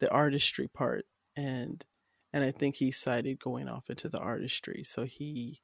the 0.00 0.10
artistry 0.10 0.68
part. 0.68 1.04
And 1.36 1.84
and 2.32 2.44
I 2.44 2.50
think 2.50 2.76
he 2.76 2.90
sided 2.90 3.40
going 3.40 3.68
off 3.68 3.88
into 3.88 4.08
the 4.08 4.18
artistry. 4.18 4.84
So 4.84 5.04
he 5.04 5.60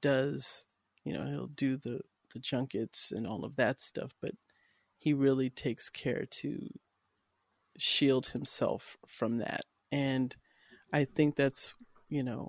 does, 0.00 0.66
you 1.04 1.14
know, 1.14 1.24
he'll 1.24 1.46
do 1.46 1.76
the 1.76 2.00
the 2.34 2.40
junkets 2.40 3.12
and 3.12 3.26
all 3.26 3.44
of 3.44 3.56
that 3.56 3.80
stuff, 3.80 4.12
but 4.20 4.32
he 4.98 5.14
really 5.14 5.48
takes 5.50 5.88
care 5.88 6.26
to 6.26 6.58
shield 7.78 8.26
himself 8.26 8.96
from 9.06 9.38
that. 9.38 9.62
And 9.90 10.34
I 10.92 11.04
think 11.04 11.36
that's, 11.36 11.74
you 12.08 12.22
know, 12.22 12.48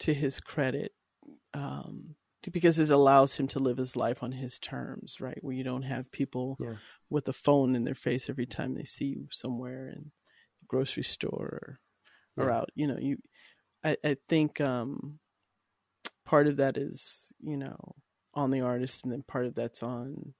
to 0.00 0.14
his 0.14 0.40
credit, 0.40 0.92
um, 1.52 2.16
because 2.52 2.78
it 2.78 2.90
allows 2.90 3.36
him 3.36 3.46
to 3.48 3.58
live 3.58 3.78
his 3.78 3.96
life 3.96 4.22
on 4.22 4.32
his 4.32 4.58
terms, 4.58 5.20
right? 5.20 5.38
Where 5.40 5.54
you 5.54 5.64
don't 5.64 5.82
have 5.82 6.10
people 6.12 6.58
Yeah. 6.60 6.74
with 7.10 7.28
a 7.28 7.32
phone 7.32 7.74
in 7.74 7.84
their 7.84 7.94
face 7.94 8.28
every 8.28 8.46
time 8.46 8.74
they 8.74 8.84
see 8.84 9.06
you 9.06 9.28
somewhere 9.30 9.88
in 9.88 10.10
the 10.58 10.66
grocery 10.66 11.04
store 11.04 11.78
or, 12.36 12.44
or 12.44 12.50
out. 12.50 12.70
You 12.74 12.88
know, 12.88 12.98
you, 12.98 13.18
I, 13.82 13.96
I 14.04 14.16
think 14.28 14.60
um, 14.60 15.20
part 16.26 16.46
of 16.48 16.56
that 16.58 16.76
is, 16.76 17.32
you 17.40 17.56
know, 17.56 17.94
on 18.34 18.50
the 18.50 18.60
artist, 18.60 19.04
and 19.04 19.12
then 19.12 19.22
part 19.22 19.46
of 19.46 19.54
that's 19.54 19.82
on 19.82 20.34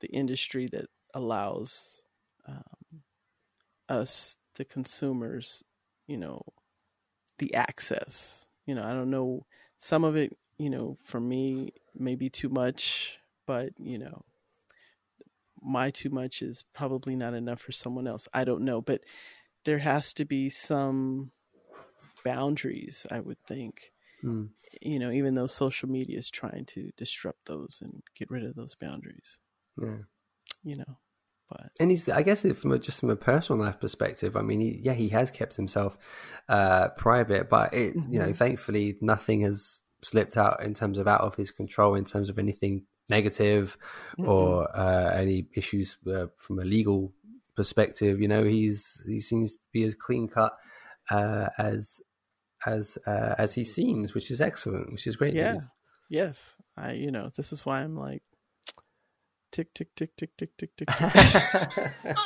the 0.00 0.08
industry 0.08 0.68
that 0.72 0.86
allows 1.14 2.02
um, 2.46 3.02
us, 3.88 4.36
the 4.56 4.64
consumers, 4.64 5.62
you 6.06 6.16
know, 6.16 6.42
the 7.38 7.54
access. 7.54 8.46
You 8.66 8.74
know, 8.74 8.84
I 8.84 8.92
don't 8.92 9.10
know. 9.10 9.46
Some 9.76 10.04
of 10.04 10.16
it, 10.16 10.36
you 10.58 10.70
know, 10.70 10.98
for 11.04 11.20
me, 11.20 11.72
may 11.94 12.14
be 12.14 12.28
too 12.28 12.48
much, 12.48 13.18
but 13.46 13.70
you 13.78 13.98
know, 13.98 14.22
my 15.62 15.90
too 15.90 16.10
much 16.10 16.42
is 16.42 16.64
probably 16.74 17.16
not 17.16 17.34
enough 17.34 17.60
for 17.60 17.72
someone 17.72 18.06
else. 18.06 18.28
I 18.32 18.44
don't 18.44 18.62
know, 18.62 18.80
but 18.80 19.02
there 19.64 19.78
has 19.78 20.14
to 20.14 20.24
be 20.24 20.50
some 20.50 21.32
boundaries, 22.24 23.06
I 23.10 23.20
would 23.20 23.38
think. 23.46 23.92
Hmm. 24.20 24.46
You 24.80 24.98
know, 24.98 25.10
even 25.10 25.34
though 25.34 25.46
social 25.46 25.88
media 25.88 26.18
is 26.18 26.30
trying 26.30 26.64
to 26.66 26.90
disrupt 26.96 27.46
those 27.46 27.80
and 27.82 28.02
get 28.16 28.30
rid 28.30 28.44
of 28.44 28.54
those 28.54 28.74
boundaries. 28.74 29.38
Yeah. 29.80 29.96
You 30.62 30.76
know, 30.76 30.98
but 31.48 31.70
and 31.80 31.90
he's 31.90 32.08
i 32.08 32.22
guess 32.22 32.42
from 32.42 32.72
a, 32.72 32.78
just 32.78 33.00
from 33.00 33.10
a 33.10 33.16
personal 33.16 33.60
life 33.64 33.80
perspective 33.80 34.36
i 34.36 34.42
mean 34.42 34.60
he, 34.60 34.78
yeah 34.82 34.92
he 34.92 35.08
has 35.08 35.30
kept 35.30 35.56
himself 35.56 35.98
uh 36.48 36.88
private 36.90 37.48
but 37.48 37.72
it 37.74 37.94
you 38.08 38.18
know 38.18 38.26
Mhm. 38.26 38.36
thankfully 38.36 38.96
nothing 39.00 39.40
has 39.40 39.80
slipped 40.02 40.36
out 40.36 40.62
in 40.62 40.74
terms 40.74 40.98
of 40.98 41.08
out 41.08 41.20
of 41.22 41.34
his 41.34 41.50
control 41.50 41.94
in 41.94 42.04
terms 42.04 42.28
of 42.28 42.38
anything 42.38 42.84
negative 43.08 43.76
or 44.18 44.68
uh 44.76 45.10
any 45.14 45.48
issues 45.54 45.98
uh, 46.06 46.26
from 46.36 46.58
a 46.60 46.64
legal 46.64 47.12
perspective 47.56 48.20
you 48.20 48.28
know 48.28 48.44
he's 48.44 49.02
he 49.06 49.20
seems 49.20 49.56
to 49.56 49.62
be 49.72 49.82
as 49.82 49.94
clean 49.94 50.28
cut 50.28 50.52
uh 51.10 51.48
as 51.58 52.00
as 52.66 52.98
uh, 53.06 53.34
as 53.38 53.54
he 53.54 53.64
seems 53.64 54.14
which 54.14 54.30
is 54.30 54.40
excellent 54.40 54.92
which 54.92 55.06
is 55.06 55.16
great 55.16 55.34
Yeah. 55.34 55.52
news. 55.54 55.62
yes, 56.08 56.56
I 56.76 56.92
you 56.92 57.10
know 57.10 57.30
this 57.36 57.52
is 57.52 57.64
why 57.66 57.80
I'm 57.80 57.96
like 57.96 58.22
tick 59.52 59.72
tick 59.74 59.88
tick 59.96 60.16
tick 60.16 60.30
tick 60.36 60.50
tick 60.58 60.70
tick. 60.76 60.88
tick. 60.88 62.16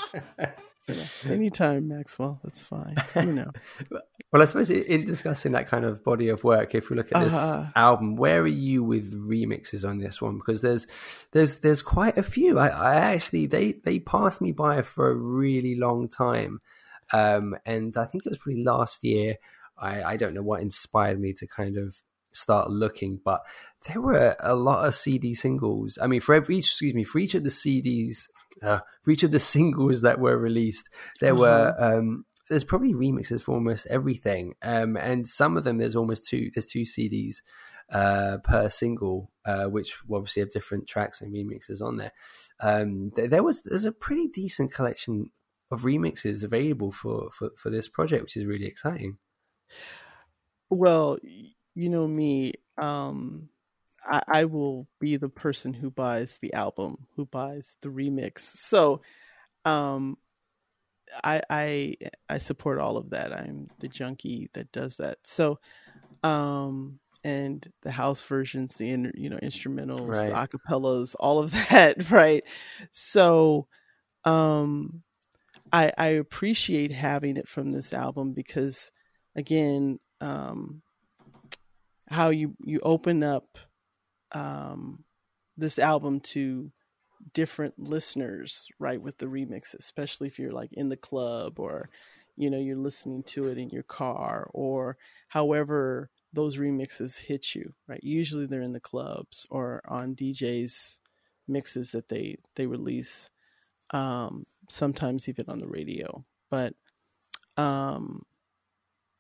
You 0.86 0.96
know, 0.96 1.32
anytime, 1.32 1.88
Maxwell, 1.88 2.38
that's 2.44 2.60
fine. 2.60 2.94
You 3.14 3.32
know, 3.32 3.50
Well, 4.32 4.42
I 4.42 4.44
suppose 4.44 4.68
in 4.68 5.06
discussing 5.06 5.52
that 5.52 5.66
kind 5.68 5.84
of 5.86 6.04
body 6.04 6.28
of 6.28 6.44
work, 6.44 6.74
if 6.74 6.90
we 6.90 6.96
look 6.96 7.10
at 7.12 7.20
this 7.20 7.32
Uh-huh. 7.32 7.66
album, 7.76 8.16
where 8.16 8.42
are 8.42 8.46
you 8.46 8.82
with 8.84 9.14
remixes 9.14 9.88
on 9.88 9.98
this 9.98 10.20
one? 10.20 10.36
Because 10.36 10.60
there's 10.60 10.86
there's 11.32 11.60
there's 11.60 11.80
quite 11.80 12.18
a 12.18 12.22
few. 12.22 12.58
I, 12.58 12.68
I 12.68 12.96
actually 12.96 13.46
they 13.46 13.72
they 13.84 13.98
passed 13.98 14.42
me 14.42 14.52
by 14.52 14.82
for 14.82 15.10
a 15.10 15.14
really 15.14 15.76
long 15.76 16.08
time, 16.08 16.60
um, 17.14 17.56
and 17.64 17.96
I 17.96 18.04
think 18.04 18.26
it 18.26 18.30
was 18.30 18.38
probably 18.38 18.62
last 18.64 19.04
year. 19.04 19.36
I 19.78 20.02
I 20.02 20.16
don't 20.16 20.34
know 20.34 20.42
what 20.42 20.62
inspired 20.62 21.20
me 21.20 21.32
to 21.34 21.46
kind 21.46 21.76
of 21.76 21.96
start 22.32 22.70
looking, 22.70 23.20
but 23.24 23.40
there 23.88 24.00
were 24.00 24.36
a 24.40 24.54
lot 24.54 24.86
of 24.86 24.94
CD 24.94 25.34
singles. 25.34 25.98
I 26.00 26.06
mean, 26.06 26.20
for 26.20 26.34
every 26.34 26.58
excuse 26.58 26.94
me, 26.94 27.04
for 27.04 27.18
each 27.18 27.34
of 27.34 27.44
the 27.44 27.50
CDs, 27.50 28.28
uh, 28.62 28.80
for 29.02 29.10
each 29.10 29.22
of 29.22 29.30
the 29.30 29.40
singles 29.54 30.02
that 30.02 30.20
were 30.20 30.36
released, 30.36 30.88
there 31.20 31.34
were 31.34 31.74
um, 31.78 32.24
there's 32.48 32.64
probably 32.64 32.92
remixes 32.92 33.42
for 33.42 33.54
almost 33.54 33.86
everything, 33.88 34.54
um, 34.62 34.96
and 34.96 35.26
some 35.26 35.56
of 35.56 35.64
them 35.64 35.78
there's 35.78 35.96
almost 35.96 36.24
two 36.24 36.50
there's 36.54 36.66
two 36.66 36.82
CDs 36.82 37.36
uh, 37.92 38.38
per 38.44 38.68
single, 38.68 39.30
uh, 39.46 39.64
which 39.66 39.96
obviously 40.12 40.40
have 40.40 40.50
different 40.50 40.86
tracks 40.86 41.20
and 41.20 41.32
remixes 41.32 41.80
on 41.80 41.96
there. 41.96 42.12
Um, 42.60 43.12
there, 43.16 43.28
there 43.28 43.42
was 43.42 43.62
there's 43.62 43.84
a 43.84 43.92
pretty 43.92 44.28
decent 44.28 44.72
collection 44.72 45.30
of 45.70 45.82
remixes 45.82 46.44
available 46.44 46.92
for, 46.92 47.30
for 47.32 47.50
for 47.56 47.70
this 47.70 47.88
project, 47.88 48.22
which 48.22 48.36
is 48.36 48.46
really 48.46 48.66
exciting. 48.66 49.18
Well, 50.70 51.18
you 51.74 51.88
know 51.88 52.06
me. 52.06 52.54
Um, 52.78 53.48
I, 54.04 54.22
I 54.28 54.44
will 54.44 54.86
be 55.00 55.16
the 55.16 55.28
person 55.28 55.72
who 55.74 55.90
buys 55.90 56.38
the 56.40 56.52
album, 56.54 57.06
who 57.16 57.26
buys 57.26 57.76
the 57.82 57.88
remix. 57.88 58.40
So, 58.40 59.02
um, 59.64 60.18
I 61.22 61.42
I 61.50 61.96
I 62.28 62.38
support 62.38 62.78
all 62.80 62.96
of 62.96 63.10
that. 63.10 63.32
I'm 63.32 63.70
the 63.80 63.88
junkie 63.88 64.50
that 64.54 64.72
does 64.72 64.96
that. 64.96 65.18
So, 65.24 65.58
um, 66.24 67.00
and 67.24 67.66
the 67.82 67.92
house 67.92 68.22
versions, 68.22 68.76
the 68.76 68.90
in, 68.90 69.12
you 69.16 69.30
know 69.30 69.38
instrumentals, 69.42 70.22
Right. 70.22 70.24
the 70.24 70.32
acapellas, 70.32 71.14
all 71.20 71.40
of 71.40 71.52
that, 71.70 72.10
right? 72.10 72.44
So, 72.92 73.68
um, 74.24 75.02
I 75.72 75.92
I 75.98 76.06
appreciate 76.08 76.92
having 76.92 77.36
it 77.36 77.48
from 77.48 77.72
this 77.72 77.92
album 77.94 78.32
because, 78.34 78.92
again, 79.36 79.98
um, 80.20 80.82
how 82.08 82.30
you 82.30 82.54
you 82.64 82.80
open 82.82 83.22
up 83.22 83.58
um 84.32 85.04
this 85.56 85.78
album 85.78 86.20
to 86.20 86.70
different 87.32 87.78
listeners, 87.78 88.66
right, 88.78 89.00
with 89.00 89.16
the 89.18 89.26
remix, 89.26 89.74
especially 89.74 90.28
if 90.28 90.38
you're 90.38 90.52
like 90.52 90.72
in 90.72 90.88
the 90.88 90.96
club 90.96 91.58
or, 91.58 91.88
you 92.36 92.50
know, 92.50 92.58
you're 92.58 92.76
listening 92.76 93.22
to 93.22 93.48
it 93.48 93.56
in 93.56 93.70
your 93.70 93.84
car 93.84 94.50
or 94.52 94.98
however 95.28 96.10
those 96.32 96.56
remixes 96.56 97.18
hit 97.18 97.54
you, 97.54 97.72
right? 97.86 98.02
Usually 98.02 98.46
they're 98.46 98.60
in 98.60 98.72
the 98.72 98.80
clubs 98.80 99.46
or 99.50 99.80
on 99.86 100.14
DJs 100.16 100.98
mixes 101.46 101.92
that 101.92 102.08
they 102.08 102.36
they 102.56 102.66
release 102.66 103.30
um 103.90 104.44
sometimes 104.70 105.28
even 105.28 105.44
on 105.48 105.60
the 105.60 105.68
radio. 105.68 106.24
But 106.50 106.74
um 107.56 108.22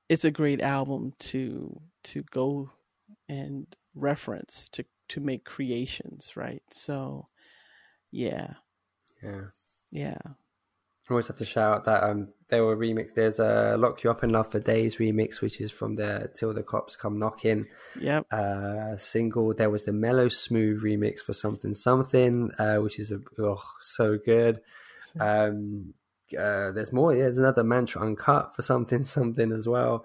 it's 0.08 0.24
a 0.24 0.30
great 0.30 0.60
album 0.60 1.12
to 1.18 1.80
to 2.04 2.22
go 2.30 2.70
and 3.28 3.66
reference 3.94 4.68
to 4.70 4.84
to 5.08 5.20
make 5.20 5.44
creations, 5.44 6.36
right? 6.36 6.62
So 6.70 7.28
yeah. 8.10 8.54
Yeah. 9.22 9.46
Yeah. 9.90 10.18
I 10.24 11.12
always 11.12 11.26
have 11.26 11.36
to 11.36 11.44
shout 11.44 11.74
out 11.78 11.84
that 11.84 12.02
um 12.04 12.28
they 12.48 12.60
were 12.60 12.76
remix. 12.76 13.14
There's 13.14 13.38
a 13.38 13.76
"Lock 13.76 14.04
You 14.04 14.10
Up 14.10 14.22
in 14.22 14.30
Love 14.30 14.50
for 14.50 14.60
Days" 14.60 14.96
remix, 14.96 15.40
which 15.40 15.60
is 15.60 15.72
from 15.72 15.96
the 15.96 16.30
"Till 16.34 16.54
the 16.54 16.62
Cops 16.62 16.96
Come 16.96 17.18
Knocking" 17.18 17.66
Yep. 18.00 18.26
uh, 18.30 18.96
single. 18.96 19.54
There 19.54 19.70
was 19.70 19.84
the 19.84 19.92
"Mellosmoothe" 19.92 20.80
remix 20.80 21.20
for 21.20 21.32
"Sumthin' 21.32 21.74
Sumthin'," 21.74 22.50
uh, 22.58 22.80
which 22.80 22.98
is 22.98 23.10
a, 23.10 23.20
oh, 23.38 23.62
so 23.80 24.18
good. 24.18 24.60
Um, 25.18 25.94
uh, 26.32 26.72
there's 26.72 26.92
more. 26.92 27.12
Yeah, 27.14 27.24
there's 27.24 27.38
another 27.38 27.64
"Mantra 27.64 28.02
Uncut" 28.02 28.54
for 28.54 28.62
"Something 28.62 29.02
Something" 29.16 29.52
as 29.52 29.68
well. 29.68 30.04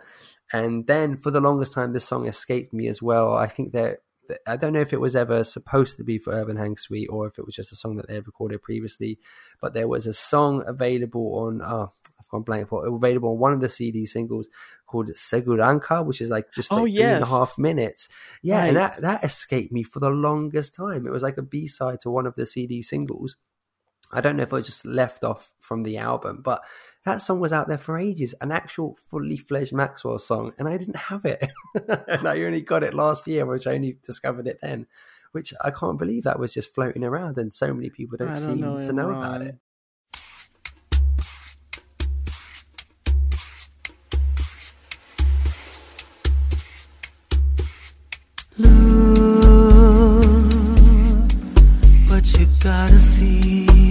And 0.52 0.88
then 0.88 1.16
for 1.16 1.32
the 1.32 1.42
longest 1.42 1.74
time, 1.74 1.94
this 1.94 2.06
song 2.06 2.28
escaped 2.28 2.74
me 2.74 2.88
as 2.88 3.02
well. 3.02 3.34
I 3.34 3.48
think 3.48 3.74
that 3.74 4.00
I 4.46 4.58
don't 4.58 4.74
know 4.74 4.82
if 4.82 4.94
it 4.94 5.02
was 5.02 5.16
ever 5.16 5.44
supposed 5.44 5.98
to 5.98 6.04
be 6.04 6.18
for 6.18 6.34
Urban 6.34 6.58
Hang 6.58 6.78
Suite 6.78 7.10
or 7.10 7.28
if 7.28 7.38
it 7.40 7.46
was 7.46 7.56
just 7.56 7.72
a 7.72 7.76
song 7.76 7.98
that 7.98 8.08
they 8.08 8.16
had 8.16 8.28
recorded 8.28 8.62
previously. 8.62 9.20
But 9.62 9.74
there 9.74 9.88
was 9.88 10.08
a 10.08 10.14
song 10.14 10.64
available 10.68 11.36
on 11.40 11.62
oh, 11.64 11.94
I've 12.20 12.30
gone 12.30 12.44
blank 12.44 12.68
for 12.70 12.86
available 12.86 13.30
on 13.32 13.40
one 13.40 13.54
of 13.54 13.62
the 13.62 13.70
CD 13.70 14.06
singles 14.06 14.50
called 14.86 15.12
Segurança, 15.12 16.06
which 16.06 16.22
is 16.22 16.30
like 16.30 16.52
just 16.54 16.72
like 16.72 16.82
Oh, 16.82 16.86
three 16.86 17.02
and 17.02 17.16
a 17.18 17.20
yes. 17.20 17.30
half 17.30 17.58
minutes. 17.58 18.10
Yeah, 18.42 18.66
and 18.66 18.78
that 18.78 19.02
that 19.02 19.24
escaped 19.24 19.72
me 19.72 19.84
for 19.84 20.00
the 20.00 20.10
longest 20.10 20.76
time. 20.76 21.06
It 21.06 21.12
was 21.12 21.24
like 21.24 21.38
a 21.38 21.44
B 21.44 21.68
side 21.68 22.02
to 22.02 22.10
one 22.10 22.26
of 22.28 22.36
the 22.36 22.46
CD 22.46 22.82
singles. 22.82 23.38
I 24.12 24.22
don't 24.22 24.38
know 24.38 24.44
if 24.44 24.54
I 24.54 24.62
just 24.62 24.86
left 24.86 25.24
off 25.24 25.52
from 25.60 25.84
the 25.84 25.98
album, 25.98 26.42
but 26.44 26.64
that 27.06 27.22
song 27.22 27.40
was 27.40 27.54
out 27.54 27.68
there 27.68 27.78
for 27.78 28.00
ages, 28.00 28.34
an 28.42 28.52
actual 28.52 28.98
fully 29.08 29.38
fledged 29.38 29.72
Maxwell 29.72 30.18
song, 30.18 30.54
and 30.58 30.68
I 30.68 30.78
didn't 30.78 30.96
have 30.96 31.26
it. 31.26 31.48
and 32.08 32.28
I 32.28 32.42
only 32.42 32.62
got 32.62 32.84
it 32.84 32.96
last 32.96 33.28
year, 33.28 33.46
which 33.46 33.68
I 33.68 33.76
only 33.76 33.98
discovered 34.04 34.48
it 34.48 34.60
then, 34.64 34.88
which 35.32 35.54
I 35.62 35.70
can't 35.70 36.00
believe 36.00 36.24
that 36.24 36.40
was 36.40 36.54
just 36.56 36.74
floating 36.74 37.04
around 37.04 37.38
and 37.38 37.54
so 37.54 37.72
many 37.72 37.92
people 37.92 38.18
don't, 38.18 38.30
don't 38.30 38.38
seem 38.38 38.60
know, 38.62 38.84
to 38.84 38.94
know 38.94 39.12
about 39.12 39.44
it. 39.44 39.58
Look, 48.58 48.90
but 52.10 52.40
you 52.40 52.48
gotta 52.60 53.00
see 53.00 53.89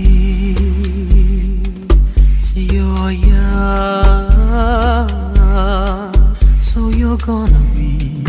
so 6.61 6.89
you're 6.97 7.17
gonna 7.19 7.63
be. 7.75 8.25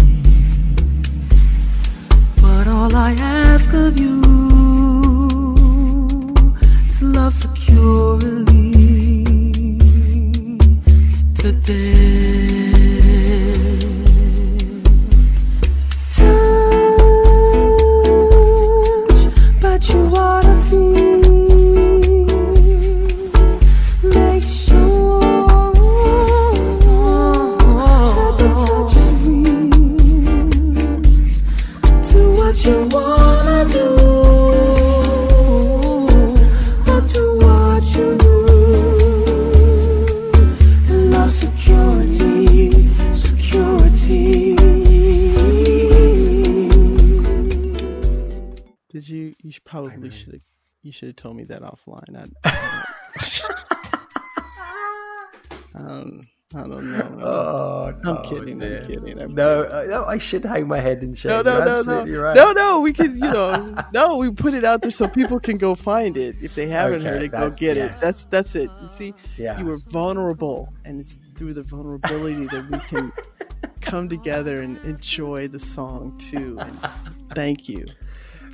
But 2.41 2.67
all 2.67 2.95
I 2.95 3.15
ask 3.19 3.73
of 3.73 3.99
you 3.99 4.21
is 6.89 7.01
love 7.01 7.33
securely 7.33 8.73
today 11.35 12.38
you? 49.49 49.53
Should 49.53 49.65
probably 49.65 50.11
should 50.11 50.33
have. 50.33 50.41
You 50.81 50.91
should 50.91 51.07
have 51.09 51.15
told 51.17 51.35
me 51.35 51.43
that 51.45 51.61
offline. 51.61 52.31
I, 52.45 53.39
um, 55.75 56.21
I 56.55 56.59
don't 56.61 56.91
know. 56.91 57.17
Oh, 57.21 57.93
I'm 58.05 58.23
kidding. 58.23 58.59
dear. 58.59 58.81
I'm 58.81 58.87
kidding. 58.87 59.19
I'm 59.21 59.35
No, 59.35 59.63
uh, 59.63 59.85
no, 59.87 60.05
I 60.05 60.17
should 60.17 60.43
hang 60.45 60.67
my 60.67 60.79
head 60.79 61.03
in 61.03 61.13
shame. 61.13 61.29
no, 61.31 61.41
no, 61.41 61.59
no, 61.63 61.81
no, 62.05 62.19
right. 62.21 62.35
no, 62.35 62.51
no. 62.53 62.79
We 62.79 62.91
can, 62.93 63.13
you 63.15 63.19
know, 63.31 63.75
no. 63.93 64.17
We 64.17 64.31
put 64.31 64.53
it 64.53 64.63
out 64.65 64.81
there 64.81 64.89
so 64.91 65.07
people 65.07 65.39
can 65.39 65.57
go 65.57 65.75
find 65.75 66.17
it 66.17 66.37
if 66.41 66.55
they 66.55 66.67
haven't 66.67 67.01
Okay, 67.01 67.09
heard 67.09 67.21
it. 67.23 67.27
Go 67.31 67.49
get 67.51 67.77
yes. 67.77 67.95
it. 67.97 68.01
That's 68.01 68.23
that's 68.25 68.55
it. 68.55 68.71
You 68.81 68.87
see, 68.87 69.13
Yeah. 69.37 69.59
you 69.59 69.65
were 69.65 69.77
vulnerable, 69.77 70.73
and 70.85 70.99
it's 70.99 71.17
through 71.35 71.53
the 71.53 71.63
vulnerability 71.63 72.45
that 72.47 72.69
we 72.71 72.79
can 72.87 73.11
come 73.81 74.09
together 74.09 74.61
and 74.61 74.77
enjoy 74.85 75.47
the 75.49 75.59
song 75.59 76.17
too. 76.17 76.57
And 76.59 76.79
thank 77.35 77.69
you. 77.69 77.85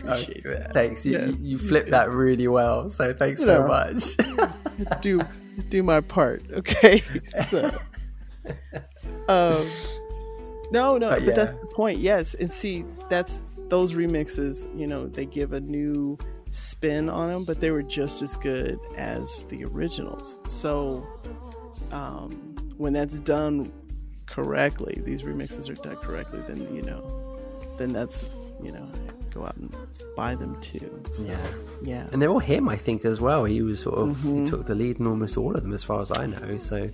Appreciate 0.08 0.46
Okay, 0.46 0.60
that. 0.60 0.74
Thanks. 0.74 1.06
You, 1.06 1.14
Yeah, 1.14 1.26
you, 1.26 1.38
you 1.42 1.58
flipped 1.58 1.92
that 1.92 2.14
really 2.14 2.48
well. 2.48 2.90
So 2.90 3.14
thanks 3.14 3.44
so 3.44 3.62
Yeah. 3.62 3.68
much. 3.68 5.02
do 5.02 5.22
do 5.70 5.84
my 5.84 6.02
part, 6.02 6.44
okay? 6.52 7.02
So, 7.50 7.72
um, 9.28 9.66
no, 10.72 10.98
no, 10.98 11.10
But 11.10 11.26
but, 11.26 11.36
that's 11.36 11.52
the 11.52 11.68
point. 11.74 12.00
Yes, 12.00 12.34
and 12.36 12.52
see, 12.52 12.86
that's 13.10 13.40
those 13.70 13.94
remixes. 13.94 14.68
You 14.78 14.88
know, 14.88 15.08
they 15.08 15.26
give 15.26 15.54
a 15.54 15.62
new 15.62 16.18
spin 16.52 17.10
on 17.10 17.28
them, 17.28 17.44
but 17.44 17.60
they 17.62 17.72
were 17.72 17.84
just 17.84 18.22
as 18.22 18.36
good 18.38 18.80
as 18.98 19.44
the 19.50 19.66
originals. 19.66 20.40
So, 20.48 21.08
um, 21.92 22.32
when 22.78 22.94
that's 22.94 23.20
done 23.20 23.72
correctly, 24.26 25.02
these 25.06 25.22
remixes 25.24 25.70
are 25.70 25.82
done 25.82 25.96
correctly. 25.98 26.42
Then 26.48 26.74
you 26.76 26.82
know, 26.82 27.40
then 27.78 27.90
that's 27.90 28.36
you 28.62 28.72
know, 28.72 28.88
go 29.34 29.46
out 29.46 29.56
and 29.58 29.76
buy 30.16 30.36
them 30.36 30.60
too. 30.62 31.04
So, 31.12 31.26
Yeah. 31.26 31.48
yeah. 31.84 32.08
And 32.12 32.22
they're 32.22 32.30
all 32.30 32.40
him, 32.40 32.68
I 32.70 32.76
think, 32.78 33.06
as 33.06 33.20
well. 33.22 33.46
He 33.46 33.62
was 33.62 33.80
sort 33.82 33.98
of 34.00 34.10
Mm-hmm. 34.10 34.46
he 34.46 34.50
took 34.50 34.66
the 34.66 34.76
lead 34.76 35.00
in 35.00 35.08
almost 35.08 35.38
all 35.38 35.54
of 35.56 35.62
them, 35.64 35.74
as 35.74 35.84
far 35.84 36.02
as 36.02 36.12
I 36.18 36.26
know. 36.28 36.58
So, 36.58 36.90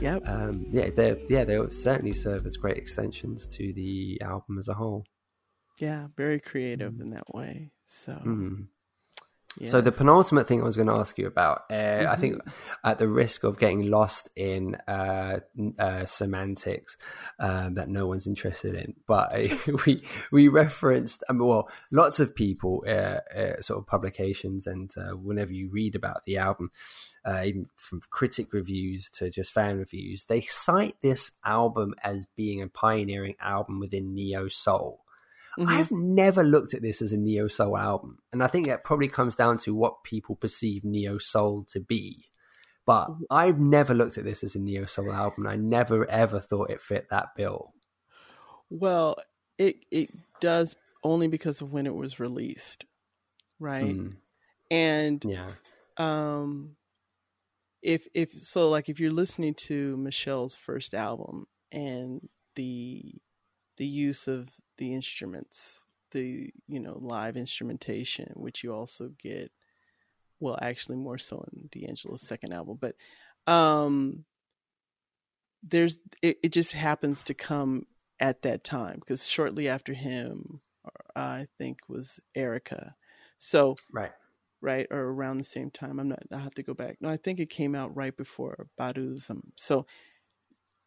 Yep. 0.00 0.22
um, 0.26 0.66
yeah, 0.70 0.88
they 0.90 1.22
yeah 1.28 1.44
they 1.44 1.58
certainly 1.70 2.12
serve 2.12 2.46
as 2.46 2.56
great 2.56 2.76
extensions 2.78 3.46
to 3.48 3.72
the 3.74 4.20
album 4.22 4.58
as 4.58 4.68
a 4.68 4.74
whole. 4.74 5.04
yeah. 5.78 6.08
Very 6.16 6.40
creative 6.40 7.00
in 7.00 7.10
that 7.10 7.34
way. 7.34 7.70
So. 7.86 8.12
Mm. 8.24 8.66
So 9.64 9.80
the 9.80 9.92
penultimate 9.92 10.46
thing 10.46 10.60
I 10.60 10.64
was 10.64 10.76
going 10.76 10.88
to 10.88 10.94
ask 10.94 11.18
you 11.18 11.26
about, 11.26 11.64
uh, 11.70 12.06
I 12.08 12.16
think, 12.16 12.36
Mm-hmm. 12.36 12.50
at 12.88 12.98
the 12.98 13.08
risk 13.08 13.42
of 13.44 13.58
getting 13.58 13.90
lost 13.90 14.30
in 14.36 14.76
uh, 14.86 15.40
uh, 15.78 16.04
semantics 16.06 16.96
um, 17.40 17.74
that 17.74 17.88
no 17.88 18.06
one's 18.06 18.26
interested 18.26 18.74
in, 18.74 18.94
but 19.06 19.34
we 19.86 20.02
we 20.30 20.48
referenced, 20.48 21.24
mean, 21.32 21.44
well, 21.46 21.68
lots 21.90 22.20
of 22.20 22.34
people, 22.34 22.84
uh, 22.86 23.18
uh, 23.36 23.60
sort 23.60 23.80
of 23.80 23.86
publications, 23.86 24.66
and 24.66 24.94
uh, 24.96 25.16
whenever 25.16 25.52
you 25.52 25.68
read 25.70 25.96
about 25.96 26.24
the 26.24 26.38
album, 26.38 26.70
uh, 27.24 27.42
even 27.44 27.66
from 27.76 28.00
critic 28.10 28.52
reviews 28.52 29.10
to 29.10 29.28
just 29.30 29.52
fan 29.52 29.78
reviews, 29.78 30.26
they 30.26 30.40
cite 30.42 30.96
this 31.02 31.32
album 31.44 31.94
as 32.04 32.26
being 32.36 32.62
a 32.62 32.68
pioneering 32.68 33.34
album 33.40 33.80
within 33.80 34.14
neo 34.14 34.48
soul. 34.48 35.00
Mhm. 35.60 35.68
I've 35.68 35.92
never 35.92 36.42
looked 36.42 36.74
at 36.74 36.82
this 36.82 37.02
as 37.02 37.12
a 37.12 37.18
neo 37.18 37.48
soul 37.48 37.76
album, 37.76 38.18
and 38.32 38.42
I 38.42 38.46
think 38.46 38.66
that 38.66 38.84
probably 38.84 39.08
comes 39.08 39.36
down 39.36 39.58
to 39.58 39.74
what 39.74 40.02
people 40.04 40.36
perceive 40.36 40.84
neo 40.84 41.18
soul 41.18 41.64
to 41.68 41.80
be. 41.80 42.24
But 42.86 43.10
I've 43.30 43.60
never 43.60 43.94
looked 43.94 44.18
at 44.18 44.24
this 44.24 44.42
as 44.42 44.54
a 44.54 44.58
neo 44.58 44.86
soul 44.86 45.12
album. 45.12 45.46
I 45.46 45.56
never 45.56 46.08
ever 46.10 46.40
thought 46.40 46.70
it 46.70 46.80
fit 46.80 47.08
that 47.10 47.34
bill. 47.36 47.74
Well, 48.70 49.16
it 49.58 49.76
it 49.90 50.10
does 50.40 50.76
only 51.04 51.28
because 51.28 51.60
of 51.60 51.72
when 51.72 51.86
it 51.86 51.94
was 51.94 52.20
released, 52.20 52.84
right? 53.58 53.84
Mm, 53.96 54.16
And 54.70 55.24
yeah, 55.24 55.50
um, 55.96 56.76
if 57.82 58.06
if 58.14 58.38
so, 58.38 58.70
like 58.70 58.88
if 58.88 59.00
you're 59.00 59.10
listening 59.10 59.54
to 59.54 59.96
Meshell's 59.96 60.56
first 60.56 60.94
album 60.94 61.46
and 61.72 62.28
the 62.56 63.14
the 63.80 63.86
use 63.86 64.28
of 64.28 64.50
the 64.76 64.92
instruments, 64.92 65.86
the 66.10 66.52
you 66.68 66.78
know 66.80 66.98
live 67.00 67.38
instrumentation, 67.38 68.30
which 68.36 68.62
you 68.62 68.74
also 68.74 69.10
get 69.18 69.50
well, 70.38 70.58
actually 70.60 70.96
more 70.96 71.16
so 71.16 71.42
in 71.50 71.68
D'Angelo's 71.72 72.20
second 72.20 72.52
album, 72.52 72.78
but 72.78 72.94
um, 73.50 74.26
there's 75.62 75.98
it, 76.20 76.38
it 76.42 76.52
just 76.52 76.72
happens 76.72 77.24
to 77.24 77.32
come 77.32 77.86
at 78.20 78.42
that 78.42 78.64
time 78.64 78.96
because 79.00 79.26
shortly 79.26 79.66
after 79.66 79.94
him, 79.94 80.60
uh, 80.84 80.90
I 81.16 81.46
think 81.56 81.78
was 81.88 82.20
Erykah. 82.36 82.92
So 83.38 83.76
Right. 83.94 84.12
right 84.60 84.86
or 84.90 85.00
around 85.00 85.38
the 85.38 85.44
same 85.44 85.70
time. 85.70 85.98
I'm 85.98 86.08
not. 86.08 86.22
I 86.30 86.36
have 86.36 86.54
to 86.56 86.62
go 86.62 86.74
back. 86.74 86.98
No, 87.00 87.08
I 87.08 87.16
think 87.16 87.40
it 87.40 87.48
came 87.48 87.74
out 87.74 87.96
right 87.96 88.14
before 88.14 88.66
Badu's. 88.76 89.30
Um, 89.30 89.42
so 89.56 89.86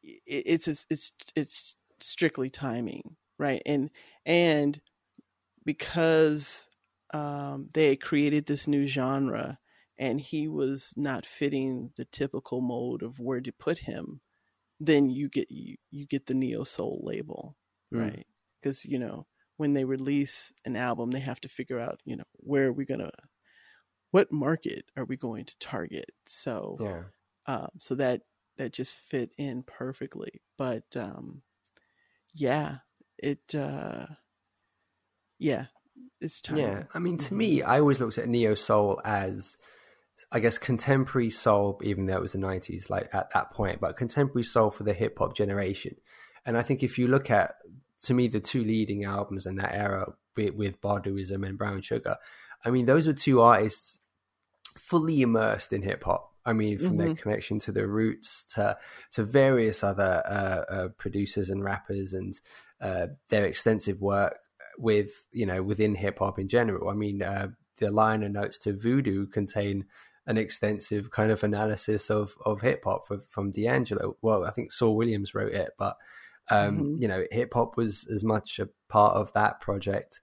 it, 0.03 0.21
it's 0.27 0.67
it's 0.67 0.85
it's 0.91 1.13
it's 1.35 1.75
strictly 2.03 2.49
timing, 2.49 3.17
right? 3.39 3.61
And 3.65 3.89
and 4.25 4.81
because 5.65 6.69
um, 7.13 7.69
they 7.73 7.95
created 7.95 8.45
this 8.45 8.67
new 8.67 8.87
genre, 8.87 9.59
and 9.97 10.19
he 10.21 10.47
was 10.47 10.93
not 10.97 11.25
fitting 11.25 11.91
the 11.97 12.05
typical 12.05 12.61
mold 12.61 13.03
of 13.03 13.19
where 13.19 13.41
to 13.41 13.51
put 13.51 13.79
him, 13.79 14.21
then 14.79 15.09
you 15.09 15.29
get 15.29 15.51
you, 15.51 15.77
you 15.91 16.07
get 16.07 16.27
the 16.27 16.35
neo 16.35 16.63
soul 16.65 17.01
label, 17.03 17.57
Mm. 17.93 18.09
right? 18.09 18.27
Because 18.61 18.85
you 18.85 18.99
know 18.99 19.27
when 19.57 19.73
they 19.73 19.85
release 19.85 20.53
an 20.65 20.75
album, 20.77 21.11
they 21.11 21.21
have 21.21 21.41
to 21.41 21.49
figure 21.49 21.79
out 21.79 22.01
you 22.05 22.17
know 22.17 22.25
where 22.37 22.67
are 22.69 22.73
we 22.73 22.85
gonna 22.85 23.11
what 24.11 24.31
market 24.31 24.85
are 24.95 25.05
we 25.05 25.17
going 25.17 25.45
to 25.45 25.57
target? 25.59 26.11
So 26.25 26.79
Yeah. 26.79 27.03
um, 27.47 27.69
so 27.79 27.95
that 27.95 28.23
that 28.57 28.73
just 28.73 28.95
fit 28.97 29.33
in 29.37 29.63
perfectly. 29.63 30.41
But 30.57 30.95
um, 30.97 31.43
yeah, 32.33 32.77
it 33.17 33.55
uh, 33.55 34.05
yeah, 35.39 35.65
it's 36.21 36.41
time. 36.41 36.57
Yeah, 36.57 36.83
I 36.93 36.99
mean, 36.99 37.17
Mm-hmm. 37.17 37.27
to 37.27 37.33
me, 37.35 37.61
I 37.61 37.79
always 37.79 38.01
looked 38.01 38.17
at 38.17 38.27
neo 38.27 38.55
soul 38.55 39.01
as, 39.05 39.57
I 40.31 40.39
guess, 40.39 40.57
contemporary 40.57 41.29
soul, 41.29 41.79
even 41.83 42.05
though 42.05 42.15
it 42.17 42.21
was 42.21 42.33
the 42.33 42.39
'90s, 42.39 42.89
like 42.89 43.13
at 43.13 43.31
that 43.33 43.51
point, 43.51 43.79
but 43.79 43.97
contemporary 43.97 44.43
soul 44.43 44.71
for 44.71 44.83
the 44.83 44.93
hip 44.93 45.17
hop 45.19 45.35
generation. 45.35 45.95
And 46.45 46.57
I 46.57 46.61
think 46.61 46.83
if 46.83 46.97
you 46.97 47.07
look 47.07 47.29
at, 47.31 47.55
to 48.01 48.13
me, 48.13 48.27
the 48.27 48.39
two 48.39 48.63
leading 48.63 49.05
albums 49.05 49.45
in 49.45 49.55
that 49.57 49.73
era 49.73 50.13
with, 50.35 50.55
with 50.55 50.81
Baduizm 50.81 51.47
and 51.47 51.57
Brown 51.57 51.81
Sugar, 51.81 52.17
I 52.65 52.69
mean, 52.69 52.85
those 52.85 53.07
were 53.07 53.13
two 53.13 53.39
artists 53.39 54.01
fully 54.77 55.21
immersed 55.21 55.71
in 55.71 55.83
hip 55.83 56.03
hop. 56.03 56.32
I 56.45 56.53
mean, 56.53 56.77
from 56.77 56.97
their 56.97 57.15
connection 57.15 57.59
to 57.59 57.71
the 57.71 57.87
roots 57.87 58.43
to 58.55 58.77
to 59.11 59.23
various 59.23 59.83
other 59.83 60.21
uh, 60.25 60.73
uh, 60.73 60.87
producers 60.97 61.49
and 61.49 61.63
rappers 61.63 62.13
and 62.13 62.39
uh, 62.81 63.07
their 63.29 63.45
extensive 63.45 64.01
work 64.01 64.37
with 64.77 65.23
you 65.31 65.45
know 65.45 65.63
within 65.63 65.95
hip 65.95 66.19
hop 66.19 66.39
in 66.39 66.47
general. 66.47 66.89
I 66.89 66.93
mean, 66.93 67.23
uh, 67.23 67.49
the 67.77 67.91
liner 67.91 68.29
notes 68.29 68.59
to 68.59 68.73
Voodoo 68.73 69.27
contain 69.27 69.85
an 70.25 70.37
extensive 70.37 71.11
kind 71.11 71.31
of 71.31 71.43
analysis 71.43 72.09
of 72.09 72.35
of 72.45 72.61
hip 72.61 72.83
hop 72.83 73.07
from, 73.29 73.51
D'Angelo. 73.51 74.17
Well, 74.21 74.45
I 74.45 74.51
think 74.51 74.71
Saul 74.71 74.95
Williams 74.95 75.33
wrote 75.33 75.53
it, 75.53 75.71
but 75.77 75.97
um, 76.49 76.97
you 76.99 77.07
know, 77.07 77.23
hip 77.31 77.53
hop 77.53 77.77
was 77.77 78.05
as 78.07 78.23
much 78.23 78.59
a 78.59 78.69
part 78.89 79.15
of 79.15 79.31
that 79.33 79.61
project 79.61 80.21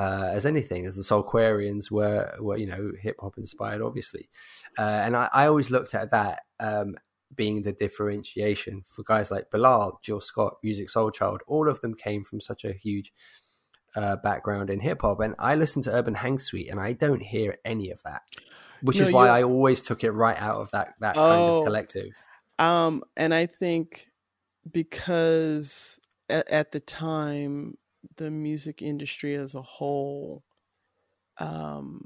uh, 0.00 0.30
as 0.32 0.46
anything, 0.46 0.86
as 0.86 0.94
the 0.96 1.02
Soulquarians 1.02 1.90
were, 1.90 2.32
were 2.40 2.56
you 2.56 2.66
know, 2.66 2.92
hip 3.00 3.16
hop 3.20 3.36
inspired, 3.36 3.82
obviously. 3.82 4.24
Uh, 4.78 5.02
and 5.04 5.14
I, 5.16 5.28
I 5.32 5.46
always 5.46 5.70
looked 5.70 5.94
at 5.94 6.10
that 6.10 6.36
um, 6.58 6.96
being 7.34 7.62
the 7.62 7.72
differentiation 7.72 8.82
for 8.92 9.02
guys 9.04 9.30
like 9.30 9.50
Bilal, 9.50 10.00
Jill 10.02 10.20
Scott, 10.20 10.54
Musiq 10.64 10.90
Soulchild. 10.90 11.40
All 11.46 11.68
of 11.68 11.80
them 11.80 11.94
came 11.94 12.24
from 12.24 12.40
such 12.40 12.64
a 12.64 12.72
huge 12.72 13.12
uh, 13.94 14.16
background 14.22 14.70
in 14.70 14.80
hip 14.80 15.02
hop, 15.02 15.20
and 15.20 15.34
I 15.38 15.54
listen 15.54 15.82
to 15.82 15.90
Urban 15.92 16.14
Hang 16.14 16.38
Suite, 16.38 16.70
and 16.70 16.80
I 16.80 16.92
don't 16.94 17.22
hear 17.22 17.58
any 17.64 17.90
of 17.90 18.00
that, 18.04 18.22
which 18.82 18.98
No, 18.98 19.06
is 19.06 19.12
why 19.12 19.28
I 19.28 19.42
always 19.42 19.80
took 19.82 20.02
it 20.04 20.12
right 20.12 20.40
out 20.40 20.60
of 20.62 20.70
that 20.70 20.94
that 21.00 21.14
kind 21.16 21.42
Oh. 21.50 21.58
of 21.58 21.64
collective. 21.66 22.12
Um, 22.58 23.02
and 23.16 23.34
I 23.34 23.46
think 23.46 24.06
because 24.70 25.98
at, 26.28 26.48
at 26.50 26.72
the 26.72 26.80
time 26.80 27.76
the 28.20 28.30
music 28.30 28.82
industry 28.82 29.34
as 29.34 29.54
a 29.54 29.62
whole, 29.62 30.44
um, 31.38 32.04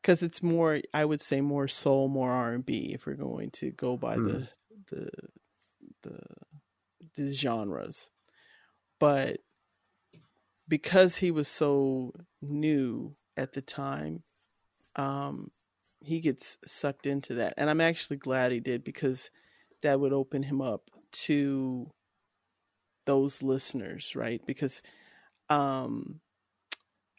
because 0.00 0.22
it's 0.22 0.44
more, 0.44 0.80
I 0.94 1.04
would 1.04 1.20
say 1.20 1.40
more 1.40 1.66
soul, 1.66 2.06
more 2.06 2.30
R 2.30 2.52
and 2.52 2.64
B. 2.64 2.92
If 2.94 3.04
we're 3.04 3.14
going 3.14 3.50
to 3.50 3.72
go 3.72 3.96
by 3.96 4.14
the 4.14 4.48
the 4.86 5.10
the 6.02 6.20
the 7.16 7.32
genres, 7.32 8.10
but 9.00 9.40
because 10.68 11.16
he 11.16 11.32
was 11.32 11.48
so 11.48 12.12
new 12.40 13.16
at 13.36 13.52
the 13.52 13.62
time, 13.62 14.22
um, 14.94 15.50
he 16.00 16.20
gets 16.20 16.58
sucked 16.64 17.06
into 17.06 17.34
that, 17.34 17.54
and 17.56 17.68
I'm 17.68 17.80
actually 17.80 18.18
glad 18.18 18.52
he 18.52 18.60
did 18.60 18.84
because 18.84 19.32
that 19.82 19.98
would 19.98 20.12
open 20.12 20.44
him 20.44 20.62
up 20.62 20.90
to 21.26 21.90
those 23.06 23.42
listeners, 23.42 24.14
right? 24.14 24.44
Because, 24.46 24.82
um, 25.48 26.20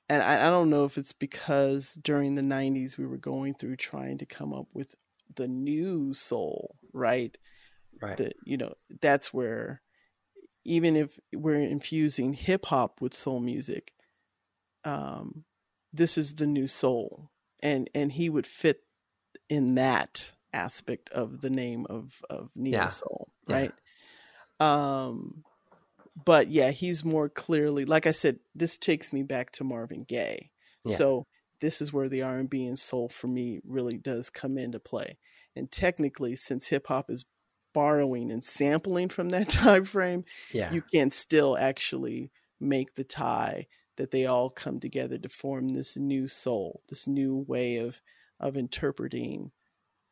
and 0.10 0.22
I, 0.22 0.48
I 0.48 0.50
don't 0.50 0.70
know 0.70 0.86
if 0.86 0.98
it's 0.98 1.14
because 1.14 1.98
during 2.02 2.36
the 2.36 2.42
'90s 2.42 2.98
we 2.98 3.06
were 3.06 3.18
going 3.18 3.54
through 3.56 3.78
trying 3.78 4.18
to 4.20 4.26
come 4.26 4.54
up 4.54 4.68
with 4.74 4.96
the 5.36 5.48
new 5.48 6.14
soul, 6.14 6.76
right? 6.94 7.38
Right. 8.02 8.18
That 8.18 8.34
you 8.44 8.58
know 8.58 8.74
that's 9.02 9.34
where 9.34 9.82
even 10.64 10.96
if 10.96 11.20
we're 11.34 11.56
infusing 11.56 12.34
hip 12.34 12.66
hop 12.66 13.02
with 13.02 13.14
soul 13.14 13.40
music, 13.40 13.94
um, 14.84 15.46
this 15.94 16.18
is 16.18 16.36
the 16.36 16.48
new 16.48 16.68
soul, 16.68 17.32
and 17.64 17.90
and 17.96 18.12
he 18.12 18.30
would 18.30 18.46
fit 18.48 18.82
in 19.50 19.76
that 19.76 20.32
aspect 20.54 21.10
of 21.10 21.42
the 21.42 21.50
name 21.50 21.86
of 21.90 22.22
of 22.30 22.50
neo 22.56 22.74
Yeah. 22.74 22.90
soul, 22.90 23.30
Yeah. 23.48 23.56
right? 23.56 23.74
Um, 24.60 25.44
but 26.26 26.50
yeah, 26.50 26.72
he's 26.72 27.06
more 27.06 27.30
clearly, 27.30 27.86
like 27.86 28.08
I 28.08 28.12
said, 28.12 28.40
this 28.56 28.78
takes 28.78 29.14
me 29.14 29.24
back 29.24 29.52
to 29.54 29.64
Marvin 29.64 30.04
Gaye. 30.04 30.50
Yeah. 30.86 30.96
So 30.96 31.28
this 31.62 31.82
is 31.82 31.94
where 31.94 32.10
the 32.10 32.24
R 32.24 32.38
and 32.38 32.50
B 32.50 32.66
and 32.66 32.78
soul 32.78 33.10
for 33.10 33.28
me 33.28 33.60
really 33.66 33.98
does 33.98 34.30
come 34.30 34.58
into 34.58 34.80
play. 34.80 35.18
And 35.56 35.72
technically, 35.72 36.36
since 36.36 36.68
hip 36.68 36.88
hop 36.88 37.10
is 37.10 37.26
borrowing 37.74 38.32
and 38.32 38.44
sampling 38.44 39.10
from 39.10 39.30
that 39.30 39.50
time 39.50 39.86
frame, 39.86 40.24
yeah. 40.52 40.72
you 40.72 40.82
can 40.82 41.12
still 41.12 41.58
actually 41.58 42.32
make 42.60 42.96
the 42.96 43.04
tie 43.04 43.68
that 43.98 44.12
they 44.12 44.26
all 44.26 44.50
come 44.50 44.80
together 44.80 45.18
to 45.18 45.30
form 45.30 45.70
this 45.70 45.98
new 45.98 46.28
soul, 46.28 46.82
this 46.90 47.08
new 47.08 47.46
way 47.48 47.78
of 47.78 48.02
of 48.40 48.56
interpreting 48.56 49.52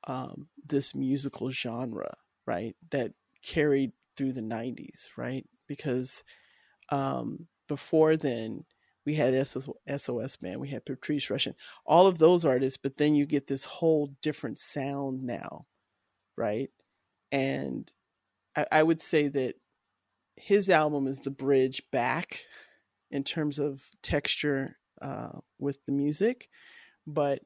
um, 0.07 0.47
this 0.65 0.95
musical 0.95 1.51
genre, 1.51 2.15
right? 2.45 2.75
That 2.91 3.13
carried 3.43 3.91
through 4.17 4.33
the 4.33 4.41
'90s, 4.41 5.09
right? 5.15 5.45
Because 5.67 6.23
um, 6.89 7.47
before 7.67 8.17
then, 8.17 8.65
we 9.05 9.13
had 9.15 9.47
SOS, 9.47 10.37
Band, 10.37 10.59
we 10.59 10.69
had 10.69 10.85
Patrice 10.85 11.27
Rushen, 11.27 11.53
all 11.85 12.07
of 12.07 12.17
those 12.17 12.43
artists, 12.43 12.77
but 12.81 12.97
then 12.97 13.13
you 13.13 13.25
get 13.25 13.47
this 13.47 13.63
whole 13.63 14.15
different 14.21 14.57
sound 14.57 15.23
now, 15.23 15.67
right? 16.35 16.69
And 17.31 17.91
I, 18.55 18.65
I 18.71 18.83
would 18.83 19.01
say 19.01 19.27
that 19.27 19.55
his 20.35 20.69
album 20.69 21.07
is 21.07 21.19
the 21.19 21.31
bridge 21.31 21.83
back 21.91 22.41
in 23.11 23.23
terms 23.23 23.59
of 23.59 23.83
texture 24.01 24.77
uh, 25.01 25.39
with 25.59 25.77
the 25.85 25.91
music, 25.91 26.49
but 27.05 27.41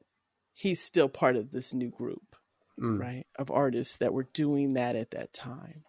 he's 0.54 0.82
still 0.82 1.08
part 1.08 1.36
of 1.36 1.50
this 1.50 1.74
new 1.74 1.90
group, 1.90 2.36
Mm. 2.80 2.98
right, 2.98 3.26
of 3.38 3.50
artists 3.50 3.96
that 3.98 4.14
were 4.14 4.28
doing 4.32 4.72
that 4.74 4.96
at 4.96 5.10
that 5.10 5.34
time. 5.34 5.84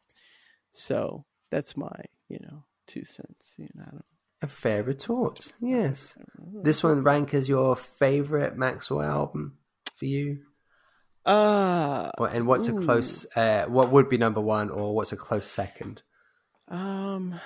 So 0.74 1.26
that's 1.50 1.78
my, 1.78 2.04
you 2.32 2.40
know, 2.42 2.64
two 2.88 3.04
cents. 3.04 3.56
You 3.58 3.68
know, 3.76 3.84
I 3.88 3.92
don't. 3.92 4.06
A 4.44 4.48
fair 4.48 4.82
retort. 4.82 5.54
Yes. 5.62 6.18
This 6.64 6.82
one 6.82 7.04
rank 7.04 7.36
as 7.36 7.48
your 7.48 7.76
favorite 7.76 8.58
Maxwell 8.58 9.04
album 9.04 9.58
for 9.98 10.06
you? 10.06 10.40
Uh, 11.24 12.10
And 12.18 12.48
what's 12.48 12.68
a 12.68 12.74
close? 12.74 13.28
Uh, 13.36 13.66
what 13.68 13.92
would 13.92 14.10
be 14.10 14.18
number 14.18 14.42
one, 14.42 14.72
or 14.72 14.96
what's 14.96 15.12
a 15.12 15.16
close 15.18 15.46
second? 15.46 16.02
Um. 16.68 17.40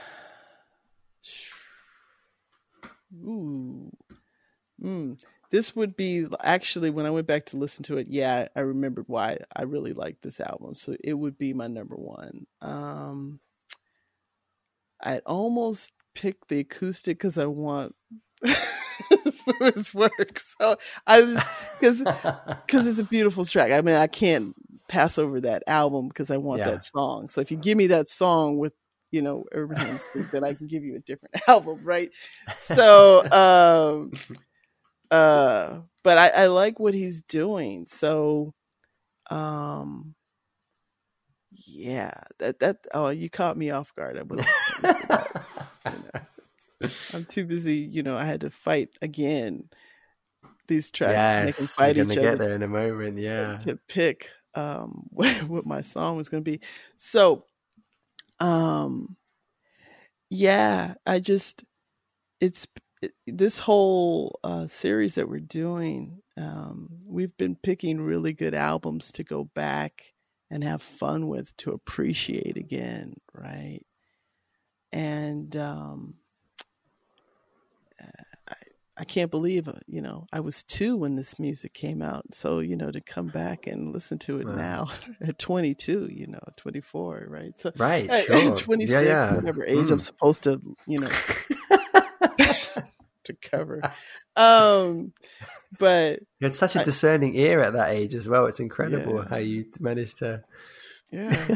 Ooh. 3.13 3.91
Mm. 4.81 5.21
This 5.51 5.75
would 5.75 5.97
be 5.97 6.27
actually 6.41 6.89
when 6.89 7.05
I 7.05 7.09
went 7.11 7.27
back 7.27 7.47
to 7.47 7.57
listen 7.57 7.83
to 7.85 7.97
it. 7.97 8.07
Yeah, 8.09 8.47
I 8.55 8.61
remembered 8.61 9.05
why 9.07 9.39
I 9.53 9.63
really 9.63 9.93
liked 9.93 10.21
this 10.21 10.39
album. 10.39 10.75
So 10.75 10.95
it 11.03 11.13
would 11.13 11.37
be 11.37 11.53
my 11.53 11.67
number 11.67 11.95
one. 11.95 12.45
Um. 12.61 13.41
I'd 15.05 15.21
almost 15.27 15.93
pick 16.15 16.47
the 16.47 16.61
acoustic 16.61 17.19
because 17.19 17.37
I 17.39 17.45
want 17.47 17.95
his 18.43 19.93
work. 19.93 20.39
So 20.39 20.77
I 21.07 21.21
because 21.79 22.03
because 22.67 22.87
it's 22.87 22.99
a 22.99 23.03
beautiful 23.05 23.45
track. 23.45 23.71
I 23.71 23.81
mean, 23.81 23.95
I 23.95 24.07
can't 24.07 24.55
pass 24.89 25.17
over 25.19 25.41
that 25.41 25.63
album 25.67 26.09
because 26.09 26.31
I 26.31 26.37
want 26.37 26.59
Yeah. 26.59 26.71
that 26.71 26.83
song. 26.83 27.29
So 27.29 27.41
if 27.41 27.51
you 27.51 27.57
give 27.57 27.77
me 27.77 27.87
that 27.87 28.09
song 28.09 28.59
with 28.59 28.73
you 29.11 29.21
know 29.21 29.45
Urban 29.53 29.99
then 30.31 30.43
I 30.45 30.53
can 30.55 30.67
give 30.67 30.83
you 30.83 30.97
a 30.97 30.99
different 30.99 31.35
album, 31.47 31.79
right? 31.83 32.11
So 32.55 33.23
um 33.31 34.11
uh 35.11 35.79
but 36.03 36.17
I, 36.17 36.29
I 36.29 36.45
like 36.47 36.79
what 36.79 36.93
he's 36.93 37.21
doing. 37.23 37.85
So, 37.87 38.53
um, 39.31 40.14
yeah, 41.65 42.13
that 42.39 42.59
that 42.59 42.85
oh, 42.93 43.09
you 43.09 43.29
caught 43.29 43.57
me 43.57 43.71
off 43.71 43.93
guard. 43.95 44.17
I 44.17 44.21
wasn't. 44.23 44.47
thinking 44.81 45.01
of 45.01 45.07
that, 45.07 45.47
you 45.85 45.91
know. 45.91 46.89
I'm 47.13 47.25
too 47.25 47.45
busy. 47.45 47.77
You 47.77 48.03
know, 48.03 48.17
I 48.17 48.25
had 48.25 48.41
to 48.41 48.49
fight 48.49 48.89
again. 49.01 49.69
These 50.67 50.91
tracks, 50.91 51.45
make 51.45 51.55
them 51.55 51.67
fight 51.67 51.97
we're 51.97 52.03
each 52.03 52.15
get 52.15 52.25
other 52.25 52.37
there 52.37 52.55
in 52.55 52.63
a 52.63 52.67
moment. 52.67 53.19
Yeah. 53.19 53.57
to 53.65 53.77
pick 53.87 54.29
um 54.55 55.03
what, 55.09 55.43
what 55.43 55.65
my 55.65 55.81
song 55.81 56.17
was 56.17 56.29
going 56.29 56.43
to 56.43 56.51
be. 56.51 56.59
So, 56.97 57.45
um, 58.39 59.15
yeah, 60.29 60.95
I 61.05 61.19
just 61.19 61.63
it's 62.39 62.67
it, 63.01 63.13
this 63.27 63.59
whole 63.59 64.39
uh, 64.43 64.67
series 64.67 65.15
that 65.15 65.29
we're 65.29 65.39
doing. 65.39 66.21
Um, 66.37 66.89
we've 67.05 67.35
been 67.37 67.55
picking 67.55 68.01
really 68.01 68.33
good 68.33 68.53
albums 68.53 69.11
to 69.13 69.23
go 69.23 69.45
back 69.55 70.14
and 70.55 70.63
have 70.63 70.81
fun 70.81 71.27
with 71.27 71.55
to 71.57 71.71
appreciate 71.71 72.55
again, 72.55 73.13
right? 73.33 73.81
And 74.93 75.53
um, 75.57 76.15
I, 78.47 78.53
I 78.97 79.03
can't 79.03 79.29
believe, 79.29 79.67
uh, 79.67 79.73
you 79.85 80.01
know, 80.01 80.25
I 80.31 80.39
was 80.39 80.63
two 80.63 80.95
when 80.95 81.15
this 81.15 81.37
music 81.39 81.73
came 81.73 82.01
out. 82.01 82.23
So, 82.33 82.59
you 82.59 82.77
know, 82.77 82.89
to 82.89 83.01
come 83.01 83.27
back 83.27 83.67
and 83.67 83.91
listen 83.91 84.17
to 84.19 84.39
it 84.39 84.47
Wow. 84.47 84.55
now 84.55 84.87
at 85.27 85.37
22, 85.37 86.07
you 86.09 86.27
know, 86.27 86.39
24, 86.55 87.25
right? 87.27 87.51
So, 87.59 87.73
Right. 87.77 88.09
at, 88.09 88.23
Sure. 88.25 88.37
at 88.51 88.55
26, 88.63 88.89
yeah. 89.03 89.03
Yeah. 89.03 89.35
whatever 89.35 89.65
age 89.65 89.91
I'm 89.91 89.97
Mm. 89.97 90.01
supposed 90.01 90.43
to, 90.43 90.61
you 90.87 90.99
know, 90.99 91.09
to 93.25 93.33
cover. 93.41 93.81
Um, 94.35 95.13
but 95.77 96.19
You 96.39 96.45
had 96.47 96.55
such 96.55 96.75
a 96.75 96.81
I- 96.81 96.83
discerning 96.83 97.35
ear 97.35 97.61
at 97.61 97.73
that 97.73 97.91
age 97.91 98.13
as 98.15 98.27
well. 98.27 98.45
It's 98.47 98.59
incredible 98.59 99.15
Yeah. 99.17 99.27
how 99.29 99.37
you 99.37 99.65
managed 99.79 100.17
to 100.19 100.43
yeah, 101.11 101.55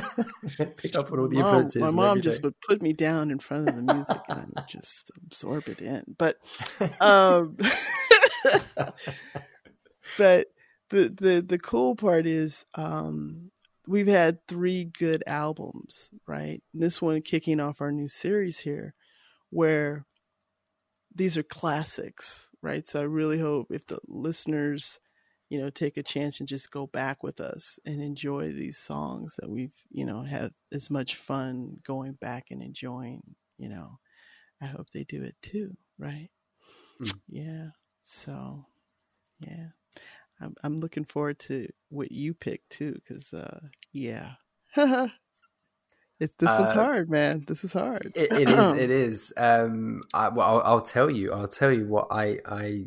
pick 0.77 0.95
up 0.95 1.11
on 1.11 1.19
all 1.19 1.27
the 1.27 1.37
mom, 1.37 1.45
influences. 1.47 1.81
my 1.81 1.89
mom 1.89 2.21
just 2.21 2.43
would 2.43 2.53
put 2.61 2.81
me 2.81 2.93
down 2.93 3.31
in 3.31 3.39
front 3.39 3.67
of 3.67 3.75
the 3.75 3.81
music 3.93 4.17
and 4.29 4.53
I 4.55 4.61
would 4.61 4.67
just 4.69 5.11
absorb 5.25 5.67
it 5.67 5.81
in. 5.81 6.03
But, 6.17 6.37
um, 7.01 7.57
but 10.17 10.47
the 10.89 11.09
the 11.09 11.43
the 11.45 11.59
cool 11.59 11.95
part 11.95 12.25
is 12.25 12.65
um 12.75 13.51
we've 13.87 14.07
had 14.07 14.45
three 14.47 14.85
good 14.85 15.23
albums 15.27 16.09
right 16.27 16.61
this 16.73 17.01
one 17.01 17.21
kicking 17.21 17.59
off 17.59 17.81
our 17.81 17.91
new 17.91 18.07
series 18.07 18.59
here 18.59 18.93
where 19.49 20.05
these 21.13 21.37
are 21.37 21.43
classics 21.43 22.49
right? 22.61 22.87
So 22.87 22.99
i 22.99 23.03
really 23.03 23.39
hope 23.39 23.67
if 23.71 23.85
the 23.87 23.99
listeners 24.07 24.99
you 25.49 25.59
know 25.59 25.69
take 25.69 25.97
a 25.97 26.03
chance 26.03 26.39
and 26.39 26.47
just 26.49 26.71
go 26.71 26.87
back 26.87 27.23
with 27.23 27.39
us 27.39 27.79
and 27.85 28.01
enjoy 28.01 28.51
these 28.51 28.77
songs 28.77 29.35
that 29.39 29.49
we've 29.49 29.73
you 29.91 30.05
know 30.05 30.21
had 30.23 30.51
as 30.71 30.89
much 30.89 31.15
fun 31.15 31.77
going 31.83 32.13
back 32.13 32.47
and 32.51 32.61
enjoying 32.61 33.21
you 33.57 33.69
know. 33.69 33.99
I 34.61 34.65
hope 34.67 34.89
they 34.91 35.05
do 35.05 35.23
it 35.23 35.35
too 35.41 35.75
right? 35.97 36.29
Mm. 37.01 37.19
yeah 37.29 37.67
so 38.03 38.65
yeah. 39.39 39.67
I'm 40.41 40.55
I'm 40.63 40.79
looking 40.79 41.05
forward 41.05 41.39
to 41.39 41.67
what 41.89 42.11
you 42.11 42.33
pick 42.33 42.67
too, 42.69 42.93
because 42.93 43.33
uh, 43.33 43.59
yeah, 43.91 44.33
it's 46.19 46.33
this 46.37 46.49
one's 46.49 46.71
Uh, 46.71 46.73
hard, 46.73 47.09
man. 47.09 47.43
This 47.47 47.63
is 47.63 47.73
hard. 47.73 48.11
It, 48.15 48.31
it 48.33 48.49
is. 48.49 48.73
It 48.73 48.89
is. 49.05 49.33
Um, 49.37 50.01
I, 50.13 50.29
well, 50.29 50.47
I'll, 50.47 50.61
I'll 50.73 50.81
tell 50.81 51.09
you. 51.09 51.31
I'll 51.31 51.47
tell 51.47 51.71
you 51.71 51.87
what 51.87 52.07
I, 52.11 52.39
I, 52.45 52.85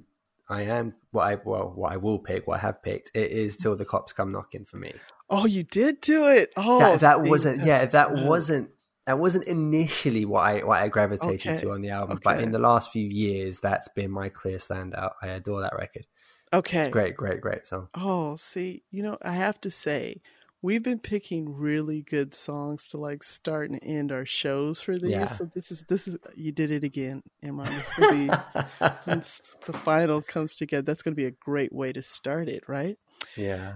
I 0.48 0.62
am. 0.62 0.94
What 1.10 1.24
I 1.26 1.34
well, 1.44 1.72
what 1.74 1.92
I 1.92 1.96
will 1.96 2.18
pick. 2.18 2.46
What 2.46 2.58
I 2.58 2.60
have 2.60 2.82
picked. 2.82 3.10
It 3.14 3.30
is 3.30 3.56
till 3.56 3.76
the 3.76 3.84
cops 3.84 4.12
come 4.12 4.32
knocking 4.32 4.64
for 4.64 4.76
me. 4.76 4.92
oh, 5.30 5.46
you 5.46 5.62
did 5.62 6.00
do 6.00 6.26
it. 6.28 6.52
Oh, 6.56 6.78
that 6.78 7.00
that 7.00 7.24
see, 7.24 7.30
wasn't. 7.30 7.64
Yeah, 7.64 7.84
that 7.84 8.14
good. 8.14 8.28
wasn't. 8.28 8.70
That 9.06 9.18
wasn't 9.18 9.44
initially 9.44 10.24
what 10.24 10.46
I 10.46 10.60
what 10.62 10.80
I 10.80 10.86
gravitated 10.88 11.40
Okay, 11.52 11.60
to 11.62 11.72
on 11.72 11.82
the 11.82 11.90
album, 11.90 12.20
but 12.22 12.38
in 12.40 12.52
the 12.52 12.60
last 12.60 12.92
few 12.92 13.04
years, 13.08 13.58
that's 13.58 13.88
been 13.88 14.12
my 14.12 14.28
clear 14.28 14.58
standout. 14.58 15.14
I 15.20 15.26
adore 15.28 15.60
that 15.62 15.74
record. 15.76 16.06
okay. 16.52 16.82
It's 16.82 16.92
great, 16.92 17.16
great, 17.16 17.40
great 17.40 17.66
song. 17.66 17.88
Oh, 17.96 18.36
see, 18.36 18.84
you 18.92 19.02
know, 19.02 19.18
I 19.22 19.32
have 19.32 19.60
to 19.62 19.70
say, 19.72 20.22
we've 20.62 20.82
been 20.82 20.98
picking 21.00 21.54
really 21.54 22.02
good 22.02 22.32
songs 22.34 22.88
to 22.88 22.96
like 22.98 23.22
start 23.22 23.70
and 23.70 23.80
end 23.82 24.12
our 24.12 24.24
shows 24.24 24.80
for 24.80 24.98
these. 24.98 25.10
Yeah. 25.10 25.26
So 25.26 25.44
this 25.54 25.70
is 25.72 25.82
this 25.88 26.06
is 26.08 26.16
you 26.36 26.52
did 26.52 26.70
it 26.70 26.84
again, 26.84 27.22
Imran. 27.44 27.66
This 27.66 27.98
is 27.98 28.10
be 28.12 28.90
once 29.06 29.40
the 29.66 29.72
final 29.72 30.22
comes 30.22 30.54
together. 30.54 30.82
That's 30.82 31.02
gonna 31.02 31.16
be 31.16 31.26
a 31.26 31.30
great 31.32 31.72
way 31.72 31.92
to 31.92 32.02
start 32.02 32.48
it, 32.48 32.64
right? 32.68 32.96
yeah, 33.36 33.74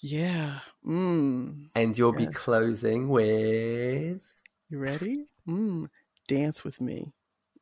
Yeah. 0.00 0.60
Mm. 0.86 1.68
and 1.74 1.96
you'll 1.98 2.12
be 2.12 2.26
closing 2.26 3.08
with. 3.08 4.20
You 4.70 4.78
ready? 4.78 5.26
Mm. 5.48 5.88
Dance 6.28 6.64
with 6.64 6.80
me. 6.80 7.12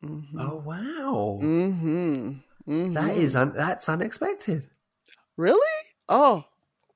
Mm-hmm. 0.04 0.38
Oh 0.40 0.62
wow, 0.64 1.38
Mm-hmm. 1.42 2.28
mm-hmm. 2.68 2.92
that 2.94 3.16
is 3.16 3.36
un- 3.36 3.52
that's 3.54 3.88
unexpected. 3.88 4.66
really. 5.36 5.60
Oh, 6.08 6.44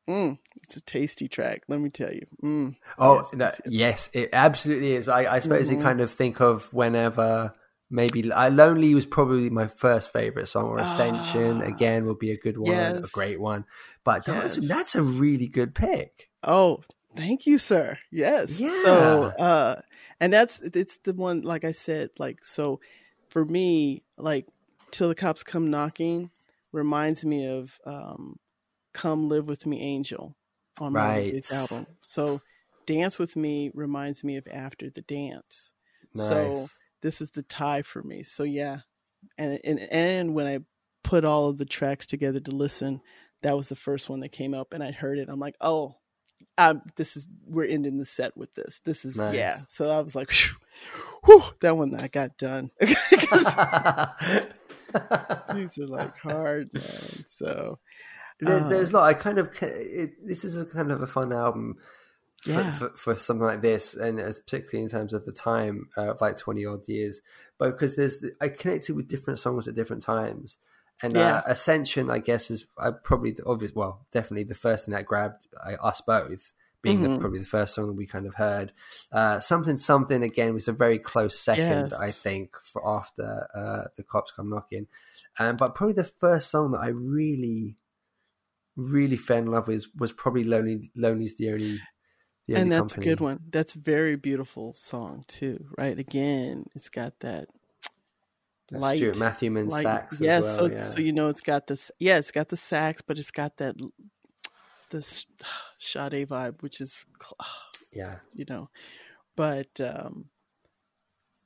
mm. 0.09 0.39
it's 0.63 0.77
a 0.77 0.81
tasty 0.83 1.29
track. 1.29 1.63
Let 1.69 1.81
me 1.81 1.91
tell 1.91 2.13
you. 2.13 2.27
Mm. 2.43 2.77
Oh 2.99 3.17
Yes, 3.17 3.33
no, 3.35 3.45
yes, 3.47 3.61
yes. 3.65 3.73
yes, 3.73 4.11
it 4.13 4.31
absolutely 4.33 4.93
is. 4.95 5.09
I, 5.09 5.35
I 5.37 5.41
suppose 5.41 5.69
Mhm. 5.69 5.77
you 5.77 5.83
kind 5.83 6.01
of 6.01 6.11
think 6.11 6.41
of 6.41 6.73
whenever 6.73 7.53
maybe 7.91 8.31
uh, 8.33 8.51
"Lonely" 8.51 8.95
was 8.95 9.07
probably 9.07 9.51
my 9.51 9.67
first 9.67 10.13
favorite 10.13 10.49
song, 10.49 10.65
or 10.67 10.79
"Ascension" 10.79 11.63
Ah. 11.63 11.67
again 11.67 12.07
would 12.07 12.19
be 12.19 12.31
a 12.31 12.37
good 12.37 12.57
one, 12.59 12.97
a 12.97 13.09
great 13.13 13.41
one. 13.41 13.65
But 14.05 14.25
that's, 14.25 14.57
Yes. 14.57 14.69
that's 14.69 14.95
a 14.95 15.03
really 15.03 15.49
good 15.49 15.75
pick. 15.75 16.29
Oh, 16.43 16.83
thank 17.17 17.47
you, 17.47 17.59
sir. 17.59 17.99
Yes. 18.11 18.57
So, 18.83 19.33
Yeah. 19.39 19.45
uh, 19.45 19.81
and 20.21 20.33
that's 20.33 20.61
it's 20.61 20.99
the 20.99 21.15
one. 21.15 21.43
Like 21.43 21.65
I 21.65 21.73
said, 21.73 22.11
like 22.19 22.45
so, 22.45 22.81
for 23.29 23.45
me, 23.45 24.03
like 24.17 24.47
till 24.91 25.09
the 25.09 25.15
cops 25.15 25.43
come 25.43 25.71
knocking 25.71 26.31
reminds 26.73 27.25
me 27.25 27.47
of 27.47 27.79
um, 27.87 28.37
"Come 28.95 29.29
Live 29.29 29.47
with 29.47 29.67
Me, 29.67 29.81
Angel" 29.81 30.35
on 30.81 30.95
my 30.95 31.01
Right. 31.01 31.53
album. 31.53 31.87
So, 32.01 32.41
"Dance 32.87 33.19
with 33.19 33.37
Me" 33.37 33.71
reminds 33.75 34.25
me 34.25 34.37
of 34.37 34.49
"After 34.51 34.89
the 34.89 35.03
Dance." 35.03 35.73
Nice. 36.15 36.29
So 36.29 36.69
this 37.03 37.21
is 37.21 37.31
the 37.31 37.43
tie 37.43 37.83
for 37.83 38.03
me. 38.03 38.23
So 38.23 38.45
yeah, 38.45 38.81
and 39.37 39.61
and 39.65 39.81
and 39.81 40.35
when 40.35 40.47
I 40.47 40.61
put 41.03 41.25
all 41.25 41.51
of 41.51 41.59
the 41.59 41.67
tracks 41.67 42.07
together 42.07 42.41
to 42.41 42.51
listen, 42.51 43.01
that 43.43 43.57
was 43.57 43.69
the 43.69 43.77
first 43.77 44.09
one 44.09 44.21
that 44.21 44.33
came 44.33 44.55
up, 44.55 44.73
and 44.73 44.83
I 44.83 44.91
heard 44.91 45.19
it. 45.19 45.29
I'm 45.29 45.39
like, 45.39 45.57
oh, 45.61 45.97
um, 46.57 46.83
this 46.97 47.17
is 47.17 47.29
we're 47.47 47.67
ending 47.67 47.99
the 47.99 48.05
set 48.05 48.37
with 48.37 48.55
this. 48.55 48.81
This 48.85 49.05
is 49.05 49.17
yeah. 49.33 49.59
So 49.69 49.91
I 49.91 50.01
was 50.01 50.15
like, 50.15 50.33
whew, 51.25 51.43
that 51.61 51.77
one 51.77 51.95
I 51.95 52.09
got 52.09 52.37
done. 52.39 52.71
These 52.81 52.95
are 55.79 55.87
like 55.87 56.17
hard, 56.19 56.71
man. 56.73 57.25
So 57.27 57.79
There, 58.41 58.61
Uh, 58.61 58.69
there's 58.69 58.91
a 58.91 58.95
lot. 58.95 59.05
I 59.05 59.15
kind 59.15 59.39
of 59.39 59.51
it, 59.63 60.27
this 60.27 60.45
is 60.45 60.59
a 60.59 60.65
kind 60.65 60.91
of 60.91 61.03
a 61.03 61.07
fun 61.07 61.33
album 61.33 61.77
for, 62.43 62.51
Yeah. 62.51 62.71
for, 62.73 62.89
for 62.97 63.15
something 63.15 63.47
like 63.47 63.63
this, 63.63 63.95
and 63.95 64.21
as 64.21 64.41
particularly 64.41 64.83
in 64.83 64.91
terms 64.91 65.13
of 65.13 65.25
the 65.25 65.33
time 65.33 65.89
uh, 65.97 66.11
of 66.13 66.21
like 66.21 66.37
twenty 66.37 66.67
odd 66.67 66.87
years. 66.89 67.21
But 67.59 67.71
because 67.73 67.97
there's 67.97 68.19
the, 68.19 68.33
I 68.41 68.49
connected 68.49 68.97
with 68.97 69.09
different 69.09 69.39
songs 69.39 69.69
at 69.69 69.75
different 69.75 70.03
times, 70.03 70.59
and 71.03 71.15
Yeah. 71.15 71.37
uh, 71.37 71.43
Ascension, 71.47 72.11
I 72.11 72.19
guess, 72.19 72.51
is 72.51 72.67
uh, 72.77 72.93
probably 73.03 73.31
the 73.33 73.45
obvious. 73.45 73.73
Well, 73.75 74.07
definitely 74.11 74.45
the 74.45 74.55
first 74.55 74.87
thing 74.87 74.95
that 74.95 75.07
grabbed 75.07 75.47
uh, 75.65 75.77
us 75.83 76.01
both. 76.01 76.53
Being 76.83 77.01
the, 77.01 77.09
Mhm. 77.09 77.19
probably 77.21 77.39
the 77.39 77.47
first 77.47 77.75
song 77.75 77.87
that 77.87 77.95
we 77.95 78.05
kind 78.07 78.27
of 78.27 78.35
heard, 78.35 78.71
uh, 79.11 79.39
Sumthin' 79.39 79.79
Sumthin' 79.79 80.23
again 80.23 80.53
was 80.53 80.69
a 80.69 80.73
very 80.73 80.99
close 80.99 81.39
second, 81.39 81.95
I 81.99 82.11
think, 82.11 82.57
for 82.63 82.87
after 82.87 83.49
uh, 83.55 83.85
the 83.97 84.03
cops 84.03 84.33
come 84.33 84.51
knocking, 84.51 84.87
um, 85.39 85.57
but 85.57 85.75
probably 85.75 85.95
the 85.95 86.05
first 86.05 86.51
song 86.51 86.73
that 86.73 86.81
I 86.81 86.89
really 86.89 87.79
really 88.77 89.17
fell 89.17 89.39
in 89.39 89.47
love 89.47 89.69
with 89.69 89.87
was 89.97 90.13
probably 90.13 90.45
Lonely 90.45 90.91
Lonely's 90.97 91.37
the 91.37 91.51
only 91.53 91.81
the 92.47 92.55
only 92.55 92.63
and 92.63 92.73
that's 92.73 92.93
company. 92.93 93.07
a 93.07 93.11
good 93.11 93.21
one. 93.21 93.41
That's 93.51 93.75
a 93.75 93.81
very 93.81 94.17
beautiful 94.17 94.73
song 94.73 95.25
too, 95.29 95.65
right? 95.79 95.99
Again, 95.99 96.67
it's 96.75 96.89
got 96.89 97.19
that 97.21 97.49
That's 98.71 98.83
light, 98.83 98.97
Stuart 98.99 99.19
Matthewman 99.19 99.69
light- 99.69 99.83
sax 99.83 100.21
yeah, 100.21 100.41
well. 100.41 100.57
so 100.57 100.67
yeah. 100.67 100.85
so 100.85 101.01
you 101.01 101.13
know 101.13 101.29
it's 101.29 101.41
got 101.41 101.67
this. 101.67 101.91
Yeah, 101.99 102.19
it's 102.19 102.31
got 102.31 102.49
the 102.49 102.57
sax, 102.57 103.03
but 103.03 103.19
it's 103.19 103.31
got 103.31 103.57
that 103.59 103.77
this 104.91 105.27
Sade 105.79 106.29
vibe, 106.29 106.63
which 106.63 106.81
is 106.81 107.05
yeah. 107.93 108.17
you 108.33 108.45
know. 108.49 108.69
But 109.37 109.81
um 109.81 110.27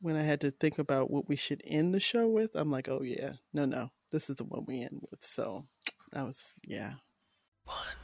when 0.00 0.16
I 0.16 0.22
had 0.22 0.40
to 0.42 0.50
think 0.50 0.78
about 0.78 1.10
what 1.10 1.28
we 1.28 1.36
should 1.36 1.60
end 1.64 1.92
the 1.92 2.00
show 2.00 2.28
with, 2.28 2.52
I'm 2.54 2.70
like, 2.70 2.88
oh 2.88 3.02
yeah, 3.02 3.32
no, 3.52 3.64
no, 3.64 3.90
this 4.12 4.30
is 4.30 4.36
the 4.36 4.44
one 4.44 4.64
we 4.66 4.82
end 4.82 5.00
with. 5.10 5.24
So 5.24 5.66
that 6.12 6.24
was 6.24 6.44
yeah, 6.64 6.94
one. 7.68 7.97